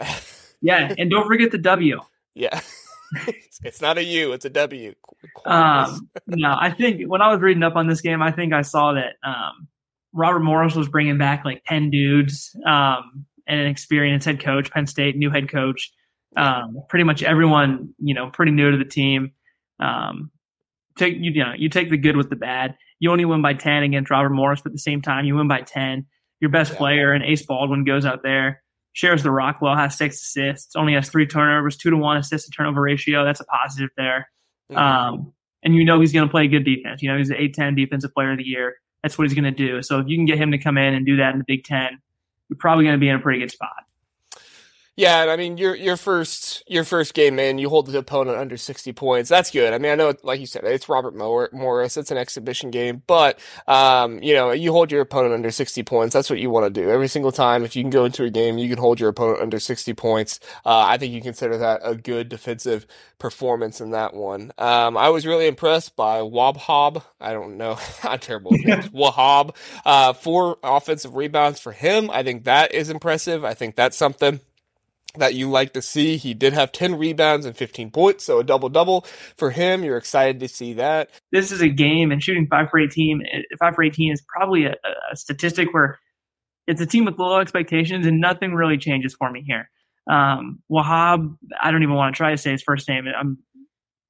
yeah, 0.62 0.94
and 0.98 1.10
don't 1.10 1.28
forget 1.28 1.52
the 1.52 1.58
W. 1.60 2.00
Yeah. 2.34 2.60
it's 3.64 3.82
not 3.82 3.98
a 3.98 4.04
U, 4.04 4.34
it's 4.34 4.46
a 4.46 4.50
W. 4.50 4.94
Um, 5.46 6.10
no, 6.28 6.56
I 6.60 6.72
think 6.72 7.04
when 7.08 7.22
I 7.22 7.32
was 7.32 7.40
reading 7.42 7.64
up 7.64 7.76
on 7.76 7.88
this 7.88 8.02
game, 8.02 8.22
I 8.22 8.32
think 8.32 8.54
I 8.54 8.62
saw 8.62 8.94
that 8.94 9.16
um, 9.28 9.68
Robert 10.14 10.42
Morris 10.42 10.76
was 10.76 10.90
bringing 10.90 11.18
back 11.18 11.46
like 11.46 11.64
10 11.66 11.90
dudes. 11.90 12.56
Um, 12.66 13.26
and 13.48 13.60
an 13.60 13.68
experienced 13.68 14.26
head 14.26 14.40
coach, 14.40 14.72
Penn 14.72 14.88
State, 14.88 15.16
new 15.16 15.30
head 15.30 15.50
coach. 15.50 15.92
Um, 16.36 16.82
pretty 16.90 17.04
much 17.04 17.22
everyone, 17.22 17.94
you 18.00 18.14
know, 18.14 18.30
pretty 18.30 18.52
new 18.52 18.72
to 18.72 18.78
the 18.78 18.86
team. 18.86 19.32
Um, 19.80 20.32
take 20.98 21.16
you, 21.16 21.32
you 21.32 21.44
know, 21.44 21.54
you 21.56 21.70
take 21.70 21.90
the 21.90 21.98
good 21.98 22.18
with 22.18 22.30
the 22.30 22.36
bad. 22.36 22.76
You 23.00 23.12
only 23.12 23.26
win 23.26 23.42
by 23.42 23.54
ten 23.54 23.84
against 23.84 24.10
Robert 24.10 24.32
Morris, 24.32 24.62
but 24.62 24.70
at 24.70 24.74
the 24.74 24.80
same 24.80 25.02
time, 25.02 25.26
you 25.26 25.36
win 25.36 25.48
by 25.48 25.62
ten. 25.62 26.06
Your 26.40 26.50
best 26.50 26.74
yeah. 26.74 26.78
player 26.78 27.14
and 27.14 27.24
Ace 27.24 27.46
Baldwin 27.46 27.84
goes 27.84 28.06
out 28.06 28.24
there, 28.24 28.64
shares 28.94 29.24
the 29.24 29.32
rock 29.32 29.62
well, 29.62 29.76
has 29.76 29.98
six 29.98 30.22
assists, 30.22 30.76
only 30.76 30.94
has 30.94 31.10
three 31.10 31.28
turnovers, 31.28 31.78
two 31.78 31.90
to 31.90 31.98
one 31.98 32.18
assist 32.18 32.46
to 32.46 32.52
turnover 32.52 32.82
ratio. 32.82 33.24
That's 33.24 33.40
a 33.40 33.46
positive 33.46 33.90
there. 33.96 34.30
Mm-hmm. 34.72 34.82
Um, 34.82 35.34
and 35.64 35.76
you 35.76 35.86
know 35.86 36.00
he's 36.00 36.12
going 36.12 36.28
to 36.28 36.32
play 36.32 36.48
good 36.48 36.66
defense. 36.66 37.02
You 37.02 37.12
know 37.12 37.18
he's 37.18 37.30
an 37.30 37.38
A10 37.38 37.76
defensive 37.76 38.14
player 38.14 38.32
of 38.32 38.38
the 38.38 38.44
year. 38.44 38.76
That's 39.02 39.18
what 39.18 39.28
he's 39.28 39.34
going 39.34 39.44
to 39.44 39.52
do. 39.52 39.82
So 39.82 40.00
if 40.00 40.08
you 40.08 40.18
can 40.18 40.26
get 40.26 40.38
him 40.38 40.52
to 40.52 40.58
come 40.58 40.78
in 40.78 40.94
and 40.94 41.06
do 41.06 41.18
that 41.18 41.34
in 41.34 41.40
the 41.40 41.46
Big 41.46 41.64
Ten, 41.66 42.00
you're 42.54 42.60
probably 42.60 42.86
going 42.86 42.94
to 42.94 43.00
be 43.00 43.10
in 43.10 43.16
a 43.16 43.20
pretty 43.20 43.40
good 43.40 43.50
spot. 43.50 43.72
Yeah, 44.96 45.26
I 45.28 45.38
mean 45.38 45.58
your 45.58 45.74
your 45.76 45.98
first 45.98 46.64
your 46.68 46.84
first 46.84 47.16
game 47.16 47.40
in, 47.40 47.58
you 47.58 47.68
hold 47.68 47.88
the 47.88 47.98
opponent 47.98 48.38
under 48.38 48.58
sixty 48.58 48.94
points. 48.94 49.28
That's 49.28 49.50
good. 49.50 49.74
I 49.74 49.80
mean, 49.80 49.92
I 49.92 49.96
know, 49.96 50.14
like 50.22 50.40
you 50.40 50.46
said, 50.46 50.66
it's 50.66 50.88
Robert 50.88 51.16
Morris. 51.16 51.98
It's 51.98 52.12
an 52.12 52.18
exhibition 52.20 52.70
game, 52.70 53.02
but 53.08 53.40
um, 53.68 54.22
you 54.22 54.36
know, 54.36 54.52
you 54.52 54.72
hold 54.72 54.92
your 54.92 55.02
opponent 55.02 55.34
under 55.34 55.50
sixty 55.50 55.82
points. 55.82 56.14
That's 56.14 56.30
what 56.30 56.38
you 56.38 56.52
want 56.52 56.72
to 56.72 56.82
do 56.82 56.92
every 56.92 57.08
single 57.08 57.32
time. 57.32 57.64
If 57.64 57.76
you 57.76 57.82
can 57.82 57.90
go 57.90 58.06
into 58.06 58.24
a 58.24 58.30
game, 58.30 58.60
you 58.60 58.70
can 58.70 58.78
hold 58.78 59.00
your 59.00 59.10
opponent 59.10 59.42
under 59.42 59.60
sixty 59.60 59.96
points. 59.96 60.40
Uh, 60.64 60.86
I 60.86 61.00
think 61.00 61.12
you 61.12 61.22
consider 61.24 61.58
that 61.58 61.82
a 61.84 61.96
good 61.96 62.30
defensive 62.30 62.86
performance 63.18 63.82
in 63.82 63.92
that 63.92 64.14
one. 64.14 64.52
Um, 64.60 64.96
I 64.96 65.10
was 65.10 65.26
really 65.26 65.48
impressed 65.48 65.96
by 65.96 66.20
Wahab. 66.20 67.04
I 67.20 67.34
don't 67.34 67.58
know, 67.58 67.80
I'm 68.04 68.20
terrible. 68.20 68.52
Wahab, 68.94 69.56
uh, 69.86 70.14
four 70.14 70.58
offensive 70.64 71.16
rebounds 71.16 71.60
for 71.60 71.72
him. 71.72 72.12
I 72.12 72.22
think 72.22 72.44
that 72.44 72.76
is 72.76 72.92
impressive. 72.92 73.44
I 73.44 73.56
think 73.56 73.76
that's 73.76 73.98
something 73.98 74.40
that 75.18 75.36
you 75.36 75.50
like 75.50 75.74
to 75.74 75.82
see. 75.82 76.18
He 76.18 76.34
did 76.34 76.54
have 76.54 76.72
10 76.72 76.98
rebounds 76.98 77.46
and 77.46 77.56
15 77.56 77.92
points, 77.92 78.24
so 78.24 78.40
a 78.40 78.44
double 78.44 78.70
double 78.70 79.06
for 79.38 79.52
him. 79.52 79.84
You're 79.84 79.98
excited 79.98 80.40
to 80.40 80.48
see 80.48 80.74
that. 80.74 81.10
This 81.32 81.52
is 81.52 81.62
a 81.62 81.70
game, 81.70 82.12
and 82.12 82.22
shooting 82.22 82.48
5 82.48 82.70
for 82.70 82.80
18, 82.80 83.24
5 83.60 83.76
for 83.76 83.84
18 83.84 84.14
is 84.14 84.22
probably 84.28 84.66
a, 84.66 84.76
a 85.12 85.16
statistic 85.16 85.74
where 85.74 86.00
it's 86.68 86.82
a 86.82 86.86
team 86.86 87.06
with 87.06 87.20
low 87.20 87.40
expectations, 87.40 88.06
and 88.06 88.20
nothing 88.20 88.54
really 88.54 88.78
changes 88.78 89.14
for 89.14 89.30
me 89.32 89.44
here. 89.46 89.70
Um, 90.10 90.62
Wahab, 90.72 91.38
I 91.62 91.72
don't 91.72 91.84
even 91.84 91.96
want 91.96 92.14
to 92.14 92.18
try 92.18 92.32
to 92.32 92.38
say 92.38 92.52
his 92.52 92.64
first 92.64 92.88
name. 92.90 93.06
I'm 93.08 93.38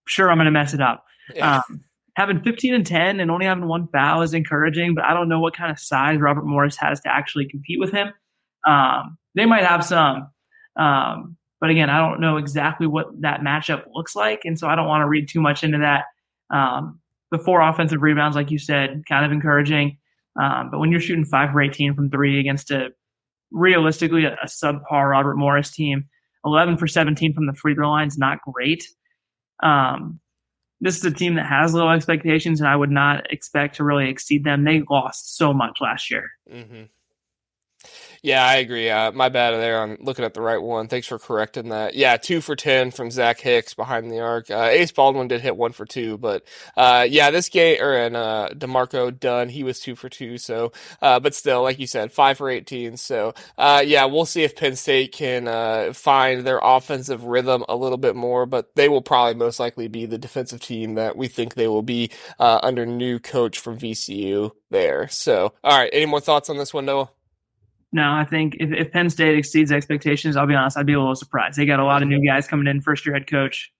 sure 0.07 0.29
I'm 0.29 0.37
going 0.37 0.45
to 0.45 0.51
mess 0.51 0.73
it 0.73 0.81
up. 0.81 1.03
Yeah. 1.35 1.61
Um, 1.69 1.83
having 2.15 2.41
15 2.41 2.73
and 2.73 2.85
10 2.85 3.19
and 3.19 3.31
only 3.31 3.45
having 3.45 3.67
one 3.67 3.87
foul 3.87 4.21
is 4.21 4.33
encouraging, 4.33 4.95
but 4.95 5.03
I 5.03 5.13
don't 5.13 5.29
know 5.29 5.39
what 5.39 5.55
kind 5.55 5.71
of 5.71 5.79
size 5.79 6.19
Robert 6.19 6.45
Morris 6.45 6.77
has 6.77 6.99
to 7.01 7.13
actually 7.13 7.47
compete 7.47 7.79
with 7.79 7.91
him. 7.91 8.11
Um, 8.67 9.17
they 9.35 9.45
might 9.45 9.65
have 9.65 9.83
some, 9.83 10.29
um, 10.75 11.38
but 11.59 11.69
again, 11.69 11.89
I 11.89 11.97
don't 11.97 12.19
know 12.19 12.38
exactly 12.38 12.88
what 12.88 13.21
that 13.21 13.41
matchup 13.41 13.86
looks 13.93 14.15
like, 14.15 14.41
and 14.43 14.59
so 14.59 14.67
I 14.67 14.75
don't 14.75 14.88
want 14.88 15.01
to 15.01 15.07
read 15.07 15.29
too 15.29 15.41
much 15.41 15.63
into 15.63 15.77
that. 15.79 16.05
Um, 16.55 16.99
the 17.31 17.39
four 17.39 17.62
offensive 17.62 18.01
rebounds, 18.01 18.36
like 18.36 18.51
you 18.51 18.59
said, 18.59 19.03
kind 19.07 19.25
of 19.25 19.31
encouraging. 19.31 19.97
Um, 20.41 20.69
but 20.71 20.79
when 20.79 20.91
you're 20.91 20.99
shooting 20.99 21.25
five 21.25 21.51
for 21.51 21.62
18 21.62 21.95
from 21.95 22.09
three 22.09 22.39
against 22.39 22.71
a 22.71 22.89
realistically 23.51 24.25
a, 24.25 24.33
a 24.33 24.47
subpar 24.47 25.09
Robert 25.09 25.38
Morris 25.38 25.71
team, 25.71 26.05
11 26.45 26.77
for 26.77 26.88
17 26.88 27.33
from 27.33 27.45
the 27.45 27.53
free 27.53 27.75
throw 27.75 27.89
line 27.89 28.07
is 28.07 28.17
not 28.17 28.39
great. 28.41 28.83
Um, 29.62 30.19
this 30.81 30.97
is 30.97 31.05
a 31.05 31.12
team 31.12 31.36
that 31.36 31.45
has 31.45 31.73
low 31.73 31.89
expectations, 31.89 32.59
and 32.59 32.67
I 32.67 32.75
would 32.75 32.91
not 32.91 33.31
expect 33.31 33.77
to 33.77 33.86
really 33.86 34.09
exceed 34.09 34.43
them. 34.43 34.65
They 34.65 34.83
lost 34.89 35.38
so 35.38 35.53
much 35.53 35.79
last 35.79 36.12
year. 36.12 36.31
Mm-hmm. 36.51 36.83
Yeah, 38.25 38.45
I 38.45 38.55
agree. 38.55 38.89
Uh, 38.89 39.12
my 39.12 39.27
bad 39.27 39.51
there 39.51 39.81
on 39.81 39.97
looking 39.99 40.23
at 40.23 40.33
the 40.33 40.39
right 40.39 40.62
one. 40.62 40.88
Thanks 40.88 41.07
for 41.07 41.19
correcting 41.19 41.67
that. 41.69 41.93
Yeah, 41.93 42.15
two 42.15 42.39
for 42.39 42.55
10 42.55 42.91
from 42.91 43.12
Zach 43.12 43.41
Hicks 43.41 43.73
behind 43.73 44.09
the 44.09 44.21
arc. 44.21 44.49
Uh, 44.49 44.69
Ace 44.71 44.93
Baldwin 44.93 45.27
did 45.27 45.41
hit 45.41 45.57
one 45.57 45.73
for 45.73 45.86
two, 45.86 46.17
but 46.17 46.45
uh, 46.77 47.05
yeah, 47.09 47.31
this 47.31 47.49
game, 47.49 47.81
or 47.81 47.93
and 47.93 48.15
uh, 48.15 48.47
D'Marco 48.57 49.12
Dunn, 49.12 49.49
he 49.49 49.65
was 49.65 49.81
two 49.81 49.97
for 49.97 50.07
two. 50.07 50.38
So, 50.38 50.71
uh, 51.01 51.19
but 51.19 51.36
still, 51.36 51.63
like 51.63 51.79
you 51.79 51.86
said, 51.86 52.13
five 52.13 52.38
for 52.38 52.49
18. 52.49 52.95
So, 52.95 53.33
uh, 53.57 53.83
yeah, 53.86 54.05
we'll 54.05 54.25
see 54.25 54.43
if 54.43 54.55
Penn 54.55 54.77
State 54.77 55.12
can 55.12 55.49
uh, 55.49 55.91
find 55.91 56.47
their 56.47 56.62
offensive 56.63 57.25
rhythm 57.25 57.65
a 57.67 57.75
little 57.75 57.97
bit 57.97 58.15
more, 58.15 58.45
but 58.45 58.73
they 58.75 58.88
will 58.88 59.01
probably 59.01 59.36
most 59.36 59.59
likely 59.59 59.89
be 59.89 60.05
the 60.05 60.17
defensive 60.17 60.62
team 60.62 60.95
that 60.95 61.17
we 61.17 61.27
think 61.27 61.55
they 61.55 61.67
will 61.67 61.83
be 61.83 62.09
uh, 62.39 62.62
under 62.63 62.86
new 62.86 63.19
coach 63.19 63.59
from 63.59 63.77
VCU 63.77 64.51
there. 64.69 65.09
So, 65.09 65.51
all 65.62 65.77
right, 65.77 65.89
any 65.91 66.05
more 66.05 66.21
thoughts 66.21 66.49
on 66.49 66.55
this 66.57 66.73
one, 66.73 66.86
Noah? 66.86 67.09
No, 67.93 68.12
I 68.12 68.25
think 68.25 68.58
if, 68.60 68.71
if 68.71 68.91
Penn 68.91 69.10
State 69.12 69.38
exceeds 69.38 69.71
expectations, 69.71 70.36
I'll 70.36 70.47
be 70.47 70.56
honest, 70.56 70.77
I'd 70.77 70.88
be 70.88 70.93
a 70.93 70.99
little 70.99 71.15
surprised. 71.15 71.58
They 71.58 71.65
got 71.65 71.79
a 71.79 71.86
lot 71.86 72.01
of 72.01 72.10
new 72.10 72.25
guys 72.25 72.47
coming 72.47 72.65
in, 72.65 72.82
first 72.82 73.06
year 73.06 73.13
head 73.13 73.27
coach. 73.27 73.71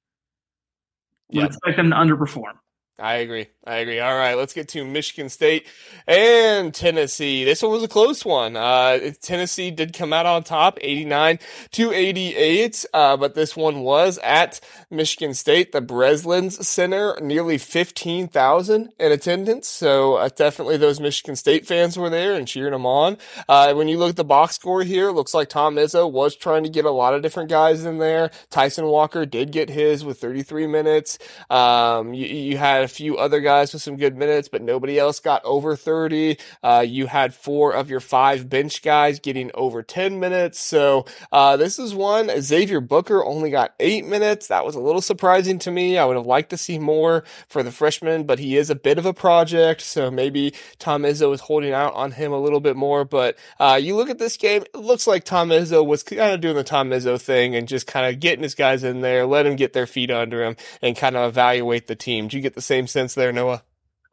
Would 1.34 1.42
yep. 1.42 1.48
expect 1.50 1.78
them 1.78 1.90
to 1.90 1.96
underperform. 1.96 2.54
I 3.00 3.16
agree. 3.16 3.48
I 3.66 3.78
agree. 3.78 4.02
All 4.02 4.18
right, 4.18 4.36
let's 4.36 4.52
get 4.52 4.68
to 4.70 4.84
Michigan 4.84 5.30
State 5.30 5.68
and 6.06 6.74
Tennessee. 6.74 7.46
This 7.46 7.62
one 7.62 7.72
was 7.72 7.82
a 7.82 7.88
close 7.88 8.26
one. 8.26 8.58
Uh, 8.58 9.12
Tennessee 9.22 9.72
did 9.72 9.94
come 9.94 10.12
out 10.12 10.26
on 10.26 10.44
top, 10.44 10.78
89 10.82 11.40
to 11.72 11.94
88, 11.94 12.86
uh, 12.94 13.16
but 13.16 13.36
this 13.36 13.56
one 13.56 13.80
was 13.80 14.18
at 14.18 14.60
Michigan 14.92 15.34
State, 15.34 15.72
the 15.72 15.82
Breslins 15.82 16.62
Center, 16.66 17.18
nearly 17.22 17.58
15,000 17.58 18.90
in 19.00 19.12
attendance. 19.14 19.70
So 19.70 20.16
uh, 20.16 20.28
definitely 20.36 20.76
those 20.76 21.00
Michigan 21.00 21.38
State 21.38 21.66
fans 21.66 21.98
were 21.98 22.10
there 22.10 22.34
and 22.34 22.46
cheering 22.46 22.74
them 22.74 22.86
on. 22.86 23.18
Uh, 23.48 23.74
when 23.76 23.88
you 23.88 23.98
look 23.98 24.10
at 24.10 24.16
the 24.18 24.26
box 24.26 24.56
score 24.56 24.84
here, 24.84 25.08
it 25.08 25.14
looks 25.14 25.34
like 25.34 25.48
Tom 25.48 25.76
Izzo 25.76 26.12
was 26.12 26.36
trying 26.36 26.64
to 26.64 26.70
get 26.70 26.84
a 26.84 26.92
lot 26.92 27.14
of 27.14 27.22
different 27.22 27.50
guys 27.50 27.86
in 27.86 28.00
there. 28.00 28.30
Tyson 28.50 28.88
Walker 28.88 29.26
did 29.26 29.54
get 29.54 29.70
his 29.70 30.04
with 30.04 30.20
33 30.20 30.68
minutes. 30.68 31.18
Um, 31.50 32.14
you, 32.14 32.26
you 32.26 32.58
had 32.58 32.84
a 32.84 32.90
few 32.90 33.16
other 33.16 33.40
guys 33.40 33.53
guys 33.54 33.72
with 33.72 33.84
some 33.84 33.98
good 33.98 34.18
minutes, 34.18 34.48
but 34.48 34.64
nobody 34.64 34.98
else 34.98 35.20
got 35.20 35.46
over 35.46 35.76
30. 35.76 36.38
Uh, 36.64 36.84
you 36.86 37.06
had 37.06 37.36
four 37.36 37.72
of 37.72 37.88
your 37.88 38.00
five 38.00 38.50
bench 38.50 38.82
guys 38.82 39.20
getting 39.20 39.52
over 39.54 39.84
10 39.84 40.20
minutes. 40.20 40.60
So 40.60 41.06
uh, 41.32 41.56
this 41.56 41.78
is 41.78 41.94
one. 41.94 42.32
Xavier 42.42 42.82
Booker 42.82 43.24
only 43.24 43.52
got 43.52 43.76
eight 43.80 44.06
minutes. 44.06 44.48
That 44.48 44.66
was 44.66 44.74
a 44.74 44.80
little 44.80 45.02
surprising 45.02 45.60
to 45.60 45.72
me. 45.72 46.00
I 46.00 46.06
would 46.06 46.16
have 46.16 46.26
liked 46.26 46.50
to 46.50 46.58
see 46.58 46.80
more 46.80 47.24
for 47.48 47.62
the 47.62 47.72
freshman, 47.72 48.24
but 48.24 48.40
he 48.40 48.58
is 48.58 48.72
a 48.72 48.76
bit 48.76 48.98
of 48.98 49.06
a 49.06 49.14
project. 49.14 49.82
So 49.82 50.10
maybe 50.10 50.56
Tom 50.80 51.04
Izzo 51.04 51.32
is 51.32 51.42
holding 51.42 51.74
out 51.74 51.94
on 51.94 52.14
him 52.14 52.32
a 52.32 52.40
little 52.40 52.60
bit 52.60 52.76
more. 52.76 53.06
But 53.06 53.38
uh, 53.60 53.80
you 53.80 53.96
look 53.96 54.10
at 54.10 54.18
this 54.18 54.36
game, 54.36 54.64
it 54.64 54.80
looks 54.80 55.06
like 55.06 55.26
Tom 55.26 55.50
Izzo 55.50 55.86
was 55.86 56.02
kind 56.02 56.34
of 56.34 56.42
doing 56.42 56.56
the 56.56 56.64
Tom 56.64 56.90
Izzo 56.90 57.22
thing 57.22 57.56
and 57.56 57.68
just 57.68 57.86
kind 57.86 58.12
of 58.12 58.20
getting 58.20 58.42
his 58.42 58.56
guys 58.56 58.84
in 58.84 59.02
there, 59.02 59.28
let 59.28 59.44
them 59.44 59.56
get 59.56 59.74
their 59.74 59.86
feet 59.86 60.10
under 60.10 60.44
him 60.44 60.56
and 60.82 60.98
kind 60.98 61.16
of 61.16 61.30
evaluate 61.30 61.86
the 61.86 61.96
team. 61.96 62.28
Do 62.28 62.36
you 62.36 62.42
get 62.42 62.56
the 62.56 62.62
same 62.62 62.88
sense 62.88 63.14
there, 63.14 63.32
Noah? 63.32 63.43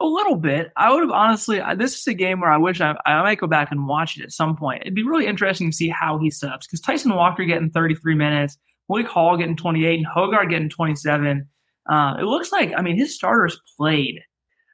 A 0.00 0.06
little 0.06 0.36
bit. 0.36 0.72
I 0.76 0.90
would 0.92 1.02
have 1.02 1.10
honestly. 1.10 1.60
This 1.76 1.98
is 1.98 2.06
a 2.06 2.14
game 2.14 2.40
where 2.40 2.50
I 2.50 2.56
wish 2.56 2.80
I, 2.80 2.96
I 3.04 3.22
might 3.22 3.38
go 3.38 3.46
back 3.46 3.70
and 3.70 3.86
watch 3.86 4.16
it 4.16 4.22
at 4.22 4.32
some 4.32 4.56
point. 4.56 4.80
It'd 4.82 4.94
be 4.94 5.02
really 5.02 5.26
interesting 5.26 5.70
to 5.70 5.76
see 5.76 5.90
how 5.90 6.18
he 6.18 6.30
subs 6.30 6.66
because 6.66 6.80
Tyson 6.80 7.14
Walker 7.14 7.44
getting 7.44 7.70
33 7.70 8.14
minutes, 8.14 8.56
Malik 8.88 9.06
Hall 9.06 9.36
getting 9.36 9.56
28, 9.56 9.98
and 9.98 10.06
Hoggard 10.06 10.48
getting 10.48 10.70
27. 10.70 11.46
Uh, 11.90 12.14
it 12.18 12.24
looks 12.24 12.50
like 12.50 12.72
I 12.76 12.82
mean 12.82 12.96
his 12.96 13.14
starters 13.14 13.60
played. 13.76 14.20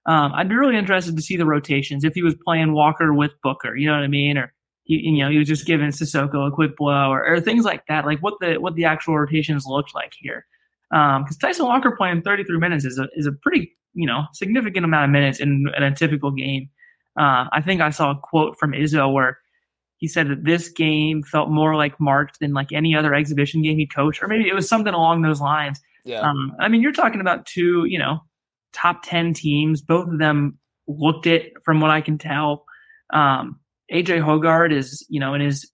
Um, 0.07 0.33
I'd 0.35 0.49
be 0.49 0.55
really 0.55 0.77
interested 0.77 1.17
to 1.17 1.23
see 1.23 1.37
the 1.37 1.47
rotations 1.47 2.05
if 2.05 2.15
he 2.15 2.23
was 2.23 2.37
playing 2.45 2.73
Walker 2.73 3.13
with 3.13 3.33
Booker. 3.43 3.75
You 3.75 3.89
know 3.89 3.95
what 3.95 4.05
I 4.05 4.09
mean? 4.09 4.39
Or 4.39 4.53
he, 4.85 4.95
you 4.95 5.19
know, 5.19 5.31
he 5.31 5.39
was 5.39 5.49
just 5.49 5.67
giving 5.67 5.89
Sissoko 5.89 6.47
a 6.47 6.53
quick 6.53 6.77
blow 6.77 7.11
or, 7.11 7.27
or 7.27 7.41
things 7.41 7.65
like 7.65 7.85
that. 7.89 8.07
Like 8.07 8.21
what 8.21 8.35
the 8.41 8.55
what 8.61 8.77
the 8.77 8.85
actual 8.85 9.19
rotations 9.19 9.67
looked 9.67 9.95
like 9.95 10.13
here. 10.17 10.47
Because 10.91 11.17
um, 11.17 11.39
Tyson 11.41 11.67
Walker 11.67 11.97
playing 11.97 12.23
33 12.23 12.59
minutes 12.59 12.85
is 12.85 12.99
a 12.99 13.09
is 13.17 13.27
a 13.27 13.33
pretty 13.33 13.77
you 13.97 14.07
know 14.07 14.25
significant 14.33 14.85
amount 14.85 15.07
of 15.07 15.11
minutes 15.11 15.41
in, 15.41 15.67
in 15.77 15.83
a 15.83 15.95
typical 15.95 16.31
game. 16.31 16.71
Uh, 17.19 17.47
I 17.51 17.63
think 17.65 17.81
I 17.81 17.91
saw 17.91 18.13
a 18.13 18.21
quote 18.23 18.57
from 18.59 18.73
Izzo 18.73 19.13
where 19.13 19.39
he 19.97 20.07
said 20.07 20.29
that 20.29 20.45
this 20.45 20.69
game 20.69 21.23
felt 21.23 21.49
more 21.49 21.75
like 21.75 21.99
March 21.99 22.31
than 22.41 22.53
like 22.53 22.73
any 22.73 22.95
other 22.95 23.15
exhibition 23.15 23.63
game 23.63 23.79
he 23.79 23.87
coached, 23.87 24.23
or 24.23 24.29
maybe 24.29 24.49
it 24.49 24.55
was 24.55 24.69
something 24.69 24.93
along 24.93 25.23
those 25.23 25.41
lines. 25.41 25.81
Yeah. 26.05 26.21
Um, 26.21 26.55
I 26.61 26.69
mean, 26.69 26.83
you're 26.83 26.93
talking 26.93 27.21
about 27.21 27.47
two, 27.47 27.87
you 27.87 27.99
know, 27.99 28.21
top 28.73 29.03
ten 29.03 29.33
teams. 29.33 29.81
Both 29.81 30.09
of 30.09 30.19
them 30.19 30.59
looked 30.87 31.27
it, 31.27 31.55
from 31.65 31.81
what 31.81 31.91
I 31.91 32.03
can 32.03 32.19
tell. 32.19 32.65
Um, 33.13 33.59
AJ 33.93 34.23
Hoggard 34.23 34.73
is, 34.73 35.05
you 35.09 35.19
know, 35.19 35.35
in 35.35 35.41
his 35.41 35.71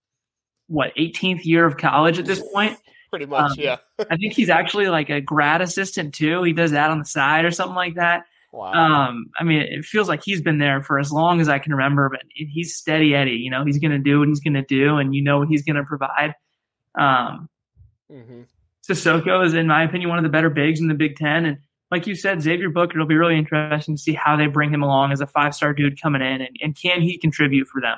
what 0.68 0.94
18th 0.96 1.44
year 1.44 1.66
of 1.66 1.76
college 1.76 2.18
at 2.18 2.24
this 2.24 2.42
point 2.54 2.78
pretty 3.12 3.26
much. 3.26 3.52
Um, 3.52 3.56
yeah. 3.58 3.76
I 4.10 4.16
think 4.16 4.32
he's 4.32 4.48
actually 4.48 4.88
like 4.88 5.10
a 5.10 5.20
grad 5.20 5.60
assistant 5.60 6.14
too. 6.14 6.42
He 6.42 6.52
does 6.52 6.70
that 6.70 6.90
on 6.90 6.98
the 6.98 7.04
side 7.04 7.44
or 7.44 7.50
something 7.50 7.76
like 7.76 7.96
that. 7.96 8.24
Wow. 8.52 8.72
Um, 8.72 9.26
I 9.38 9.44
mean, 9.44 9.60
it 9.60 9.84
feels 9.84 10.08
like 10.08 10.22
he's 10.24 10.40
been 10.42 10.58
there 10.58 10.82
for 10.82 10.98
as 10.98 11.12
long 11.12 11.40
as 11.40 11.48
I 11.48 11.58
can 11.58 11.72
remember, 11.72 12.08
but 12.08 12.20
he's 12.34 12.74
steady 12.74 13.14
Eddie. 13.14 13.32
You 13.32 13.50
know, 13.50 13.64
he's 13.64 13.78
going 13.78 13.92
to 13.92 13.98
do 13.98 14.18
what 14.18 14.28
he's 14.28 14.40
going 14.40 14.54
to 14.54 14.62
do, 14.62 14.96
and 14.96 15.14
you 15.14 15.22
know 15.22 15.38
what 15.38 15.48
he's 15.48 15.62
going 15.62 15.76
to 15.76 15.84
provide. 15.84 16.34
Um, 16.98 17.48
mm-hmm. 18.10 18.42
Sissoko 18.86 19.44
is, 19.44 19.54
in 19.54 19.66
my 19.68 19.84
opinion, 19.84 20.10
one 20.10 20.18
of 20.18 20.24
the 20.24 20.30
better 20.30 20.50
bigs 20.50 20.80
in 20.80 20.88
the 20.88 20.94
Big 20.94 21.16
Ten, 21.16 21.46
and 21.46 21.58
like 21.90 22.06
you 22.06 22.14
said, 22.14 22.42
Xavier 22.42 22.68
Booker. 22.68 22.98
It'll 22.98 23.06
be 23.06 23.16
really 23.16 23.38
interesting 23.38 23.96
to 23.96 24.02
see 24.02 24.12
how 24.12 24.36
they 24.36 24.46
bring 24.46 24.72
him 24.72 24.82
along 24.82 25.12
as 25.12 25.22
a 25.22 25.26
five 25.26 25.54
star 25.54 25.72
dude 25.72 26.00
coming 26.00 26.20
in, 26.20 26.42
and, 26.42 26.56
and 26.60 26.76
can 26.76 27.00
he 27.00 27.16
contribute 27.16 27.68
for 27.68 27.80
them? 27.80 27.96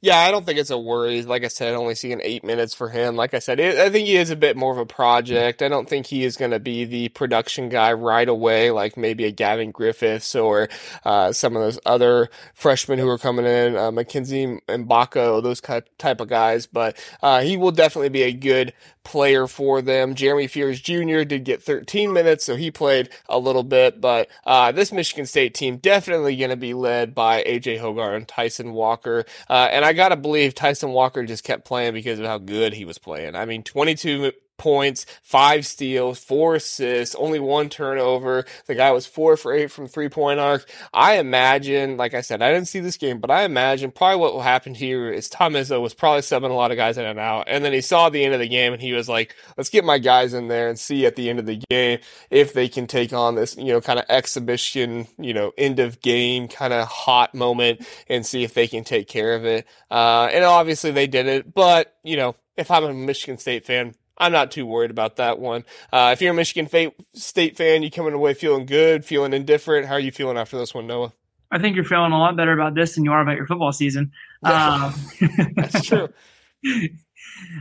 Yeah, 0.00 0.18
I 0.18 0.30
don't 0.30 0.44
think 0.46 0.58
it's 0.58 0.70
a 0.70 0.78
worry. 0.78 1.22
Like 1.22 1.44
I 1.44 1.48
said, 1.48 1.74
only 1.74 1.94
seeing 1.94 2.20
eight 2.22 2.44
minutes 2.44 2.74
for 2.74 2.88
him. 2.88 3.16
Like 3.16 3.34
I 3.34 3.38
said, 3.38 3.60
it, 3.60 3.78
I 3.78 3.90
think 3.90 4.06
he 4.06 4.16
is 4.16 4.30
a 4.30 4.36
bit 4.36 4.56
more 4.56 4.72
of 4.72 4.78
a 4.78 4.86
project. 4.86 5.62
I 5.62 5.68
don't 5.68 5.88
think 5.88 6.06
he 6.06 6.24
is 6.24 6.36
going 6.36 6.50
to 6.50 6.60
be 6.60 6.84
the 6.84 7.08
production 7.10 7.68
guy 7.68 7.92
right 7.92 8.28
away, 8.28 8.70
like 8.70 8.96
maybe 8.96 9.24
a 9.24 9.30
Gavin 9.30 9.70
Griffiths 9.70 10.34
or 10.34 10.68
uh, 11.04 11.32
some 11.32 11.56
of 11.56 11.62
those 11.62 11.78
other 11.86 12.30
freshmen 12.54 12.98
who 12.98 13.08
are 13.08 13.18
coming 13.18 13.46
in, 13.46 13.76
uh, 13.76 13.90
Mackenzie 13.90 14.60
Mgbako, 14.68 15.42
those 15.42 15.60
type 15.60 16.20
of 16.20 16.28
guys. 16.28 16.66
But 16.66 16.96
uh, 17.22 17.42
he 17.42 17.56
will 17.56 17.72
definitely 17.72 18.10
be 18.10 18.22
a 18.22 18.32
good 18.32 18.72
player 19.04 19.46
for 19.46 19.82
them. 19.82 20.14
Jeremy 20.14 20.46
Fears 20.46 20.80
Jr. 20.80 21.22
did 21.24 21.44
get 21.44 21.62
13 21.62 22.12
minutes, 22.12 22.44
so 22.44 22.56
he 22.56 22.70
played 22.70 23.08
a 23.28 23.38
little 23.38 23.62
bit. 23.62 24.00
But 24.00 24.28
uh, 24.46 24.72
this 24.72 24.92
Michigan 24.92 25.26
State 25.26 25.54
team 25.54 25.76
definitely 25.78 26.36
going 26.36 26.50
to 26.50 26.56
be 26.56 26.74
led 26.74 27.14
by 27.14 27.42
AJ 27.42 27.80
Hoggard 27.80 28.16
and 28.16 28.28
Tyson 28.28 28.72
Walker. 28.72 29.24
Uh, 29.52 29.68
and 29.70 29.84
I 29.84 29.92
got 29.92 30.08
to 30.08 30.16
believe 30.16 30.54
Tyson 30.54 30.92
Walker 30.92 31.26
just 31.26 31.44
kept 31.44 31.66
playing 31.66 31.92
because 31.92 32.18
of 32.18 32.24
how 32.24 32.38
good 32.38 32.72
he 32.72 32.86
was 32.86 32.96
playing. 32.96 33.36
I 33.36 33.44
mean, 33.44 33.62
22 33.62 34.32
points, 34.62 35.06
five 35.24 35.66
steals, 35.66 36.20
four 36.20 36.54
assists, 36.54 37.16
only 37.16 37.40
one 37.40 37.68
turnover. 37.68 38.44
The 38.66 38.76
guy 38.76 38.92
was 38.92 39.06
four 39.06 39.36
for 39.36 39.52
eight 39.52 39.72
from 39.72 39.88
three 39.88 40.08
point 40.08 40.38
arc. 40.38 40.70
I 40.94 41.18
imagine, 41.18 41.96
like 41.96 42.14
I 42.14 42.20
said, 42.20 42.42
I 42.42 42.52
didn't 42.52 42.68
see 42.68 42.78
this 42.78 42.96
game, 42.96 43.18
but 43.18 43.28
I 43.28 43.42
imagine 43.42 43.90
probably 43.90 44.20
what 44.20 44.34
will 44.34 44.42
happen 44.42 44.72
here 44.76 45.12
is 45.12 45.28
Tom 45.28 45.54
Izzo 45.54 45.82
was 45.82 45.94
probably 45.94 46.20
subbing 46.20 46.50
a 46.50 46.54
lot 46.54 46.70
of 46.70 46.76
guys 46.76 46.96
in 46.96 47.04
and 47.04 47.18
out. 47.18 47.48
And 47.48 47.64
then 47.64 47.72
he 47.72 47.80
saw 47.80 48.08
the 48.08 48.24
end 48.24 48.34
of 48.34 48.40
the 48.40 48.48
game 48.48 48.72
and 48.72 48.80
he 48.80 48.92
was 48.92 49.08
like, 49.08 49.34
let's 49.56 49.68
get 49.68 49.84
my 49.84 49.98
guys 49.98 50.32
in 50.32 50.46
there 50.46 50.68
and 50.68 50.78
see 50.78 51.06
at 51.06 51.16
the 51.16 51.28
end 51.28 51.40
of 51.40 51.46
the 51.46 51.60
game 51.68 51.98
if 52.30 52.52
they 52.52 52.68
can 52.68 52.86
take 52.86 53.12
on 53.12 53.34
this, 53.34 53.56
you 53.56 53.72
know, 53.72 53.80
kind 53.80 53.98
of 53.98 54.04
exhibition, 54.08 55.08
you 55.18 55.34
know, 55.34 55.50
end 55.58 55.80
of 55.80 56.00
game 56.00 56.46
kind 56.46 56.72
of 56.72 56.86
hot 56.86 57.34
moment 57.34 57.84
and 58.08 58.24
see 58.24 58.44
if 58.44 58.54
they 58.54 58.68
can 58.68 58.84
take 58.84 59.08
care 59.08 59.34
of 59.34 59.44
it. 59.44 59.66
Uh, 59.90 60.28
and 60.32 60.44
obviously 60.44 60.92
they 60.92 61.08
did 61.08 61.26
it, 61.26 61.52
but, 61.52 61.96
you 62.04 62.16
know, 62.16 62.36
if 62.56 62.70
I'm 62.70 62.84
a 62.84 62.92
Michigan 62.92 63.38
State 63.38 63.64
fan, 63.64 63.94
I'm 64.22 64.30
not 64.30 64.52
too 64.52 64.64
worried 64.64 64.92
about 64.92 65.16
that 65.16 65.40
one. 65.40 65.64
Uh, 65.92 66.10
if 66.12 66.22
you're 66.22 66.30
a 66.30 66.34
Michigan 66.34 66.92
State 67.12 67.56
fan, 67.56 67.82
you 67.82 67.90
coming 67.90 68.14
away 68.14 68.34
feeling 68.34 68.66
good, 68.66 69.04
feeling 69.04 69.32
indifferent. 69.32 69.86
How 69.86 69.94
are 69.94 70.00
you 70.00 70.12
feeling 70.12 70.38
after 70.38 70.56
this 70.56 70.72
one, 70.72 70.86
Noah? 70.86 71.12
I 71.50 71.58
think 71.58 71.74
you're 71.74 71.84
feeling 71.84 72.12
a 72.12 72.18
lot 72.18 72.36
better 72.36 72.52
about 72.52 72.76
this 72.76 72.94
than 72.94 73.04
you 73.04 73.10
are 73.10 73.20
about 73.20 73.36
your 73.36 73.46
football 73.46 73.72
season. 73.72 74.12
Um, 74.44 74.92
That's 75.54 75.82
true. 75.86 76.08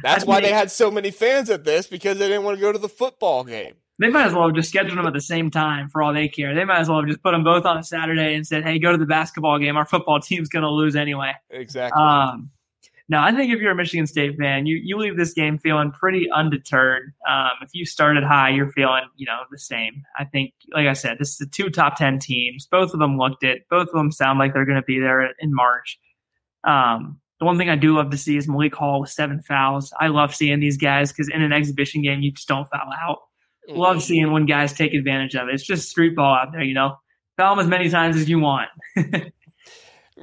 That's 0.01 0.25
why 0.25 0.41
they 0.41 0.49
had 0.49 0.71
so 0.71 0.89
many 0.89 1.11
fans 1.11 1.51
at 1.51 1.63
this 1.63 1.85
because 1.85 2.17
they 2.17 2.27
didn't 2.27 2.43
want 2.43 2.57
to 2.57 2.61
go 2.61 2.71
to 2.71 2.79
the 2.79 2.89
football 2.89 3.43
game. 3.43 3.75
They 3.99 4.09
might 4.09 4.25
as 4.25 4.33
well 4.33 4.47
have 4.47 4.55
just 4.55 4.69
scheduled 4.69 4.97
them 4.97 5.05
at 5.05 5.13
the 5.13 5.21
same 5.21 5.51
time 5.51 5.89
for 5.89 6.01
all 6.01 6.11
they 6.11 6.27
care. 6.27 6.55
They 6.55 6.65
might 6.65 6.79
as 6.79 6.89
well 6.89 7.01
have 7.01 7.07
just 7.07 7.21
put 7.21 7.33
them 7.33 7.43
both 7.43 7.65
on 7.65 7.77
a 7.77 7.83
Saturday 7.83 8.33
and 8.33 8.47
said, 8.47 8.63
"Hey, 8.63 8.79
go 8.79 8.91
to 8.91 8.97
the 8.97 9.05
basketball 9.05 9.59
game. 9.59 9.77
Our 9.77 9.85
football 9.85 10.19
team's 10.19 10.49
going 10.49 10.63
to 10.63 10.71
lose 10.71 10.95
anyway." 10.95 11.33
Exactly. 11.51 12.01
Um, 12.01 12.49
now, 13.09 13.23
I 13.23 13.31
think 13.33 13.51
if 13.51 13.59
you're 13.59 13.71
a 13.71 13.75
Michigan 13.75 14.07
State 14.07 14.37
fan, 14.37 14.65
you 14.65 14.77
you 14.77 14.97
leave 14.97 15.17
this 15.17 15.33
game 15.33 15.57
feeling 15.57 15.91
pretty 15.91 16.29
undeterred. 16.31 17.13
Um, 17.27 17.51
if 17.61 17.69
you 17.73 17.85
started 17.85 18.23
high, 18.23 18.49
you're 18.49 18.71
feeling 18.71 19.03
you 19.15 19.25
know 19.25 19.41
the 19.51 19.59
same. 19.59 20.03
I 20.17 20.25
think, 20.25 20.53
like 20.73 20.87
I 20.87 20.93
said, 20.93 21.17
this 21.19 21.29
is 21.29 21.37
the 21.37 21.45
two 21.45 21.69
top 21.69 21.97
ten 21.97 22.19
teams. 22.19 22.67
Both 22.67 22.93
of 22.93 22.99
them 22.99 23.17
looked 23.17 23.43
it. 23.43 23.67
Both 23.69 23.89
of 23.89 23.93
them 23.93 24.11
sound 24.11 24.39
like 24.39 24.53
they're 24.53 24.65
going 24.65 24.79
to 24.79 24.85
be 24.85 24.99
there 24.99 25.21
in 25.39 25.53
March. 25.53 25.99
Um, 26.63 27.19
the 27.39 27.45
one 27.45 27.57
thing 27.57 27.69
I 27.69 27.75
do 27.75 27.95
love 27.95 28.11
to 28.11 28.17
see 28.17 28.37
is 28.37 28.47
Malik 28.47 28.75
Hall 28.75 29.01
with 29.01 29.09
seven 29.09 29.41
fouls. 29.41 29.91
I 29.99 30.07
love 30.07 30.33
seeing 30.35 30.59
these 30.59 30.77
guys 30.77 31.11
because 31.11 31.27
in 31.27 31.41
an 31.41 31.51
exhibition 31.51 32.03
game, 32.03 32.21
you 32.21 32.31
just 32.31 32.47
don't 32.47 32.69
foul 32.69 32.93
out. 33.01 33.17
Mm-hmm. 33.67 33.79
Love 33.79 34.03
seeing 34.03 34.31
when 34.31 34.45
guys 34.45 34.73
take 34.73 34.93
advantage 34.93 35.35
of 35.35 35.49
it. 35.49 35.55
It's 35.55 35.63
just 35.63 35.89
street 35.89 36.15
ball 36.15 36.35
out 36.35 36.51
there, 36.51 36.61
you 36.61 36.75
know. 36.75 36.97
Foul 37.37 37.55
them 37.55 37.65
as 37.65 37.69
many 37.69 37.89
times 37.89 38.15
as 38.15 38.29
you 38.29 38.39
want. 38.39 38.69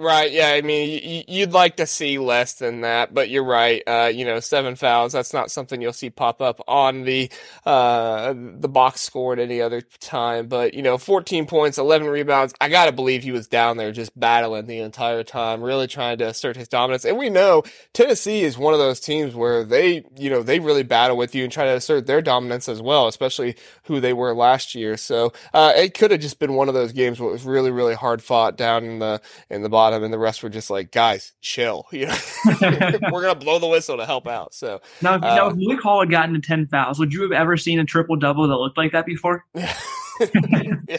Right. 0.00 0.30
Yeah. 0.30 0.50
I 0.50 0.62
mean, 0.62 1.24
you'd 1.26 1.50
like 1.52 1.76
to 1.78 1.86
see 1.86 2.18
less 2.18 2.54
than 2.54 2.82
that, 2.82 3.12
but 3.12 3.30
you're 3.30 3.42
right. 3.44 3.82
Uh, 3.84 4.12
you 4.14 4.24
know, 4.24 4.38
seven 4.38 4.76
fouls. 4.76 5.12
That's 5.12 5.34
not 5.34 5.50
something 5.50 5.82
you'll 5.82 5.92
see 5.92 6.08
pop 6.08 6.40
up 6.40 6.60
on 6.68 7.02
the 7.02 7.28
uh, 7.66 8.32
the 8.32 8.68
box 8.68 9.00
score 9.00 9.32
at 9.32 9.40
any 9.40 9.60
other 9.60 9.80
time. 10.00 10.46
But 10.46 10.74
you 10.74 10.82
know, 10.82 10.98
14 10.98 11.46
points, 11.46 11.78
11 11.78 12.06
rebounds. 12.06 12.54
I 12.60 12.68
gotta 12.68 12.92
believe 12.92 13.24
he 13.24 13.32
was 13.32 13.48
down 13.48 13.76
there 13.76 13.90
just 13.90 14.18
battling 14.18 14.66
the 14.66 14.78
entire 14.78 15.24
time, 15.24 15.62
really 15.62 15.88
trying 15.88 16.18
to 16.18 16.28
assert 16.28 16.56
his 16.56 16.68
dominance. 16.68 17.04
And 17.04 17.18
we 17.18 17.28
know 17.28 17.64
Tennessee 17.92 18.44
is 18.44 18.56
one 18.56 18.74
of 18.74 18.78
those 18.78 19.00
teams 19.00 19.34
where 19.34 19.64
they, 19.64 20.04
you 20.16 20.30
know, 20.30 20.44
they 20.44 20.60
really 20.60 20.84
battle 20.84 21.16
with 21.16 21.34
you 21.34 21.42
and 21.42 21.52
try 21.52 21.64
to 21.64 21.74
assert 21.74 22.06
their 22.06 22.22
dominance 22.22 22.68
as 22.68 22.80
well, 22.80 23.08
especially 23.08 23.56
who 23.84 23.98
they 23.98 24.12
were 24.12 24.32
last 24.32 24.76
year. 24.76 24.96
So 24.96 25.32
uh, 25.52 25.72
it 25.74 25.94
could 25.94 26.12
have 26.12 26.20
just 26.20 26.38
been 26.38 26.54
one 26.54 26.68
of 26.68 26.74
those 26.74 26.92
games 26.92 27.18
where 27.18 27.30
it 27.30 27.32
was 27.32 27.44
really, 27.44 27.72
really 27.72 27.94
hard 27.94 28.22
fought 28.22 28.56
down 28.56 28.84
in 28.84 29.00
the 29.00 29.20
in 29.50 29.62
the 29.62 29.68
bottom, 29.68 29.87
and 29.92 30.12
the 30.12 30.18
rest 30.18 30.42
were 30.42 30.48
just 30.48 30.70
like, 30.70 30.90
guys, 30.92 31.32
chill. 31.40 31.86
You 31.98 32.06
know, 32.06 32.16
we're 33.10 33.22
gonna 33.22 33.34
blow 33.34 33.58
the 33.58 33.66
whistle 33.66 33.96
to 33.96 34.06
help 34.06 34.28
out. 34.28 34.54
So 34.54 34.80
now, 35.02 35.14
uh, 35.14 35.18
now 35.18 35.48
if 35.48 35.56
Malik 35.56 35.80
Hall 35.80 36.00
had 36.00 36.10
gotten 36.10 36.34
to 36.34 36.40
ten 36.40 36.66
fouls, 36.68 37.00
would 37.00 37.12
you 37.12 37.22
have 37.22 37.32
ever 37.32 37.56
seen 37.56 37.80
a 37.80 37.84
triple 37.84 38.14
double 38.14 38.46
that 38.46 38.54
looked 38.54 38.78
like 38.78 38.92
that 38.92 39.04
before? 39.04 39.44
yeah, 39.54 40.98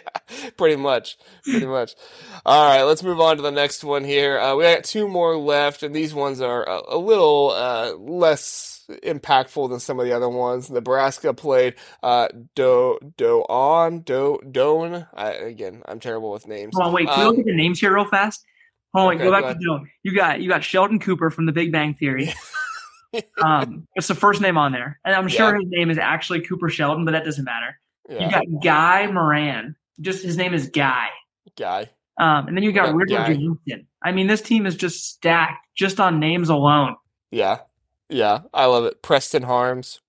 pretty 0.57 0.75
much, 0.75 1.17
pretty 1.43 1.65
much. 1.65 1.95
All 2.45 2.69
right, 2.69 2.83
let's 2.83 3.03
move 3.03 3.19
on 3.19 3.37
to 3.37 3.41
the 3.41 3.51
next 3.51 3.83
one 3.83 4.03
here. 4.03 4.39
Uh, 4.39 4.55
we 4.55 4.63
got 4.63 4.83
two 4.83 5.07
more 5.07 5.37
left, 5.37 5.83
and 5.83 5.95
these 5.95 6.13
ones 6.13 6.41
are 6.41 6.67
a, 6.67 6.95
a 6.95 6.97
little 6.97 7.51
uh, 7.51 7.93
less 7.93 8.85
impactful 8.89 9.69
than 9.69 9.79
some 9.79 9.99
of 9.99 10.05
the 10.05 10.13
other 10.13 10.29
ones. 10.29 10.69
Nebraska 10.69 11.33
played 11.33 11.75
uh, 12.03 12.27
Do 12.55 12.97
Do 13.17 13.41
on 13.49 14.01
Do 14.01 14.39
Doane. 14.45 15.07
I, 15.13 15.31
again, 15.31 15.83
I'm 15.87 15.99
terrible 15.99 16.31
with 16.31 16.47
names. 16.47 16.73
Hold 16.75 16.87
on, 16.87 16.93
wait. 16.93 17.07
Can 17.07 17.13
um, 17.13 17.19
we 17.19 17.25
look 17.25 17.39
at 17.39 17.45
the 17.45 17.55
names 17.55 17.79
here 17.79 17.93
real 17.93 18.05
fast? 18.05 18.45
Hold 18.93 19.09
on, 19.09 19.15
okay, 19.15 19.23
go 19.23 19.31
back 19.31 19.43
go 19.43 19.53
to 19.53 19.59
Doane. 19.59 19.85
You 20.03 20.15
got 20.15 20.41
you 20.41 20.49
got 20.49 20.63
Sheldon 20.63 20.99
Cooper 20.99 21.29
from 21.29 21.45
The 21.45 21.51
Big 21.51 21.71
Bang 21.71 21.93
Theory. 21.93 22.33
um, 23.43 23.87
it's 23.95 24.07
the 24.07 24.15
first 24.15 24.41
name 24.41 24.57
on 24.57 24.71
there, 24.71 24.99
and 25.03 25.15
I'm 25.15 25.27
sure 25.27 25.55
yeah. 25.55 25.61
his 25.63 25.69
name 25.69 25.89
is 25.89 25.97
actually 25.97 26.41
Cooper 26.41 26.69
Sheldon, 26.69 27.05
but 27.05 27.11
that 27.11 27.25
doesn't 27.25 27.43
matter. 27.43 27.79
Yeah. 28.07 28.25
You 28.25 28.31
got 28.31 28.63
Guy 28.63 29.11
Moran. 29.11 29.75
Just 30.01 30.23
his 30.23 30.37
name 30.37 30.53
is 30.53 30.69
Guy. 30.69 31.07
Guy. 31.57 31.89
Um, 32.19 32.47
and 32.47 32.57
then 32.57 32.63
you 32.63 32.71
got 32.71 32.93
Richard 32.93 33.37
Johnson. 33.39 33.87
I 34.03 34.11
mean, 34.11 34.27
this 34.27 34.41
team 34.41 34.65
is 34.65 34.75
just 34.75 35.05
stacked 35.05 35.65
just 35.75 35.99
on 35.99 36.19
names 36.19 36.49
alone. 36.49 36.95
Yeah. 37.31 37.59
Yeah. 38.09 38.41
I 38.53 38.65
love 38.65 38.85
it. 38.85 39.01
Preston 39.01 39.43
Harms. 39.43 40.01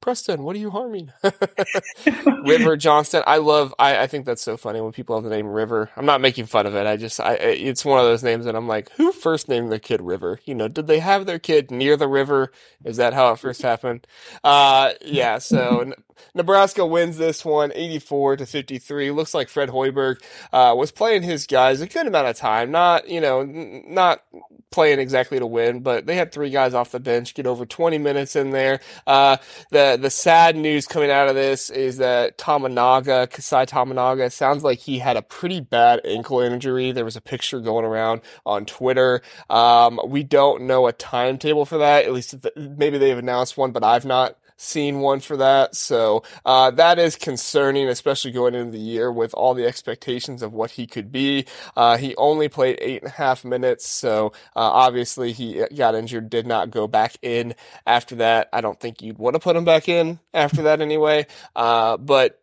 Preston, 0.00 0.44
what 0.44 0.56
are 0.56 0.60
you 0.60 0.70
harming? 0.70 1.12
River 2.44 2.76
Johnston. 2.76 3.22
I 3.26 3.38
love. 3.38 3.74
I, 3.78 4.02
I 4.02 4.06
think 4.06 4.26
that's 4.26 4.42
so 4.42 4.56
funny 4.56 4.80
when 4.80 4.92
people 4.92 5.16
have 5.16 5.24
the 5.24 5.30
name 5.30 5.46
River. 5.48 5.90
I'm 5.96 6.06
not 6.06 6.20
making 6.20 6.46
fun 6.46 6.66
of 6.66 6.74
it. 6.76 6.86
I 6.86 6.96
just. 6.96 7.20
I. 7.20 7.34
It's 7.34 7.84
one 7.84 7.98
of 7.98 8.06
those 8.06 8.22
names 8.22 8.44
that 8.44 8.56
I'm 8.56 8.68
like, 8.68 8.90
who 8.92 9.12
first 9.12 9.48
named 9.48 9.72
their 9.72 9.78
kid 9.80 10.00
River? 10.02 10.40
You 10.44 10.54
know, 10.54 10.68
did 10.68 10.86
they 10.86 11.00
have 11.00 11.26
their 11.26 11.38
kid 11.40 11.70
near 11.70 11.96
the 11.96 12.08
river? 12.08 12.52
Is 12.84 12.96
that 12.98 13.14
how 13.14 13.32
it 13.32 13.38
first 13.40 13.62
happened? 13.62 14.06
Uh, 14.44 14.92
yeah. 15.02 15.38
So 15.38 15.92
Nebraska 16.34 16.86
wins 16.86 17.18
this 17.18 17.44
one, 17.44 17.72
84 17.74 18.38
to 18.38 18.46
53. 18.46 19.10
Looks 19.10 19.34
like 19.34 19.48
Fred 19.48 19.70
Hoiberg 19.70 20.22
uh, 20.52 20.74
was 20.76 20.92
playing 20.92 21.22
his 21.22 21.46
guys 21.46 21.80
a 21.80 21.86
good 21.86 22.06
amount 22.06 22.28
of 22.28 22.36
time. 22.36 22.70
Not, 22.70 23.08
you 23.08 23.20
know, 23.20 23.40
n- 23.40 23.84
not 23.88 24.22
playing 24.70 25.00
exactly 25.00 25.38
to 25.38 25.46
win, 25.46 25.80
but 25.80 26.06
they 26.06 26.14
had 26.16 26.32
three 26.32 26.50
guys 26.50 26.74
off 26.74 26.90
the 26.90 27.00
bench 27.00 27.34
get 27.34 27.46
over 27.46 27.66
20 27.66 27.98
minutes 27.98 28.36
in 28.36 28.50
there. 28.50 28.80
Uh, 29.06 29.38
the 29.70 29.87
the 29.96 30.10
sad 30.10 30.56
news 30.56 30.86
coming 30.86 31.10
out 31.10 31.28
of 31.28 31.34
this 31.34 31.70
is 31.70 31.98
that 31.98 32.38
Tominaga, 32.38 33.28
Keisei 33.28 33.66
Tominaga, 33.66 34.30
sounds 34.30 34.62
like 34.62 34.78
he 34.78 34.98
had 34.98 35.16
a 35.16 35.22
pretty 35.22 35.60
bad 35.60 36.00
ankle 36.04 36.40
injury. 36.40 36.92
There 36.92 37.04
was 37.04 37.16
a 37.16 37.20
picture 37.20 37.60
going 37.60 37.84
around 37.84 38.20
on 38.44 38.66
Twitter. 38.66 39.22
Um, 39.48 40.00
we 40.06 40.22
don't 40.22 40.62
know 40.62 40.86
a 40.86 40.92
timetable 40.92 41.64
for 41.64 41.78
that. 41.78 42.04
At 42.04 42.12
least 42.12 42.34
maybe 42.56 42.98
they've 42.98 43.18
announced 43.18 43.56
one, 43.56 43.72
but 43.72 43.84
I've 43.84 44.04
not 44.04 44.36
seen 44.58 45.00
one 45.00 45.20
for 45.20 45.36
that. 45.38 45.74
So 45.74 46.22
uh, 46.44 46.70
that 46.72 46.98
is 46.98 47.16
concerning, 47.16 47.88
especially 47.88 48.32
going 48.32 48.54
into 48.54 48.72
the 48.72 48.78
year 48.78 49.10
with 49.10 49.32
all 49.32 49.54
the 49.54 49.64
expectations 49.64 50.42
of 50.42 50.52
what 50.52 50.72
he 50.72 50.86
could 50.86 51.10
be. 51.10 51.46
Uh, 51.76 51.96
he 51.96 52.14
only 52.16 52.48
played 52.48 52.76
eight 52.80 53.02
and 53.02 53.10
a 53.10 53.14
half 53.14 53.44
minutes, 53.44 53.88
so 53.88 54.32
uh, 54.54 54.60
obviously 54.60 55.32
he 55.32 55.64
got 55.74 55.94
injured, 55.94 56.28
did 56.28 56.46
not 56.46 56.70
go 56.70 56.86
back 56.86 57.16
in 57.22 57.54
after 57.86 58.16
that. 58.16 58.48
I 58.52 58.60
don't 58.60 58.78
think 58.78 59.00
you'd 59.00 59.18
want 59.18 59.34
to 59.34 59.40
put 59.40 59.56
him 59.56 59.64
back 59.64 59.88
in 59.88 60.18
after 60.34 60.62
that 60.62 60.80
anyway. 60.80 61.26
Uh, 61.56 61.96
but 61.96 62.42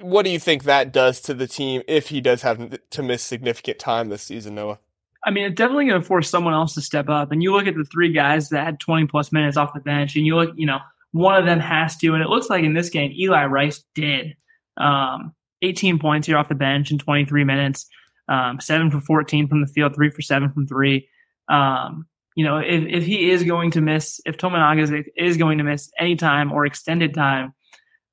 what 0.00 0.22
do 0.22 0.30
you 0.30 0.38
think 0.38 0.64
that 0.64 0.92
does 0.92 1.20
to 1.22 1.34
the 1.34 1.46
team 1.46 1.82
if 1.86 2.08
he 2.08 2.20
does 2.20 2.42
have 2.42 2.78
to 2.90 3.02
miss 3.02 3.22
significant 3.22 3.78
time 3.78 4.08
this 4.08 4.22
season, 4.22 4.54
Noah? 4.54 4.78
I 5.26 5.30
mean, 5.30 5.46
it's 5.46 5.54
definitely 5.54 5.86
going 5.86 6.00
to 6.00 6.06
force 6.06 6.28
someone 6.28 6.54
else 6.54 6.74
to 6.74 6.82
step 6.82 7.08
up. 7.08 7.32
And 7.32 7.42
you 7.42 7.52
look 7.52 7.66
at 7.66 7.74
the 7.74 7.84
three 7.84 8.12
guys 8.12 8.50
that 8.50 8.64
had 8.64 8.78
20 8.78 9.06
plus 9.06 9.32
minutes 9.32 9.56
off 9.56 9.72
the 9.72 9.80
bench, 9.80 10.16
and 10.16 10.26
you 10.26 10.36
look, 10.36 10.52
you 10.56 10.66
know, 10.66 10.78
one 11.14 11.36
of 11.36 11.46
them 11.46 11.60
has 11.60 11.96
to. 11.98 12.12
And 12.12 12.22
it 12.22 12.28
looks 12.28 12.50
like 12.50 12.64
in 12.64 12.74
this 12.74 12.90
game, 12.90 13.12
Eli 13.16 13.44
Rice 13.44 13.84
did. 13.94 14.34
Um, 14.76 15.32
18 15.62 16.00
points 16.00 16.26
here 16.26 16.36
off 16.36 16.48
the 16.48 16.56
bench 16.56 16.90
in 16.90 16.98
23 16.98 17.44
minutes, 17.44 17.86
um, 18.28 18.60
seven 18.60 18.90
for 18.90 19.00
14 19.00 19.46
from 19.46 19.60
the 19.60 19.68
field, 19.68 19.94
three 19.94 20.10
for 20.10 20.22
seven 20.22 20.52
from 20.52 20.66
three. 20.66 21.08
Um, 21.48 22.06
you 22.34 22.44
know, 22.44 22.58
if, 22.58 22.84
if 22.88 23.04
he 23.04 23.30
is 23.30 23.44
going 23.44 23.70
to 23.70 23.80
miss, 23.80 24.20
if 24.26 24.36
Tominaga 24.38 24.82
is, 24.82 24.92
is 25.16 25.36
going 25.36 25.58
to 25.58 25.64
miss 25.64 25.88
any 26.00 26.16
time 26.16 26.50
or 26.50 26.66
extended 26.66 27.14
time, 27.14 27.54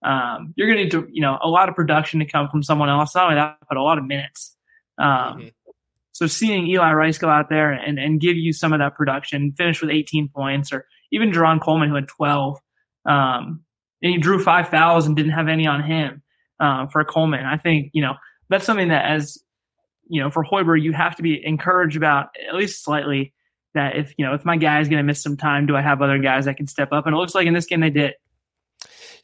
um, 0.06 0.54
you're 0.56 0.68
going 0.68 0.78
to 0.78 0.84
need 0.84 0.91
to, 0.91 1.08
you 1.12 1.24
know, 1.24 1.39
a 1.41 1.49
lot 1.49 1.70
of 1.70 1.76
production 1.76 2.20
to 2.20 2.26
come 2.26 2.49
from 2.49 2.62
someone 2.62 2.88
else. 2.88 3.16
Not 3.16 3.24
only 3.26 3.36
that, 3.36 3.58
but 3.68 3.78
a 3.78 3.84
lot 3.84 3.97
of 3.97 4.06
minutes. 4.06 4.56
Um, 4.99 5.08
mm-hmm. 5.08 5.47
So 6.12 6.28
seeing 6.28 6.68
Eli 6.68 6.93
Rice 6.93 7.18
go 7.18 7.30
out 7.30 7.49
there 7.49 7.72
and, 7.72 7.97
and 7.97 8.22
give 8.22 8.38
you 8.38 8.54
some 8.54 8.74
of 8.74 8.80
that 8.80 8.93
production, 8.93 9.54
finish 9.58 9.82
with 9.82 9.89
18 9.89 10.28
points, 10.28 10.72
or 10.72 10.86
even 11.12 11.32
Jarron 11.32 11.60
Coleman, 11.60 11.89
who 11.89 11.95
had 11.95 12.08
12, 12.08 12.60
um, 13.06 13.64
and 14.02 14.14
he 14.14 14.18
drew 14.18 14.43
five 14.43 14.70
fouls 14.70 15.06
and 15.06 15.16
didn't 15.16 15.32
have 15.32 15.47
any 15.47 15.68
on 15.68 15.84
him 15.84 16.22
uh, 16.60 16.88
for 16.88 17.04
Coleman. 17.04 17.45
I 17.45 17.58
think 17.58 17.91
you 17.93 18.02
know 18.02 18.16
that's 18.49 18.66
something 18.66 18.89
that 18.89 19.06
as 19.06 19.38
you 20.10 20.22
know 20.22 20.30
for 20.30 20.43
Hoiberg, 20.43 20.82
you 20.82 20.93
have 20.93 21.16
to 21.16 21.24
be 21.24 21.45
encouraged 21.45 21.97
about 21.97 22.30
at 22.47 22.56
least 22.56 22.84
slightly 22.84 23.34
that 23.74 23.95
if 23.95 24.14
you 24.18 24.26
know 24.26 24.34
if 24.34 24.45
my 24.45 24.58
guy 24.58 24.80
is 24.80 24.89
going 24.89 24.97
to 24.97 25.04
miss 25.04 25.22
some 25.22 25.38
time, 25.38 25.66
do 25.66 25.76
I 25.76 25.82
have 25.82 26.02
other 26.02 26.20
guys 26.20 26.45
that 26.45 26.58
can 26.58 26.68
step 26.68 26.91
up? 26.91 27.06
And 27.06 27.16
it 27.16 27.18
looks 27.18 27.36
like 27.36 27.47
in 27.47 27.54
this 27.54 27.66
game 27.66 27.82
they 27.82 27.89
did. 27.89 28.14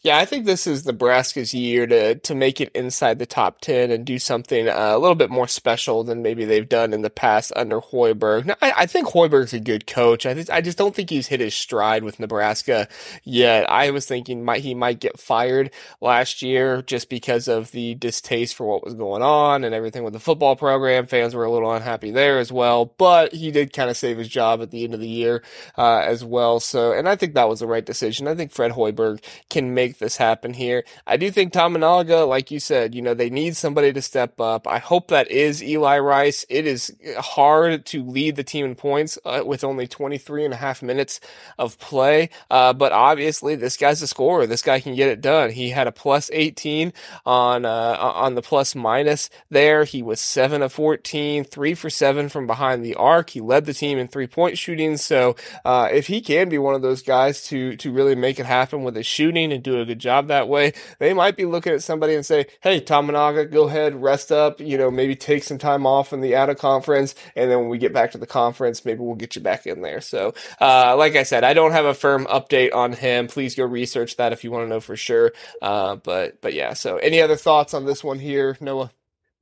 Yeah, 0.03 0.17
I 0.17 0.25
think 0.25 0.45
this 0.45 0.67
is 0.67 0.85
Nebraska's 0.85 1.53
year 1.53 1.85
to 1.87 2.15
to 2.15 2.35
make 2.35 2.61
it 2.61 2.71
inside 2.73 3.19
the 3.19 3.25
top 3.25 3.61
ten 3.61 3.91
and 3.91 4.05
do 4.05 4.19
something 4.19 4.69
uh, 4.69 4.91
a 4.95 4.99
little 4.99 5.15
bit 5.15 5.29
more 5.29 5.47
special 5.47 6.03
than 6.03 6.21
maybe 6.21 6.45
they've 6.45 6.67
done 6.69 6.93
in 6.93 7.01
the 7.01 7.09
past 7.09 7.51
under 7.55 7.81
Hoiberg. 7.81 8.45
Now, 8.45 8.55
I, 8.61 8.73
I 8.77 8.85
think 8.85 9.09
Hoiberg's 9.09 9.53
a 9.53 9.59
good 9.59 9.87
coach. 9.87 10.25
I 10.25 10.45
I 10.51 10.61
just 10.61 10.77
don't 10.77 10.95
think 10.95 11.09
he's 11.09 11.27
hit 11.27 11.39
his 11.39 11.55
stride 11.55 12.03
with 12.03 12.19
Nebraska 12.19 12.87
yet. 13.23 13.69
I 13.69 13.89
was 13.91 14.05
thinking 14.05 14.45
might 14.45 14.61
he 14.61 14.73
might 14.75 14.99
get 14.99 15.19
fired 15.19 15.71
last 15.99 16.41
year 16.41 16.81
just 16.83 17.09
because 17.09 17.47
of 17.47 17.71
the 17.71 17.95
distaste 17.95 18.55
for 18.55 18.67
what 18.67 18.83
was 18.83 18.93
going 18.93 19.23
on 19.23 19.63
and 19.63 19.73
everything 19.75 20.03
with 20.03 20.13
the 20.13 20.19
football 20.19 20.55
program. 20.55 21.07
Fans 21.07 21.35
were 21.35 21.43
a 21.43 21.51
little 21.51 21.73
unhappy 21.73 22.11
there 22.11 22.37
as 22.39 22.51
well, 22.51 22.93
but 22.97 23.33
he 23.33 23.51
did 23.51 23.73
kind 23.73 23.89
of 23.89 23.97
save 23.97 24.17
his 24.17 24.29
job 24.29 24.61
at 24.61 24.71
the 24.71 24.83
end 24.83 24.93
of 24.93 24.99
the 24.99 25.07
year 25.07 25.43
uh, 25.77 25.99
as 26.05 26.23
well. 26.23 26.59
So, 26.59 26.93
and 26.93 27.09
I 27.09 27.15
think 27.15 27.33
that 27.33 27.49
was 27.49 27.59
the 27.59 27.67
right 27.67 27.85
decision. 27.85 28.27
I 28.27 28.35
think 28.35 28.51
Fred 28.51 28.71
Hoiberg 28.71 29.23
can 29.49 29.73
make 29.73 29.86
make 29.87 29.99
this 29.99 30.17
happen 30.17 30.53
here. 30.53 30.83
I 31.05 31.15
do 31.15 31.31
think 31.31 31.53
Tominaga, 31.53 32.27
like 32.27 32.51
you 32.51 32.59
said, 32.59 32.93
you 32.93 33.01
know, 33.01 33.13
they 33.13 33.29
need 33.29 33.55
somebody 33.55 33.93
to 33.93 34.01
step 34.01 34.41
up. 34.41 34.67
I 34.67 34.79
hope 34.79 35.07
that 35.07 35.31
is 35.31 35.63
Eli 35.63 35.99
Rice. 35.99 36.45
It 36.49 36.67
is 36.67 36.93
hard 37.17 37.85
to 37.87 38.03
lead 38.03 38.35
the 38.35 38.43
team 38.43 38.65
in 38.65 38.75
points 38.75 39.17
uh, 39.23 39.43
with 39.45 39.63
only 39.63 39.87
23 39.87 40.43
and 40.43 40.53
a 40.53 40.57
half 40.57 40.81
minutes 40.81 41.21
of 41.57 41.79
play. 41.79 42.29
Uh, 42.51 42.73
but 42.73 42.91
obviously 42.91 43.55
this 43.55 43.77
guy's 43.77 44.01
a 44.01 44.07
scorer. 44.07 44.45
This 44.45 44.61
guy 44.61 44.81
can 44.81 44.93
get 44.93 45.07
it 45.07 45.21
done. 45.21 45.51
He 45.51 45.69
had 45.69 45.87
a 45.87 45.93
plus 45.93 46.29
18 46.33 46.91
on, 47.25 47.63
uh, 47.63 47.97
on 47.97 48.35
the 48.35 48.41
plus 48.41 48.75
minus 48.75 49.29
there. 49.49 49.85
He 49.85 50.03
was 50.03 50.19
seven 50.19 50.61
of 50.61 50.73
14, 50.73 51.45
three 51.45 51.75
for 51.75 51.89
seven 51.89 52.27
from 52.27 52.45
behind 52.45 52.83
the 52.83 52.95
arc. 52.95 53.29
He 53.29 53.39
led 53.39 53.65
the 53.65 53.73
team 53.73 53.97
in 53.97 54.09
three 54.09 54.27
point 54.27 54.57
shooting. 54.57 54.97
So, 54.97 55.37
uh, 55.63 55.87
if 55.93 56.07
he 56.07 56.19
can 56.19 56.49
be 56.49 56.57
one 56.57 56.75
of 56.75 56.81
those 56.81 57.01
guys 57.01 57.43
to, 57.47 57.77
to 57.77 57.91
really 57.91 58.15
make 58.15 58.37
it 58.37 58.45
happen 58.45 58.83
with 58.83 58.97
his 58.97 59.05
shooting 59.05 59.53
and 59.53 59.63
do 59.63 59.76
a 59.79 59.85
good 59.85 59.99
job 59.99 60.27
that 60.27 60.47
way, 60.47 60.73
they 60.99 61.13
might 61.13 61.37
be 61.37 61.45
looking 61.45 61.73
at 61.73 61.83
somebody 61.83 62.15
and 62.15 62.25
say, 62.25 62.47
Hey, 62.61 62.81
Tominaga, 62.81 63.51
go 63.51 63.67
ahead, 63.67 64.01
rest 64.01 64.31
up, 64.31 64.59
you 64.59 64.77
know, 64.77 64.91
maybe 64.91 65.15
take 65.15 65.43
some 65.43 65.57
time 65.57 65.85
off 65.85 66.13
in 66.13 66.21
the 66.21 66.35
out 66.35 66.49
of 66.49 66.57
conference. 66.57 67.15
And 67.35 67.49
then 67.49 67.59
when 67.59 67.69
we 67.69 67.77
get 67.77 67.93
back 67.93 68.11
to 68.11 68.17
the 68.17 68.27
conference, 68.27 68.85
maybe 68.85 68.99
we'll 68.99 69.15
get 69.15 69.35
you 69.35 69.41
back 69.41 69.65
in 69.65 69.81
there. 69.81 70.01
So, 70.01 70.33
uh, 70.59 70.95
like 70.97 71.15
I 71.15 71.23
said, 71.23 71.43
I 71.43 71.53
don't 71.53 71.71
have 71.71 71.85
a 71.85 71.93
firm 71.93 72.25
update 72.25 72.73
on 72.73 72.93
him. 72.93 73.27
Please 73.27 73.55
go 73.55 73.65
research 73.65 74.17
that 74.17 74.33
if 74.33 74.43
you 74.43 74.51
want 74.51 74.65
to 74.65 74.69
know 74.69 74.79
for 74.79 74.95
sure. 74.95 75.33
Uh, 75.61 75.95
but, 75.97 76.41
but 76.41 76.53
yeah, 76.53 76.73
so 76.73 76.97
any 76.97 77.21
other 77.21 77.35
thoughts 77.35 77.73
on 77.73 77.85
this 77.85 78.03
one 78.03 78.19
here, 78.19 78.57
Noah? 78.59 78.91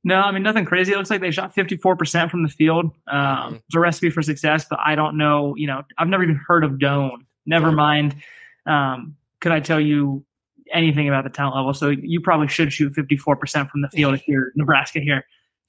No, 0.06 0.20
I 0.20 0.30
mean 0.30 0.44
nothing 0.44 0.64
crazy. 0.64 0.92
It 0.92 0.96
looks 0.98 1.10
like 1.10 1.20
they 1.20 1.32
shot 1.32 1.52
54% 1.52 2.30
from 2.30 2.44
the 2.44 2.48
field. 2.48 2.92
Um, 3.08 3.18
mm-hmm. 3.18 3.54
It's 3.56 3.74
a 3.74 3.80
recipe 3.80 4.10
for 4.10 4.22
success, 4.22 4.64
but 4.70 4.78
I 4.84 4.94
don't 4.94 5.16
know. 5.16 5.56
You 5.56 5.66
know, 5.66 5.82
I've 5.98 6.06
never 6.06 6.22
even 6.22 6.36
heard 6.36 6.62
of 6.62 6.72
Doane. 6.74 7.26
Never 7.44 7.72
mind. 7.72 8.14
Um, 8.66 9.16
could 9.40 9.52
I 9.52 9.60
tell 9.60 9.80
you 9.80 10.24
anything 10.72 11.08
about 11.08 11.24
the 11.24 11.30
talent 11.30 11.56
level? 11.56 11.74
So 11.74 11.90
you 11.90 12.20
probably 12.20 12.48
should 12.48 12.72
shoot 12.72 12.92
54% 12.94 13.70
from 13.70 13.82
the 13.82 13.88
field 13.88 14.14
if 14.14 14.26
you're 14.28 14.52
Nebraska 14.54 15.00
here. 15.00 15.24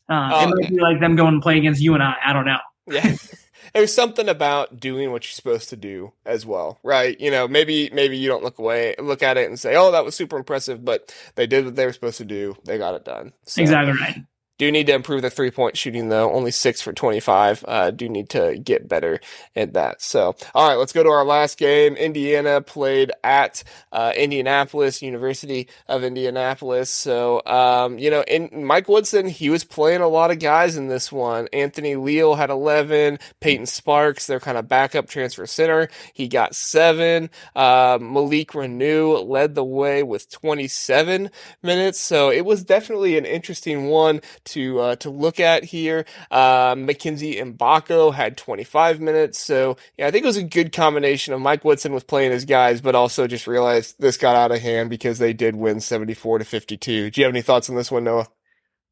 Uh, 0.09 0.29
oh, 0.33 0.43
it 0.43 0.61
might 0.61 0.69
be 0.69 0.79
like 0.79 0.99
them 0.99 1.15
going 1.15 1.35
to 1.35 1.41
play 1.41 1.57
against 1.57 1.81
you 1.81 1.93
and 1.93 2.03
I. 2.03 2.15
I 2.25 2.33
don't 2.33 2.45
know. 2.45 2.59
Yeah. 2.87 3.15
There's 3.73 3.93
something 3.93 4.29
about 4.29 4.79
doing 4.79 5.11
what 5.11 5.25
you're 5.25 5.33
supposed 5.33 5.69
to 5.69 5.75
do 5.75 6.13
as 6.25 6.45
well, 6.45 6.79
right? 6.83 7.19
You 7.19 7.29
know, 7.29 7.47
maybe 7.47 7.89
maybe 7.93 8.17
you 8.17 8.29
don't 8.29 8.43
look 8.43 8.59
away, 8.59 8.95
look 8.97 9.21
at 9.21 9.37
it 9.37 9.49
and 9.49 9.59
say, 9.59 9.75
"Oh, 9.75 9.91
that 9.91 10.05
was 10.05 10.15
super 10.15 10.37
impressive," 10.37 10.85
but 10.85 11.13
they 11.35 11.47
did 11.47 11.65
what 11.65 11.75
they 11.75 11.85
were 11.85 11.91
supposed 11.91 12.17
to 12.19 12.25
do. 12.25 12.55
They 12.63 12.77
got 12.77 12.95
it 12.95 13.03
done. 13.03 13.33
So, 13.43 13.61
exactly 13.61 13.93
right. 13.93 14.23
Do 14.57 14.71
need 14.71 14.87
to 14.87 14.93
improve 14.93 15.21
the 15.21 15.29
three 15.29 15.51
point 15.51 15.77
shooting 15.77 16.09
though. 16.09 16.31
Only 16.31 16.51
six 16.51 16.81
for 16.81 16.91
25. 16.93 17.63
Uh, 17.67 17.91
do 17.91 18.09
need 18.09 18.29
to 18.29 18.57
get 18.57 18.87
better 18.87 19.19
at 19.55 19.73
that. 19.73 20.01
So, 20.01 20.35
all 20.55 20.67
right, 20.67 20.75
let's 20.75 20.93
go 20.93 21.03
to 21.03 21.09
our 21.09 21.25
last 21.25 21.57
game. 21.57 21.95
Indiana 21.95 22.61
played 22.61 23.11
at 23.23 23.63
uh, 23.91 24.13
Indianapolis, 24.15 25.01
University 25.01 25.67
of 25.87 26.03
Indianapolis. 26.03 26.89
So, 26.89 27.41
um, 27.45 27.99
you 27.99 28.09
know, 28.09 28.23
in 28.23 28.65
Mike 28.65 28.87
Woodson, 28.87 29.27
he 29.27 29.49
was 29.49 29.63
playing 29.63 30.01
a 30.01 30.07
lot 30.07 30.31
of 30.31 30.39
guys 30.39 30.75
in 30.75 30.87
this 30.87 31.11
one. 31.11 31.47
Anthony 31.53 31.95
Leal 31.95 32.35
had 32.35 32.49
11. 32.49 33.19
Payton 33.39 33.67
Sparks, 33.67 34.25
their 34.25 34.39
kind 34.39 34.57
of 34.57 34.67
backup 34.67 35.07
transfer 35.07 35.45
center, 35.45 35.89
he 36.13 36.27
got 36.27 36.55
seven. 36.55 37.29
Uh, 37.55 37.99
Malik 38.01 38.51
Reneau 38.51 39.27
led 39.27 39.53
the 39.55 39.63
way 39.63 40.01
with 40.01 40.29
27 40.31 41.29
minutes. 41.61 41.99
So 41.99 42.31
it 42.31 42.45
was 42.45 42.63
definitely 42.63 43.17
an 43.17 43.25
interesting 43.25 43.87
one 43.87 44.21
to 44.47 44.79
uh, 44.79 44.95
to 44.97 45.09
look 45.09 45.39
at 45.39 45.63
here. 45.63 46.05
Uh, 46.31 46.75
and 46.77 46.87
Mgbako 46.87 48.13
had 48.13 48.37
25 48.37 48.99
minutes, 48.99 49.39
so 49.39 49.77
yeah, 49.97 50.07
I 50.07 50.11
think 50.11 50.23
it 50.23 50.27
was 50.27 50.37
a 50.37 50.43
good 50.43 50.71
combination 50.71 51.33
of 51.33 51.41
Mike 51.41 51.63
Woodson 51.63 51.93
was 51.93 52.03
playing 52.03 52.31
his 52.31 52.45
guys, 52.45 52.81
but 52.81 52.95
also 52.95 53.27
just 53.27 53.47
realized 53.47 53.95
this 53.99 54.17
got 54.17 54.35
out 54.35 54.51
of 54.51 54.59
hand 54.59 54.89
because 54.89 55.19
they 55.19 55.33
did 55.33 55.55
win 55.55 55.79
74 55.79 56.39
to 56.39 56.45
52. 56.45 57.11
Do 57.11 57.21
you 57.21 57.25
have 57.25 57.33
any 57.33 57.41
thoughts 57.41 57.69
on 57.69 57.75
this 57.75 57.91
one, 57.91 58.03
Noah? 58.03 58.27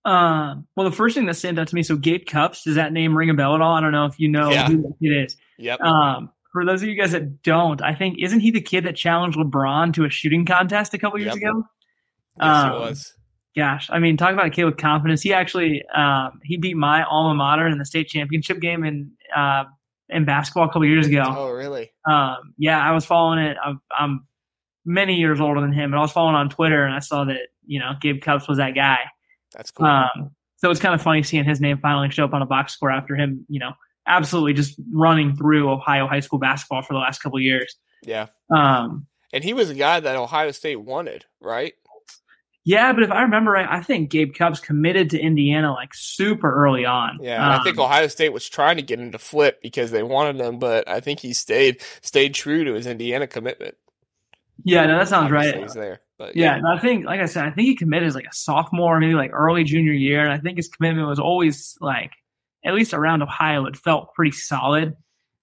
Uh, 0.05 0.55
well, 0.75 0.87
the 0.87 0.95
first 0.95 1.15
thing 1.15 1.25
that 1.25 1.35
stands 1.35 1.59
out 1.59 1.67
to 1.67 1.75
me, 1.75 1.81
so 1.81 1.95
Gabe 1.95 2.25
Cupps, 2.27 2.63
does 2.63 2.75
that 2.75 2.93
name 2.93 3.17
ring 3.17 3.31
a 3.31 3.33
bell 3.33 3.55
at 3.55 3.61
all? 3.61 3.75
I 3.75 3.81
don't 3.81 3.91
know 3.91 4.05
if 4.05 4.19
you 4.19 4.29
know 4.29 4.51
yeah. 4.51 4.67
who 4.67 4.95
it 5.01 5.09
is. 5.09 5.35
Yep. 5.57 5.81
Um, 5.81 6.29
for 6.51 6.63
those 6.63 6.83
of 6.83 6.87
you 6.87 6.95
guys 6.95 7.11
that 7.11 7.41
don't, 7.41 7.81
I 7.81 7.95
think 7.95 8.17
isn't 8.19 8.39
he 8.39 8.51
the 8.51 8.61
kid 8.61 8.85
that 8.85 8.95
challenged 8.95 9.37
LeBron 9.37 9.93
to 9.95 10.05
a 10.05 10.09
shooting 10.09 10.45
contest 10.45 10.93
a 10.93 10.99
couple 10.99 11.19
years 11.19 11.35
yep. 11.35 11.37
ago? 11.37 11.63
Yes, 12.39 12.47
um, 12.47 12.71
he 12.71 12.77
was 12.77 13.13
gosh, 13.55 13.89
I 13.91 13.99
mean, 13.99 14.17
talk 14.17 14.33
about 14.33 14.47
a 14.47 14.49
kid 14.49 14.65
with 14.65 14.77
confidence. 14.77 15.21
He 15.21 15.33
actually 15.33 15.83
um, 15.95 16.39
he 16.43 16.57
beat 16.57 16.75
my 16.75 17.03
alma 17.03 17.35
mater 17.35 17.67
in 17.67 17.77
the 17.77 17.85
state 17.85 18.07
championship 18.07 18.59
game 18.59 18.83
in 18.83 19.11
uh, 19.35 19.65
in 20.09 20.25
basketball 20.25 20.65
a 20.65 20.67
couple 20.67 20.85
years 20.85 21.07
ago. 21.07 21.23
Oh, 21.27 21.51
really? 21.51 21.91
Um, 22.09 22.53
yeah, 22.57 22.79
I 22.79 22.91
was 22.91 23.05
following 23.05 23.39
it. 23.39 23.57
I'm, 23.63 23.81
I'm, 23.97 24.27
many 24.85 25.15
years 25.15 25.41
older 25.41 25.61
than 25.61 25.73
him, 25.73 25.91
but 25.91 25.97
I 25.97 26.01
was 26.01 26.11
following 26.11 26.35
on 26.35 26.49
Twitter 26.49 26.85
and 26.85 26.93
I 26.93 26.99
saw 26.99 27.23
that 27.25 27.39
you 27.65 27.79
know 27.79 27.93
Gabe 28.01 28.21
Cupps 28.21 28.47
was 28.47 28.57
that 28.57 28.75
guy. 28.75 28.99
That's 29.53 29.71
cool. 29.71 29.87
Um, 29.87 30.31
so 30.57 30.69
it's 30.71 30.79
kind 30.79 30.95
of 30.95 31.01
funny 31.01 31.23
seeing 31.23 31.43
his 31.43 31.61
name 31.61 31.77
finally 31.79 32.09
show 32.09 32.25
up 32.25 32.33
on 32.33 32.41
a 32.41 32.45
box 32.45 32.73
score 32.73 32.91
after 32.91 33.15
him, 33.15 33.45
you 33.49 33.59
know, 33.59 33.73
absolutely 34.07 34.53
just 34.53 34.79
running 34.91 35.35
through 35.35 35.69
Ohio 35.69 36.07
high 36.07 36.19
school 36.19 36.39
basketball 36.39 36.81
for 36.81 36.93
the 36.93 36.99
last 36.99 37.19
couple 37.21 37.39
years. 37.39 37.75
Yeah. 38.03 38.27
Um, 38.55 39.07
and 39.33 39.43
he 39.43 39.53
was 39.53 39.69
a 39.69 39.73
guy 39.73 39.99
that 39.99 40.15
Ohio 40.15 40.51
State 40.51 40.77
wanted, 40.77 41.25
right? 41.41 41.73
Yeah, 42.67 42.93
but 42.93 43.03
if 43.03 43.11
I 43.11 43.21
remember 43.21 43.51
right, 43.51 43.67
I 43.69 43.81
think 43.83 44.09
Gabe 44.09 44.33
Cupps 44.33 44.59
committed 44.59 45.11
to 45.11 45.19
Indiana 45.19 45.71
like 45.71 45.93
super 45.93 46.51
early 46.51 46.83
on. 46.83 47.19
Yeah, 47.21 47.45
um, 47.45 47.59
I 47.59 47.63
think 47.63 47.77
um, 47.77 47.85
Ohio 47.85 48.07
State 48.07 48.33
was 48.33 48.49
trying 48.49 48.77
to 48.77 48.81
get 48.81 48.99
him 48.99 49.11
to 49.11 49.19
flip 49.19 49.61
because 49.61 49.91
they 49.91 50.01
wanted 50.01 50.43
him, 50.43 50.57
but 50.57 50.89
I 50.89 50.99
think 50.99 51.19
he 51.19 51.33
stayed 51.33 51.81
stayed 52.01 52.33
true 52.33 52.63
to 52.63 52.73
his 52.73 52.87
Indiana 52.87 53.27
commitment. 53.27 53.75
Yeah, 54.63 54.87
no, 54.87 54.97
that 54.97 55.07
sounds 55.07 55.31
Obviously 55.31 55.59
right. 55.59 55.63
He's 55.63 55.73
there, 55.75 56.01
but 56.17 56.35
yeah, 56.35 56.57
yeah 56.57 56.73
I 56.73 56.79
think, 56.79 57.05
like 57.05 57.19
I 57.19 57.27
said, 57.27 57.45
I 57.45 57.51
think 57.51 57.67
he 57.67 57.75
committed 57.75 58.07
as 58.07 58.15
like 58.15 58.25
a 58.25 58.33
sophomore, 58.33 58.99
maybe 58.99 59.13
like 59.13 59.31
early 59.31 59.63
junior 59.63 59.93
year, 59.93 60.23
and 60.23 60.33
I 60.33 60.39
think 60.39 60.57
his 60.57 60.67
commitment 60.67 61.07
was 61.07 61.19
always 61.19 61.77
like 61.81 62.11
at 62.65 62.73
least 62.73 62.95
around 62.95 63.21
Ohio. 63.21 63.65
It 63.67 63.77
felt 63.77 64.15
pretty 64.15 64.31
solid. 64.31 64.95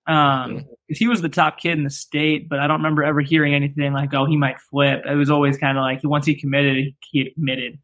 Um, 0.07 0.15
mm-hmm 0.15 0.73
he 0.95 1.07
was 1.07 1.23
the 1.23 1.29
top 1.29 1.59
kid 1.59 1.79
in 1.79 1.85
the 1.85 1.91
state, 1.91 2.49
but 2.49 2.59
I 2.59 2.67
don't 2.67 2.79
remember 2.79 3.03
ever 3.03 3.21
hearing 3.21 3.55
anything 3.55 3.93
like, 3.93 4.13
"Oh, 4.15 4.27
he 4.27 4.37
might 4.37 4.61
flip." 4.61 5.05
It 5.09 5.15
was 5.15 5.31
always 5.31 5.57
kind 5.59 5.79
of 5.79 5.83
like 5.83 6.01
once 6.05 6.27
he 6.27 6.35
committed, 6.35 6.95
he 7.11 7.31
committed. 7.33 7.79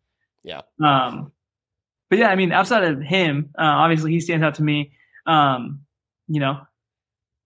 Yeah. 0.45 0.63
Um, 0.83 1.33
but 2.11 2.19
yeah, 2.19 2.29
I 2.29 2.37
mean, 2.37 2.53
outside 2.53 2.85
of 2.85 3.01
him, 3.01 3.51
uh, 3.59 3.63
obviously 3.63 4.13
he 4.13 4.21
stands 4.21 4.45
out 4.45 4.55
to 4.57 4.63
me. 4.63 4.93
Um, 5.27 5.81
you 6.27 6.41
know, 6.41 6.61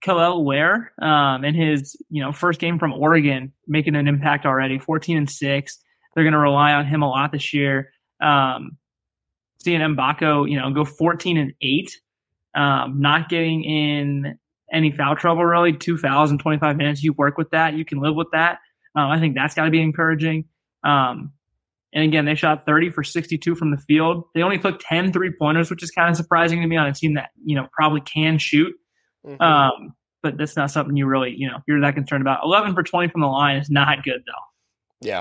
Kel'el 0.05 0.45
Ware, 0.45 0.93
um, 1.01 1.45
in 1.45 1.55
his 1.55 1.97
you 2.11 2.23
know 2.23 2.33
first 2.33 2.61
game 2.61 2.79
from 2.79 2.93
Oregon, 2.93 3.53
making 3.67 3.95
an 3.95 4.09
impact 4.09 4.47
already, 4.47 4.79
fourteen 4.79 5.17
and 5.17 5.31
six. 5.31 5.79
They're 6.15 6.25
going 6.25 6.33
to 6.33 6.39
rely 6.39 6.75
on 6.75 6.87
him 6.87 7.03
a 7.03 7.09
lot 7.09 7.33
this 7.33 7.55
year. 7.55 7.91
Um, 8.21 8.77
seeing 9.59 9.81
Mgbako, 9.81 10.51
you 10.51 10.59
know, 10.59 10.71
go 10.71 10.85
fourteen 10.85 11.39
and 11.39 11.55
eight, 11.63 11.99
um, 12.55 13.01
not 13.01 13.29
getting 13.29 13.65
in 13.65 14.39
any 14.73 14.91
foul 14.91 15.17
trouble 15.17 15.45
really. 15.45 15.73
Two 15.73 15.97
fouls 15.97 16.31
in 16.31 16.39
25 16.39 16.77
minutes. 16.77 17.03
You 17.03 17.13
work 17.13 17.37
with 17.37 17.51
that. 17.51 17.75
You 17.75 17.85
can 17.85 18.01
live 18.01 18.15
with 18.15 18.29
that. 18.33 18.59
Um, 18.95 19.11
I 19.11 19.21
think 19.21 19.35
that's 19.35 19.55
got 19.55 19.65
to 19.65 19.71
be 19.71 19.81
encouraging. 19.81 20.47
Um, 20.85 21.33
and 21.95 22.05
again, 22.05 22.25
they 22.25 22.35
shot 22.35 22.65
30 22.65 22.91
for 22.91 23.05
62 23.05 23.55
from 23.55 23.71
the 23.71 23.77
field. 23.77 24.25
They 24.35 24.43
only 24.43 24.59
took 24.59 24.81
10 24.81 25.13
three 25.13 25.33
pointers, 25.39 25.71
which 25.71 25.83
is 25.83 25.91
kind 25.91 26.09
of 26.09 26.17
surprising 26.17 26.61
to 26.61 26.67
me 26.67 26.77
on 26.77 26.87
a 26.87 26.95
team 26.95 27.15
that, 27.15 27.31
you 27.45 27.55
know, 27.55 27.69
probably 27.73 28.01
can 28.01 28.39
shoot. 28.39 28.75
Mm-hmm. 29.27 29.43
Um, 29.43 29.95
but 30.23 30.39
that's 30.39 30.57
not 30.57 30.71
something 30.71 30.97
you 30.97 31.07
really, 31.07 31.35
you 31.37 31.49
know, 31.49 31.59
you're 31.67 31.81
that 31.81 31.95
concerned 31.95 32.23
about. 32.23 32.41
11 32.45 32.75
for 32.75 32.83
20 32.83 33.09
from 33.09 33.21
the 33.21 33.27
line 33.27 33.57
is 33.57 33.69
not 33.71 34.03
good 34.05 34.23
though. 34.27 35.07
Yeah. 35.07 35.21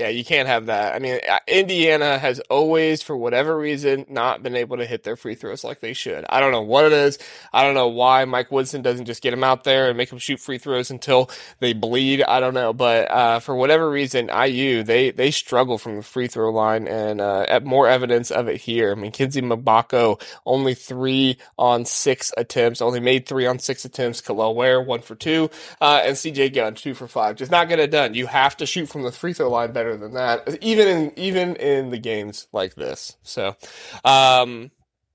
Yeah, 0.00 0.08
you 0.08 0.24
can't 0.24 0.48
have 0.48 0.66
that. 0.66 0.94
I 0.94 0.98
mean, 0.98 1.20
Indiana 1.46 2.18
has 2.18 2.40
always, 2.48 3.02
for 3.02 3.14
whatever 3.14 3.54
reason, 3.54 4.06
not 4.08 4.42
been 4.42 4.56
able 4.56 4.78
to 4.78 4.86
hit 4.86 5.02
their 5.02 5.14
free 5.14 5.34
throws 5.34 5.62
like 5.62 5.80
they 5.80 5.92
should. 5.92 6.24
I 6.30 6.40
don't 6.40 6.52
know 6.52 6.62
what 6.62 6.86
it 6.86 6.92
is. 6.92 7.18
I 7.52 7.64
don't 7.64 7.74
know 7.74 7.88
why 7.88 8.24
Mike 8.24 8.50
Woodson 8.50 8.80
doesn't 8.80 9.04
just 9.04 9.22
get 9.22 9.32
them 9.32 9.44
out 9.44 9.64
there 9.64 9.88
and 9.88 9.98
make 9.98 10.08
them 10.08 10.18
shoot 10.18 10.40
free 10.40 10.56
throws 10.56 10.90
until 10.90 11.30
they 11.58 11.74
bleed. 11.74 12.22
I 12.22 12.40
don't 12.40 12.54
know, 12.54 12.72
but 12.72 13.10
uh, 13.10 13.40
for 13.40 13.54
whatever 13.54 13.90
reason, 13.90 14.30
IU 14.34 14.84
they 14.84 15.10
they 15.10 15.30
struggle 15.30 15.76
from 15.76 15.96
the 15.96 16.02
free 16.02 16.28
throw 16.28 16.50
line, 16.50 16.88
and 16.88 17.20
uh, 17.20 17.60
more 17.62 17.86
evidence 17.86 18.30
of 18.30 18.48
it 18.48 18.56
here. 18.58 18.92
I 18.92 18.94
mean, 18.94 19.12
Kinsey 19.12 19.42
Mgbako 19.42 20.18
only 20.46 20.72
three 20.72 21.36
on 21.58 21.84
six 21.84 22.32
attempts, 22.38 22.80
only 22.80 23.00
made 23.00 23.26
three 23.26 23.44
on 23.44 23.58
six 23.58 23.84
attempts. 23.84 24.22
Kel'el 24.22 24.54
Ware 24.54 24.80
one 24.80 25.02
for 25.02 25.14
two, 25.14 25.50
uh, 25.78 26.00
and 26.02 26.16
CJ 26.16 26.54
Gunn 26.54 26.74
two 26.74 26.94
for 26.94 27.06
five. 27.06 27.36
Just 27.36 27.50
not 27.50 27.68
get 27.68 27.78
it 27.78 27.90
done. 27.90 28.14
You 28.14 28.28
have 28.28 28.56
to 28.56 28.64
shoot 28.64 28.88
from 28.88 29.02
the 29.02 29.12
free 29.12 29.34
throw 29.34 29.50
line 29.50 29.72
better 29.72 29.89
than 29.96 30.14
that, 30.14 30.58
even 30.62 30.88
in 30.88 31.18
even 31.18 31.56
in 31.56 31.90
the 31.90 31.98
games 31.98 32.48
like 32.52 32.74
this. 32.74 33.16
So, 33.22 33.56
um, 34.04 34.70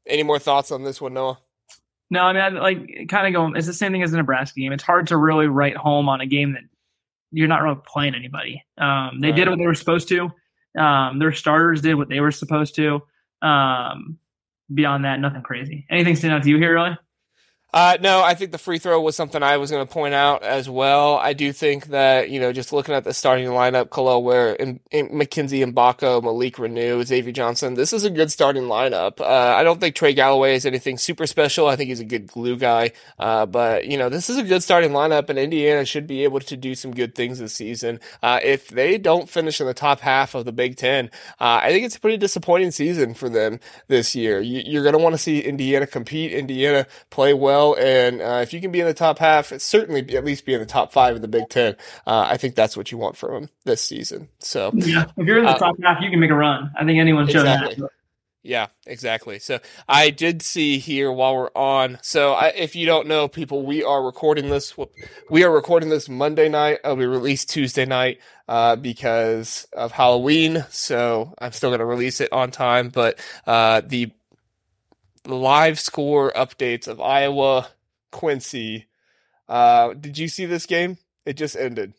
any 0.05 0.23
more 0.23 0.39
thoughts 0.39 0.71
on 0.71 0.83
this 0.83 1.01
one, 1.01 1.13
Noah? 1.13 1.39
No, 2.09 2.21
I 2.21 2.33
mean, 2.33 2.41
I, 2.41 2.49
like 2.49 3.07
kind 3.09 3.27
of 3.27 3.33
going. 3.33 3.55
It's 3.55 3.67
the 3.67 3.73
same 3.73 3.91
thing 3.91 4.03
as 4.03 4.11
the 4.11 4.17
Nebraska 4.17 4.59
game. 4.59 4.71
It's 4.71 4.83
hard 4.83 5.07
to 5.07 5.17
really 5.17 5.47
write 5.47 5.75
home 5.75 6.07
on 6.07 6.21
a 6.21 6.25
game 6.25 6.53
that 6.53 6.63
you're 7.31 7.47
not 7.47 7.61
really 7.61 7.79
playing 7.85 8.15
anybody. 8.15 8.63
Um, 8.77 9.19
they 9.21 9.29
right. 9.29 9.35
did 9.35 9.49
what 9.49 9.57
they 9.57 9.65
were 9.65 9.75
supposed 9.75 10.07
to. 10.09 10.31
Um, 10.79 11.19
their 11.19 11.33
starters 11.33 11.81
did 11.81 11.95
what 11.95 12.09
they 12.09 12.19
were 12.19 12.31
supposed 12.31 12.75
to. 12.75 13.01
Um, 13.41 14.19
beyond 14.73 15.05
that, 15.05 15.19
nothing 15.19 15.41
crazy. 15.41 15.85
Anything 15.89 16.15
stand 16.15 16.33
out 16.33 16.43
to 16.43 16.49
you 16.49 16.57
here, 16.57 16.73
really? 16.73 16.97
Uh, 17.75 17.97
no, 17.99 18.23
I 18.23 18.35
think 18.35 18.53
the 18.53 18.57
free 18.57 18.79
throw 18.79 19.01
was 19.01 19.17
something 19.17 19.43
I 19.43 19.57
was 19.57 19.69
going 19.69 19.85
to 19.85 19.93
point 19.93 20.13
out 20.13 20.43
as 20.43 20.69
well. 20.69 21.17
I 21.17 21.33
do 21.33 21.51
think 21.51 21.87
that, 21.87 22.29
you 22.29 22.39
know, 22.39 22.53
just 22.53 22.71
looking 22.71 22.95
at 22.95 23.03
the 23.03 23.13
starting 23.13 23.47
lineup, 23.47 23.89
Kel'el 23.89 24.23
Ware 24.23 24.55
and, 24.61 24.79
and 24.93 25.11
Mackenzie 25.11 25.59
Mgbako, 25.59 26.23
Malik 26.23 26.55
Reneau, 26.55 27.03
Xavier 27.03 27.33
Johnson, 27.33 27.73
this 27.73 27.91
is 27.91 28.05
a 28.05 28.09
good 28.09 28.31
starting 28.31 28.63
lineup. 28.63 29.19
Uh, 29.19 29.25
I 29.25 29.63
don't 29.63 29.81
think 29.81 29.93
Trey 29.93 30.13
Galloway 30.13 30.55
is 30.55 30.65
anything 30.65 30.97
super 30.97 31.27
special. 31.27 31.67
I 31.67 31.75
think 31.75 31.89
he's 31.89 31.99
a 31.99 32.05
good 32.05 32.27
glue 32.27 32.55
guy. 32.55 32.93
Uh, 33.19 33.45
but, 33.45 33.85
you 33.87 33.97
know, 33.97 34.07
this 34.07 34.29
is 34.29 34.37
a 34.37 34.43
good 34.43 34.63
starting 34.63 34.91
lineup 34.91 35.29
and 35.29 35.37
Indiana 35.37 35.83
should 35.83 36.07
be 36.07 36.23
able 36.23 36.39
to 36.39 36.55
do 36.55 36.75
some 36.75 36.93
good 36.93 37.13
things 37.13 37.39
this 37.39 37.55
season. 37.55 37.99
Uh, 38.23 38.39
if 38.41 38.69
they 38.69 38.97
don't 38.97 39.29
finish 39.29 39.59
in 39.59 39.67
the 39.67 39.73
top 39.73 39.99
half 39.99 40.33
of 40.33 40.45
the 40.45 40.53
Big 40.53 40.77
Ten, 40.77 41.11
uh, 41.41 41.59
I 41.61 41.71
think 41.71 41.85
it's 41.85 41.97
a 41.97 41.99
pretty 41.99 42.15
disappointing 42.15 42.71
season 42.71 43.13
for 43.13 43.27
them 43.27 43.59
this 43.89 44.15
year. 44.15 44.39
You, 44.39 44.61
you're 44.65 44.83
going 44.83 44.97
to 44.97 45.03
want 45.03 45.13
to 45.13 45.19
see 45.19 45.41
Indiana 45.41 45.85
compete, 45.85 46.31
Indiana 46.31 46.87
play 47.09 47.33
well 47.33 47.64
well. 47.73 47.85
And 47.85 48.21
uh, 48.21 48.39
if 48.41 48.53
you 48.53 48.61
can 48.61 48.71
be 48.71 48.79
in 48.79 48.85
the 48.85 48.93
top 48.93 49.19
half, 49.19 49.47
certainly 49.59 50.01
be, 50.01 50.17
at 50.17 50.25
least 50.25 50.45
be 50.45 50.53
in 50.53 50.59
the 50.59 50.65
top 50.65 50.91
five 50.91 51.15
of 51.15 51.21
the 51.21 51.27
Big 51.27 51.49
Ten. 51.49 51.75
Uh, 52.05 52.27
I 52.29 52.37
think 52.37 52.55
that's 52.55 52.77
what 52.77 52.91
you 52.91 52.97
want 52.97 53.17
from 53.17 53.33
them 53.33 53.49
this 53.63 53.81
season. 53.81 54.29
So 54.39 54.71
yeah, 54.75 55.05
if 55.17 55.27
you're 55.27 55.39
in 55.39 55.45
the 55.45 55.51
uh, 55.51 55.57
top 55.57 55.75
half, 55.81 56.01
you 56.01 56.09
can 56.09 56.19
make 56.19 56.31
a 56.31 56.35
run. 56.35 56.71
I 56.77 56.85
think 56.85 56.99
anyone 56.99 57.27
shows 57.27 57.43
exactly. 57.43 57.75
that. 57.75 57.89
Yeah, 58.47 58.67
exactly. 58.85 59.39
So 59.39 59.59
I 59.89 60.11
did 60.11 60.43
see 60.43 60.77
here 60.77 61.11
while 61.11 61.35
we're 61.35 61.49
on. 61.55 61.97
So 62.03 62.33
I, 62.33 62.49
if 62.49 62.75
you 62.75 62.85
don't 62.85 63.07
know, 63.07 63.27
people, 63.27 63.65
we 63.65 63.83
are 63.83 64.05
recording 64.05 64.51
this. 64.51 64.75
We 65.31 65.43
are 65.43 65.51
recording 65.51 65.89
this 65.89 66.07
Monday 66.07 66.47
night. 66.47 66.77
It'll 66.83 66.95
be 66.95 67.07
released 67.07 67.49
Tuesday 67.49 67.85
night 67.85 68.19
uh, 68.47 68.75
because 68.75 69.65
of 69.73 69.91
Halloween. 69.91 70.63
So 70.69 71.33
I'm 71.39 71.53
still 71.53 71.71
going 71.71 71.79
to 71.79 71.85
release 71.85 72.21
it 72.21 72.31
on 72.31 72.51
time. 72.51 72.89
But 72.89 73.19
uh, 73.47 73.81
the 73.83 74.11
live 75.27 75.79
score 75.79 76.31
updates 76.35 76.87
of 76.87 77.01
Iowa 77.01 77.67
Quincy. 78.11 78.87
Uh, 79.47 79.93
did 79.93 80.17
you 80.17 80.27
see 80.27 80.45
this 80.45 80.65
game? 80.65 80.97
It 81.25 81.33
just 81.33 81.55
ended. 81.55 81.93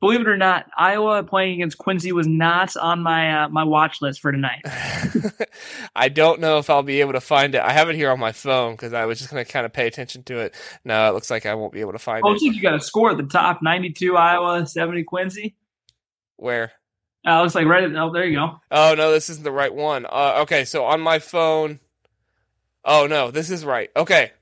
believe 0.00 0.20
it 0.20 0.28
or 0.28 0.36
not, 0.36 0.66
Iowa 0.76 1.22
playing 1.22 1.54
against 1.54 1.78
Quincy 1.78 2.12
was 2.12 2.26
not 2.26 2.76
on 2.76 3.02
my 3.02 3.44
uh, 3.44 3.48
my 3.48 3.64
watch 3.64 4.00
list 4.02 4.20
for 4.20 4.32
tonight. 4.32 4.62
I 5.96 6.08
don't 6.08 6.40
know 6.40 6.58
if 6.58 6.70
I'll 6.70 6.82
be 6.82 7.00
able 7.00 7.12
to 7.12 7.20
find 7.20 7.54
it. 7.54 7.62
I 7.62 7.72
have 7.72 7.88
it 7.88 7.96
here 7.96 8.10
on 8.10 8.20
my 8.20 8.32
phone 8.32 8.72
because 8.72 8.92
I 8.92 9.06
was 9.06 9.18
just 9.18 9.30
going 9.30 9.44
to 9.44 9.50
kind 9.50 9.66
of 9.66 9.72
pay 9.72 9.86
attention 9.86 10.22
to 10.24 10.38
it. 10.40 10.54
No, 10.84 11.08
it 11.08 11.14
looks 11.14 11.30
like 11.30 11.46
I 11.46 11.54
won't 11.54 11.72
be 11.72 11.80
able 11.80 11.92
to 11.92 11.98
find 11.98 12.22
oh, 12.24 12.28
it. 12.28 12.30
looks 12.32 12.42
like 12.44 12.54
you 12.54 12.62
got 12.62 12.74
a 12.74 12.80
score 12.80 13.10
at 13.10 13.16
the 13.16 13.24
top: 13.24 13.62
ninety-two 13.62 14.16
Iowa, 14.16 14.66
seventy 14.66 15.04
Quincy. 15.04 15.56
Where? 16.36 16.72
Uh, 17.26 17.42
looks 17.42 17.54
like 17.54 17.66
right. 17.66 17.84
At, 17.84 17.96
oh, 17.96 18.12
there 18.12 18.26
you 18.26 18.36
go. 18.36 18.60
Oh 18.70 18.94
no, 18.96 19.12
this 19.12 19.30
isn't 19.30 19.44
the 19.44 19.52
right 19.52 19.74
one. 19.74 20.06
Uh, 20.06 20.40
okay, 20.42 20.64
so 20.64 20.84
on 20.84 21.00
my 21.00 21.18
phone. 21.18 21.80
Oh 22.84 23.06
no, 23.06 23.30
this 23.30 23.50
is 23.50 23.64
right. 23.64 23.90
Okay, 23.96 24.32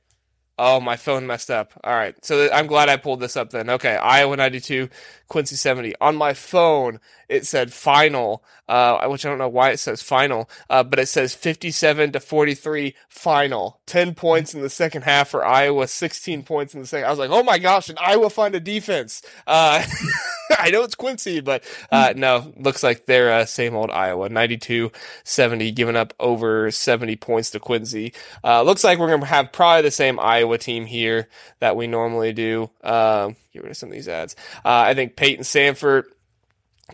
Oh, 0.59 0.80
my 0.80 0.97
phone 0.97 1.26
messed 1.26 1.51
up. 1.51 1.72
All 1.82 1.95
right. 1.95 2.14
So 2.24 2.49
I'm 2.53 2.66
glad 2.66 2.88
I 2.88 2.97
pulled 2.97 3.20
this 3.20 3.36
up 3.36 3.51
then. 3.51 3.70
Okay. 3.70 3.97
Iowa 3.97 4.36
92, 4.36 4.88
Quincy 5.28 5.57
70. 5.57 5.95
On 6.01 6.14
my 6.14 6.34
phone, 6.34 7.01
it 7.33 7.47
said 7.47 7.72
final, 7.72 8.45
uh, 8.68 9.07
which 9.09 9.24
I 9.24 9.30
don't 9.30 9.39
know 9.39 9.49
why 9.49 9.70
it 9.70 9.78
says 9.78 10.03
final, 10.03 10.51
uh, 10.68 10.83
but 10.83 10.99
it 10.99 11.07
says 11.07 11.35
57 11.35 12.12
to 12.12 12.20
43 12.20 12.95
final. 13.09 13.80
10 13.87 14.14
points 14.14 14.55
in 14.55 14.61
the 14.61 14.68
second 14.68 15.03
half 15.03 15.28
for 15.28 15.45
Iowa, 15.45 15.89
16 15.89 16.43
points 16.43 16.74
in 16.74 16.80
the 16.80 16.87
second. 16.87 17.07
I 17.07 17.11
was 17.11 17.18
like, 17.18 17.30
oh 17.30 17.43
my 17.43 17.59
gosh, 17.59 17.87
did 17.87 17.97
Iowa 17.99 18.28
find 18.28 18.55
a 18.55 18.61
defense? 18.61 19.22
Uh, 19.47 19.83
I 20.59 20.70
know 20.70 20.83
it's 20.83 20.95
Quincy, 20.95 21.41
but 21.41 21.64
uh, 21.91 22.12
no, 22.14 22.53
looks 22.59 22.83
like 22.83 23.07
they're 23.07 23.33
uh, 23.33 23.45
same 23.47 23.74
old 23.74 23.91
Iowa, 23.91 24.28
92 24.28 24.93
70, 25.24 25.72
giving 25.72 25.97
up 25.97 26.12
over 26.20 26.70
70 26.70 27.16
points 27.16 27.51
to 27.51 27.61
Quincy. 27.61 28.12
Uh, 28.45 28.62
looks 28.62 28.85
like 28.85 28.99
we're 28.99 29.09
going 29.09 29.20
to 29.20 29.26
have 29.26 29.53
probably 29.53 29.83
the 29.83 29.91
same 29.91 30.20
Iowa 30.20 30.59
team 30.59 30.85
here 30.85 31.28
that 31.61 31.76
we 31.76 31.87
normally 31.87 32.35
do. 32.35 32.70
Um, 32.85 33.37
get 33.53 33.62
rid 33.62 33.70
of 33.70 33.76
some 33.78 33.89
of 33.89 33.95
these 33.95 34.09
ads. 34.09 34.37
Uh, 34.64 34.85
I 34.87 34.95
think 34.95 35.16
Payton 35.16 35.45
Sandfort 35.45 36.05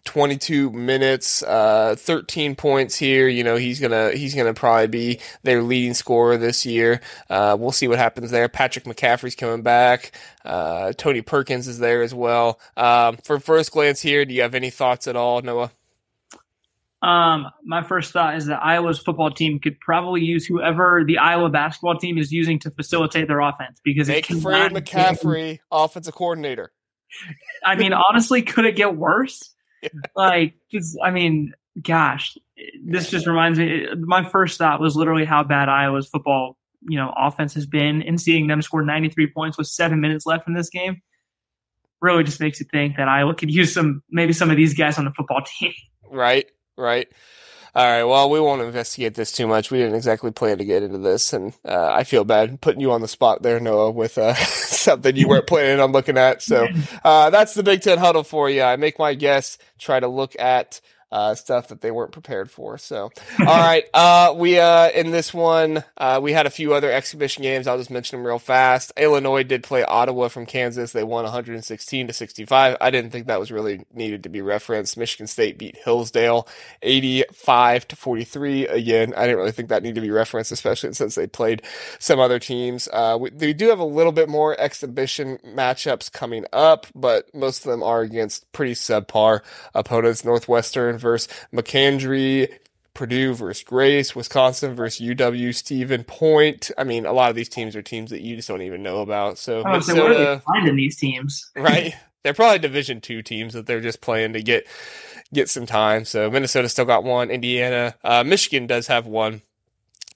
22 0.04 0.70
minutes, 0.70 1.42
uh, 1.42 1.96
13 1.98 2.54
points 2.54 2.96
here. 2.96 3.28
You 3.28 3.44
know, 3.44 3.56
he's 3.56 3.80
gonna, 3.80 4.12
he's 4.12 4.34
gonna 4.34 4.54
probably 4.54 4.86
be 4.86 5.20
their 5.42 5.62
leading 5.62 5.94
scorer 5.94 6.36
this 6.36 6.64
year. 6.66 7.00
Uh, 7.30 7.56
we'll 7.58 7.72
see 7.72 7.88
what 7.88 7.98
happens 7.98 8.30
there. 8.30 8.48
Patrick 8.48 8.84
McCaffery's 8.84 9.34
coming 9.34 9.62
back. 9.62 10.12
Uh, 10.44 10.92
Tony 10.96 11.22
Perkins 11.22 11.68
is 11.68 11.78
there 11.78 12.02
as 12.02 12.14
well. 12.14 12.58
Um, 12.76 13.18
for 13.24 13.38
first 13.38 13.72
glance 13.72 14.00
here, 14.00 14.24
do 14.24 14.34
you 14.34 14.42
have 14.42 14.54
any 14.54 14.70
thoughts 14.70 15.06
at 15.06 15.16
all, 15.16 15.42
Noah? 15.42 15.70
Um, 17.00 17.46
my 17.64 17.84
first 17.84 18.12
thought 18.12 18.36
is 18.36 18.46
that 18.46 18.60
Iowa's 18.62 18.98
football 18.98 19.30
team 19.30 19.60
could 19.60 19.78
probably 19.78 20.24
use 20.24 20.44
whoever 20.44 21.04
the 21.06 21.18
Iowa 21.18 21.48
basketball 21.48 21.96
team 21.96 22.18
is 22.18 22.32
using 22.32 22.58
to 22.60 22.70
facilitate 22.72 23.28
their 23.28 23.40
offense 23.40 23.80
because 23.84 24.08
make 24.08 24.26
Fran 24.26 24.74
McCaffery 24.74 25.52
get... 25.52 25.60
offensive 25.70 26.14
coordinator. 26.14 26.72
I 27.64 27.76
mean, 27.76 27.92
honestly, 27.92 28.42
could 28.42 28.64
it 28.64 28.74
get 28.74 28.96
worse? 28.96 29.54
like, 30.16 30.54
just, 30.70 30.98
I 31.02 31.10
mean, 31.10 31.54
gosh, 31.80 32.36
this 32.84 33.10
just 33.10 33.26
reminds 33.26 33.58
me. 33.58 33.86
My 33.98 34.28
first 34.28 34.58
thought 34.58 34.80
was 34.80 34.96
literally 34.96 35.24
how 35.24 35.44
bad 35.44 35.68
Iowa's 35.68 36.08
football, 36.08 36.56
you 36.88 36.98
know, 36.98 37.12
offense 37.16 37.54
has 37.54 37.66
been, 37.66 38.02
and 38.02 38.20
seeing 38.20 38.46
them 38.46 38.62
score 38.62 38.82
93 38.82 39.32
points 39.32 39.58
with 39.58 39.66
seven 39.66 40.00
minutes 40.00 40.26
left 40.26 40.48
in 40.48 40.54
this 40.54 40.70
game 40.70 41.02
really 42.00 42.22
just 42.22 42.38
makes 42.40 42.60
you 42.60 42.66
think 42.70 42.96
that 42.96 43.08
Iowa 43.08 43.34
could 43.34 43.50
use 43.52 43.74
some, 43.74 44.02
maybe 44.08 44.32
some 44.32 44.50
of 44.50 44.56
these 44.56 44.74
guys 44.74 44.98
on 44.98 45.04
the 45.04 45.10
football 45.10 45.42
team. 45.60 45.72
Right 46.10 46.46
right? 46.78 47.08
All 47.74 47.86
right. 47.86 48.04
Well, 48.04 48.30
we 48.30 48.40
won't 48.40 48.62
investigate 48.62 49.14
this 49.14 49.32
too 49.32 49.46
much. 49.46 49.70
We 49.70 49.78
didn't 49.78 49.94
exactly 49.94 50.30
plan 50.30 50.58
to 50.58 50.64
get 50.64 50.82
into 50.82 50.98
this, 50.98 51.32
and 51.32 51.52
uh, 51.64 51.92
I 51.92 52.04
feel 52.04 52.24
bad 52.24 52.60
putting 52.60 52.80
you 52.80 52.92
on 52.92 53.00
the 53.00 53.08
spot 53.08 53.42
there, 53.42 53.60
Noah, 53.60 53.90
with 53.90 54.18
uh, 54.18 54.34
something 54.34 55.16
you 55.16 55.28
weren't 55.28 55.46
planning 55.46 55.80
on 55.80 55.92
looking 55.92 56.18
at. 56.18 56.42
So 56.42 56.66
uh, 57.04 57.30
that's 57.30 57.54
the 57.54 57.62
Big 57.62 57.82
Ten 57.82 57.98
huddle 57.98 58.24
for 58.24 58.48
you. 58.50 58.62
I 58.62 58.76
make 58.76 58.98
my 58.98 59.14
guess, 59.14 59.58
try 59.78 60.00
to 60.00 60.08
look 60.08 60.38
at 60.38 60.80
uh, 61.10 61.34
stuff 61.34 61.68
that 61.68 61.80
they 61.80 61.90
weren't 61.90 62.12
prepared 62.12 62.50
for. 62.50 62.78
So, 62.78 63.10
all 63.40 63.58
right, 63.58 63.84
uh, 63.94 64.34
we 64.36 64.58
uh, 64.58 64.90
in 64.90 65.10
this 65.10 65.32
one 65.32 65.84
uh, 65.96 66.20
we 66.22 66.32
had 66.32 66.46
a 66.46 66.50
few 66.50 66.74
other 66.74 66.90
exhibition 66.90 67.42
games. 67.42 67.66
I'll 67.66 67.78
just 67.78 67.90
mention 67.90 68.18
them 68.18 68.26
real 68.26 68.38
fast. 68.38 68.92
Illinois 68.96 69.42
did 69.42 69.62
play 69.62 69.84
Ottawa 69.84 70.28
from 70.28 70.46
Kansas. 70.46 70.92
They 70.92 71.04
won 71.04 71.24
116 71.24 72.06
to 72.06 72.12
65. 72.12 72.76
I 72.80 72.90
didn't 72.90 73.10
think 73.10 73.26
that 73.26 73.40
was 73.40 73.50
really 73.50 73.84
needed 73.92 74.22
to 74.24 74.28
be 74.28 74.42
referenced. 74.42 74.96
Michigan 74.96 75.26
State 75.26 75.58
beat 75.58 75.76
Hillsdale 75.76 76.48
85 76.82 77.88
to 77.88 77.96
43. 77.96 78.66
Again, 78.66 79.14
I 79.16 79.22
didn't 79.22 79.38
really 79.38 79.52
think 79.52 79.68
that 79.68 79.82
needed 79.82 79.96
to 79.96 80.00
be 80.00 80.10
referenced, 80.10 80.52
especially 80.52 80.92
since 80.92 81.14
they 81.14 81.26
played 81.26 81.62
some 81.98 82.20
other 82.20 82.38
teams. 82.38 82.88
Uh, 82.92 83.16
we, 83.20 83.30
they 83.30 83.52
do 83.52 83.68
have 83.68 83.78
a 83.78 83.84
little 83.84 84.12
bit 84.12 84.28
more 84.28 84.58
exhibition 84.60 85.38
matchups 85.46 86.12
coming 86.12 86.44
up, 86.52 86.86
but 86.94 87.32
most 87.34 87.64
of 87.64 87.70
them 87.70 87.82
are 87.82 88.02
against 88.02 88.50
pretty 88.52 88.74
subpar 88.74 89.40
opponents. 89.74 90.24
Northwestern 90.24 90.97
versus 90.98 91.28
McKendree, 91.52 92.52
Purdue 92.94 93.32
versus 93.32 93.62
Grace, 93.62 94.16
Wisconsin 94.16 94.74
versus 94.74 95.06
UW, 95.06 95.54
Stephen 95.54 96.02
Point. 96.02 96.70
I 96.76 96.84
mean, 96.84 97.06
a 97.06 97.12
lot 97.12 97.30
of 97.30 97.36
these 97.36 97.48
teams 97.48 97.76
are 97.76 97.82
teams 97.82 98.10
that 98.10 98.22
you 98.22 98.34
just 98.34 98.48
don't 98.48 98.62
even 98.62 98.82
know 98.82 99.02
about. 99.02 99.38
So, 99.38 99.62
oh, 99.64 99.80
so 99.80 99.94
what 99.94 100.10
are 100.10 100.34
they 100.34 100.40
finding 100.40 100.76
these 100.76 100.96
teams? 100.96 101.50
right? 101.56 101.94
They're 102.24 102.34
probably 102.34 102.58
Division 102.58 103.00
two 103.00 103.22
teams 103.22 103.54
that 103.54 103.66
they're 103.66 103.80
just 103.80 104.00
playing 104.00 104.32
to 104.32 104.42
get 104.42 104.66
get 105.32 105.48
some 105.48 105.64
time. 105.64 106.04
So 106.04 106.28
Minnesota 106.28 106.68
still 106.68 106.84
got 106.84 107.04
one. 107.04 107.30
Indiana, 107.30 107.94
uh, 108.02 108.24
Michigan 108.24 108.66
does 108.66 108.88
have 108.88 109.06
one. 109.06 109.42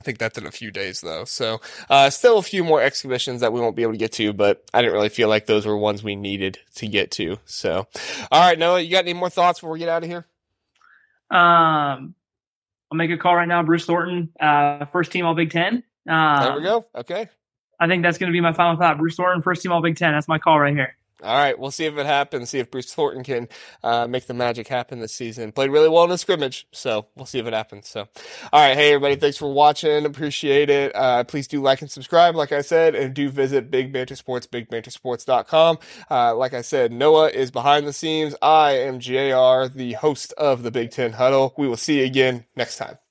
I 0.00 0.04
think 0.04 0.18
that's 0.18 0.36
in 0.36 0.46
a 0.46 0.50
few 0.50 0.72
days 0.72 1.00
though. 1.00 1.24
So, 1.24 1.60
uh, 1.88 2.10
still 2.10 2.38
a 2.38 2.42
few 2.42 2.64
more 2.64 2.82
exhibitions 2.82 3.40
that 3.40 3.52
we 3.52 3.60
won't 3.60 3.76
be 3.76 3.82
able 3.82 3.92
to 3.92 3.98
get 3.98 4.10
to, 4.14 4.32
but 4.32 4.64
I 4.74 4.82
didn't 4.82 4.94
really 4.94 5.08
feel 5.08 5.28
like 5.28 5.46
those 5.46 5.64
were 5.64 5.76
ones 5.76 6.02
we 6.02 6.16
needed 6.16 6.58
to 6.74 6.88
get 6.88 7.12
to. 7.12 7.38
So, 7.44 7.86
all 8.32 8.40
right, 8.40 8.58
Noah, 8.58 8.80
you 8.80 8.90
got 8.90 9.04
any 9.04 9.12
more 9.12 9.30
thoughts 9.30 9.60
before 9.60 9.70
we 9.70 9.78
get 9.78 9.88
out 9.88 10.02
of 10.02 10.10
here? 10.10 10.26
Um, 11.32 12.14
I'll 12.90 12.96
make 12.96 13.10
a 13.10 13.16
call 13.16 13.34
right 13.34 13.48
now. 13.48 13.62
Bruce 13.62 13.86
Thornton, 13.86 14.30
uh, 14.38 14.84
first 14.86 15.10
team 15.12 15.24
All 15.24 15.34
Big 15.34 15.50
Ten. 15.50 15.82
Um, 16.08 16.42
there 16.42 16.54
we 16.56 16.62
go. 16.62 16.86
Okay. 16.94 17.28
I 17.80 17.88
think 17.88 18.02
that's 18.02 18.18
going 18.18 18.30
to 18.30 18.32
be 18.32 18.40
my 18.40 18.52
final 18.52 18.76
thought. 18.78 18.98
Bruce 18.98 19.16
Thornton, 19.16 19.42
first 19.42 19.62
team 19.62 19.72
All 19.72 19.82
Big 19.82 19.96
Ten. 19.96 20.12
That's 20.12 20.28
my 20.28 20.38
call 20.38 20.60
right 20.60 20.74
here. 20.74 20.96
All 21.22 21.36
right, 21.36 21.58
we'll 21.58 21.70
see 21.70 21.84
if 21.84 21.96
it 21.96 22.06
happens. 22.06 22.50
See 22.50 22.58
if 22.58 22.70
Bruce 22.70 22.92
Thornton 22.92 23.24
can 23.24 23.48
uh, 23.82 24.06
make 24.06 24.26
the 24.26 24.34
magic 24.34 24.68
happen 24.68 25.00
this 25.00 25.12
season. 25.12 25.52
Played 25.52 25.70
really 25.70 25.88
well 25.88 26.04
in 26.04 26.10
the 26.10 26.18
scrimmage, 26.18 26.66
so 26.72 27.06
we'll 27.16 27.26
see 27.26 27.38
if 27.38 27.46
it 27.46 27.52
happens. 27.52 27.88
So, 27.88 28.08
all 28.52 28.60
right, 28.60 28.76
hey 28.76 28.92
everybody, 28.92 29.16
thanks 29.16 29.36
for 29.36 29.52
watching. 29.52 30.04
Appreciate 30.04 30.70
it. 30.70 30.94
Uh, 30.94 31.24
please 31.24 31.46
do 31.46 31.60
like 31.60 31.82
and 31.82 31.90
subscribe, 31.90 32.34
like 32.34 32.52
I 32.52 32.62
said, 32.62 32.94
and 32.94 33.14
do 33.14 33.28
visit 33.28 33.70
Big 33.70 33.92
Banter 33.92 34.16
Sports, 34.16 34.46
BigBanterSports.com. 34.46 35.78
Uh, 36.10 36.34
like 36.34 36.54
I 36.54 36.62
said, 36.62 36.92
Noah 36.92 37.28
is 37.28 37.50
behind 37.50 37.86
the 37.86 37.92
scenes. 37.92 38.34
I 38.42 38.72
am 38.72 38.98
Jr., 38.98 39.72
the 39.72 39.96
host 39.98 40.32
of 40.34 40.62
the 40.62 40.70
Big 40.70 40.90
Ten 40.90 41.12
Huddle. 41.12 41.54
We 41.56 41.68
will 41.68 41.76
see 41.76 42.00
you 42.00 42.04
again 42.04 42.44
next 42.56 42.76
time. 42.78 43.01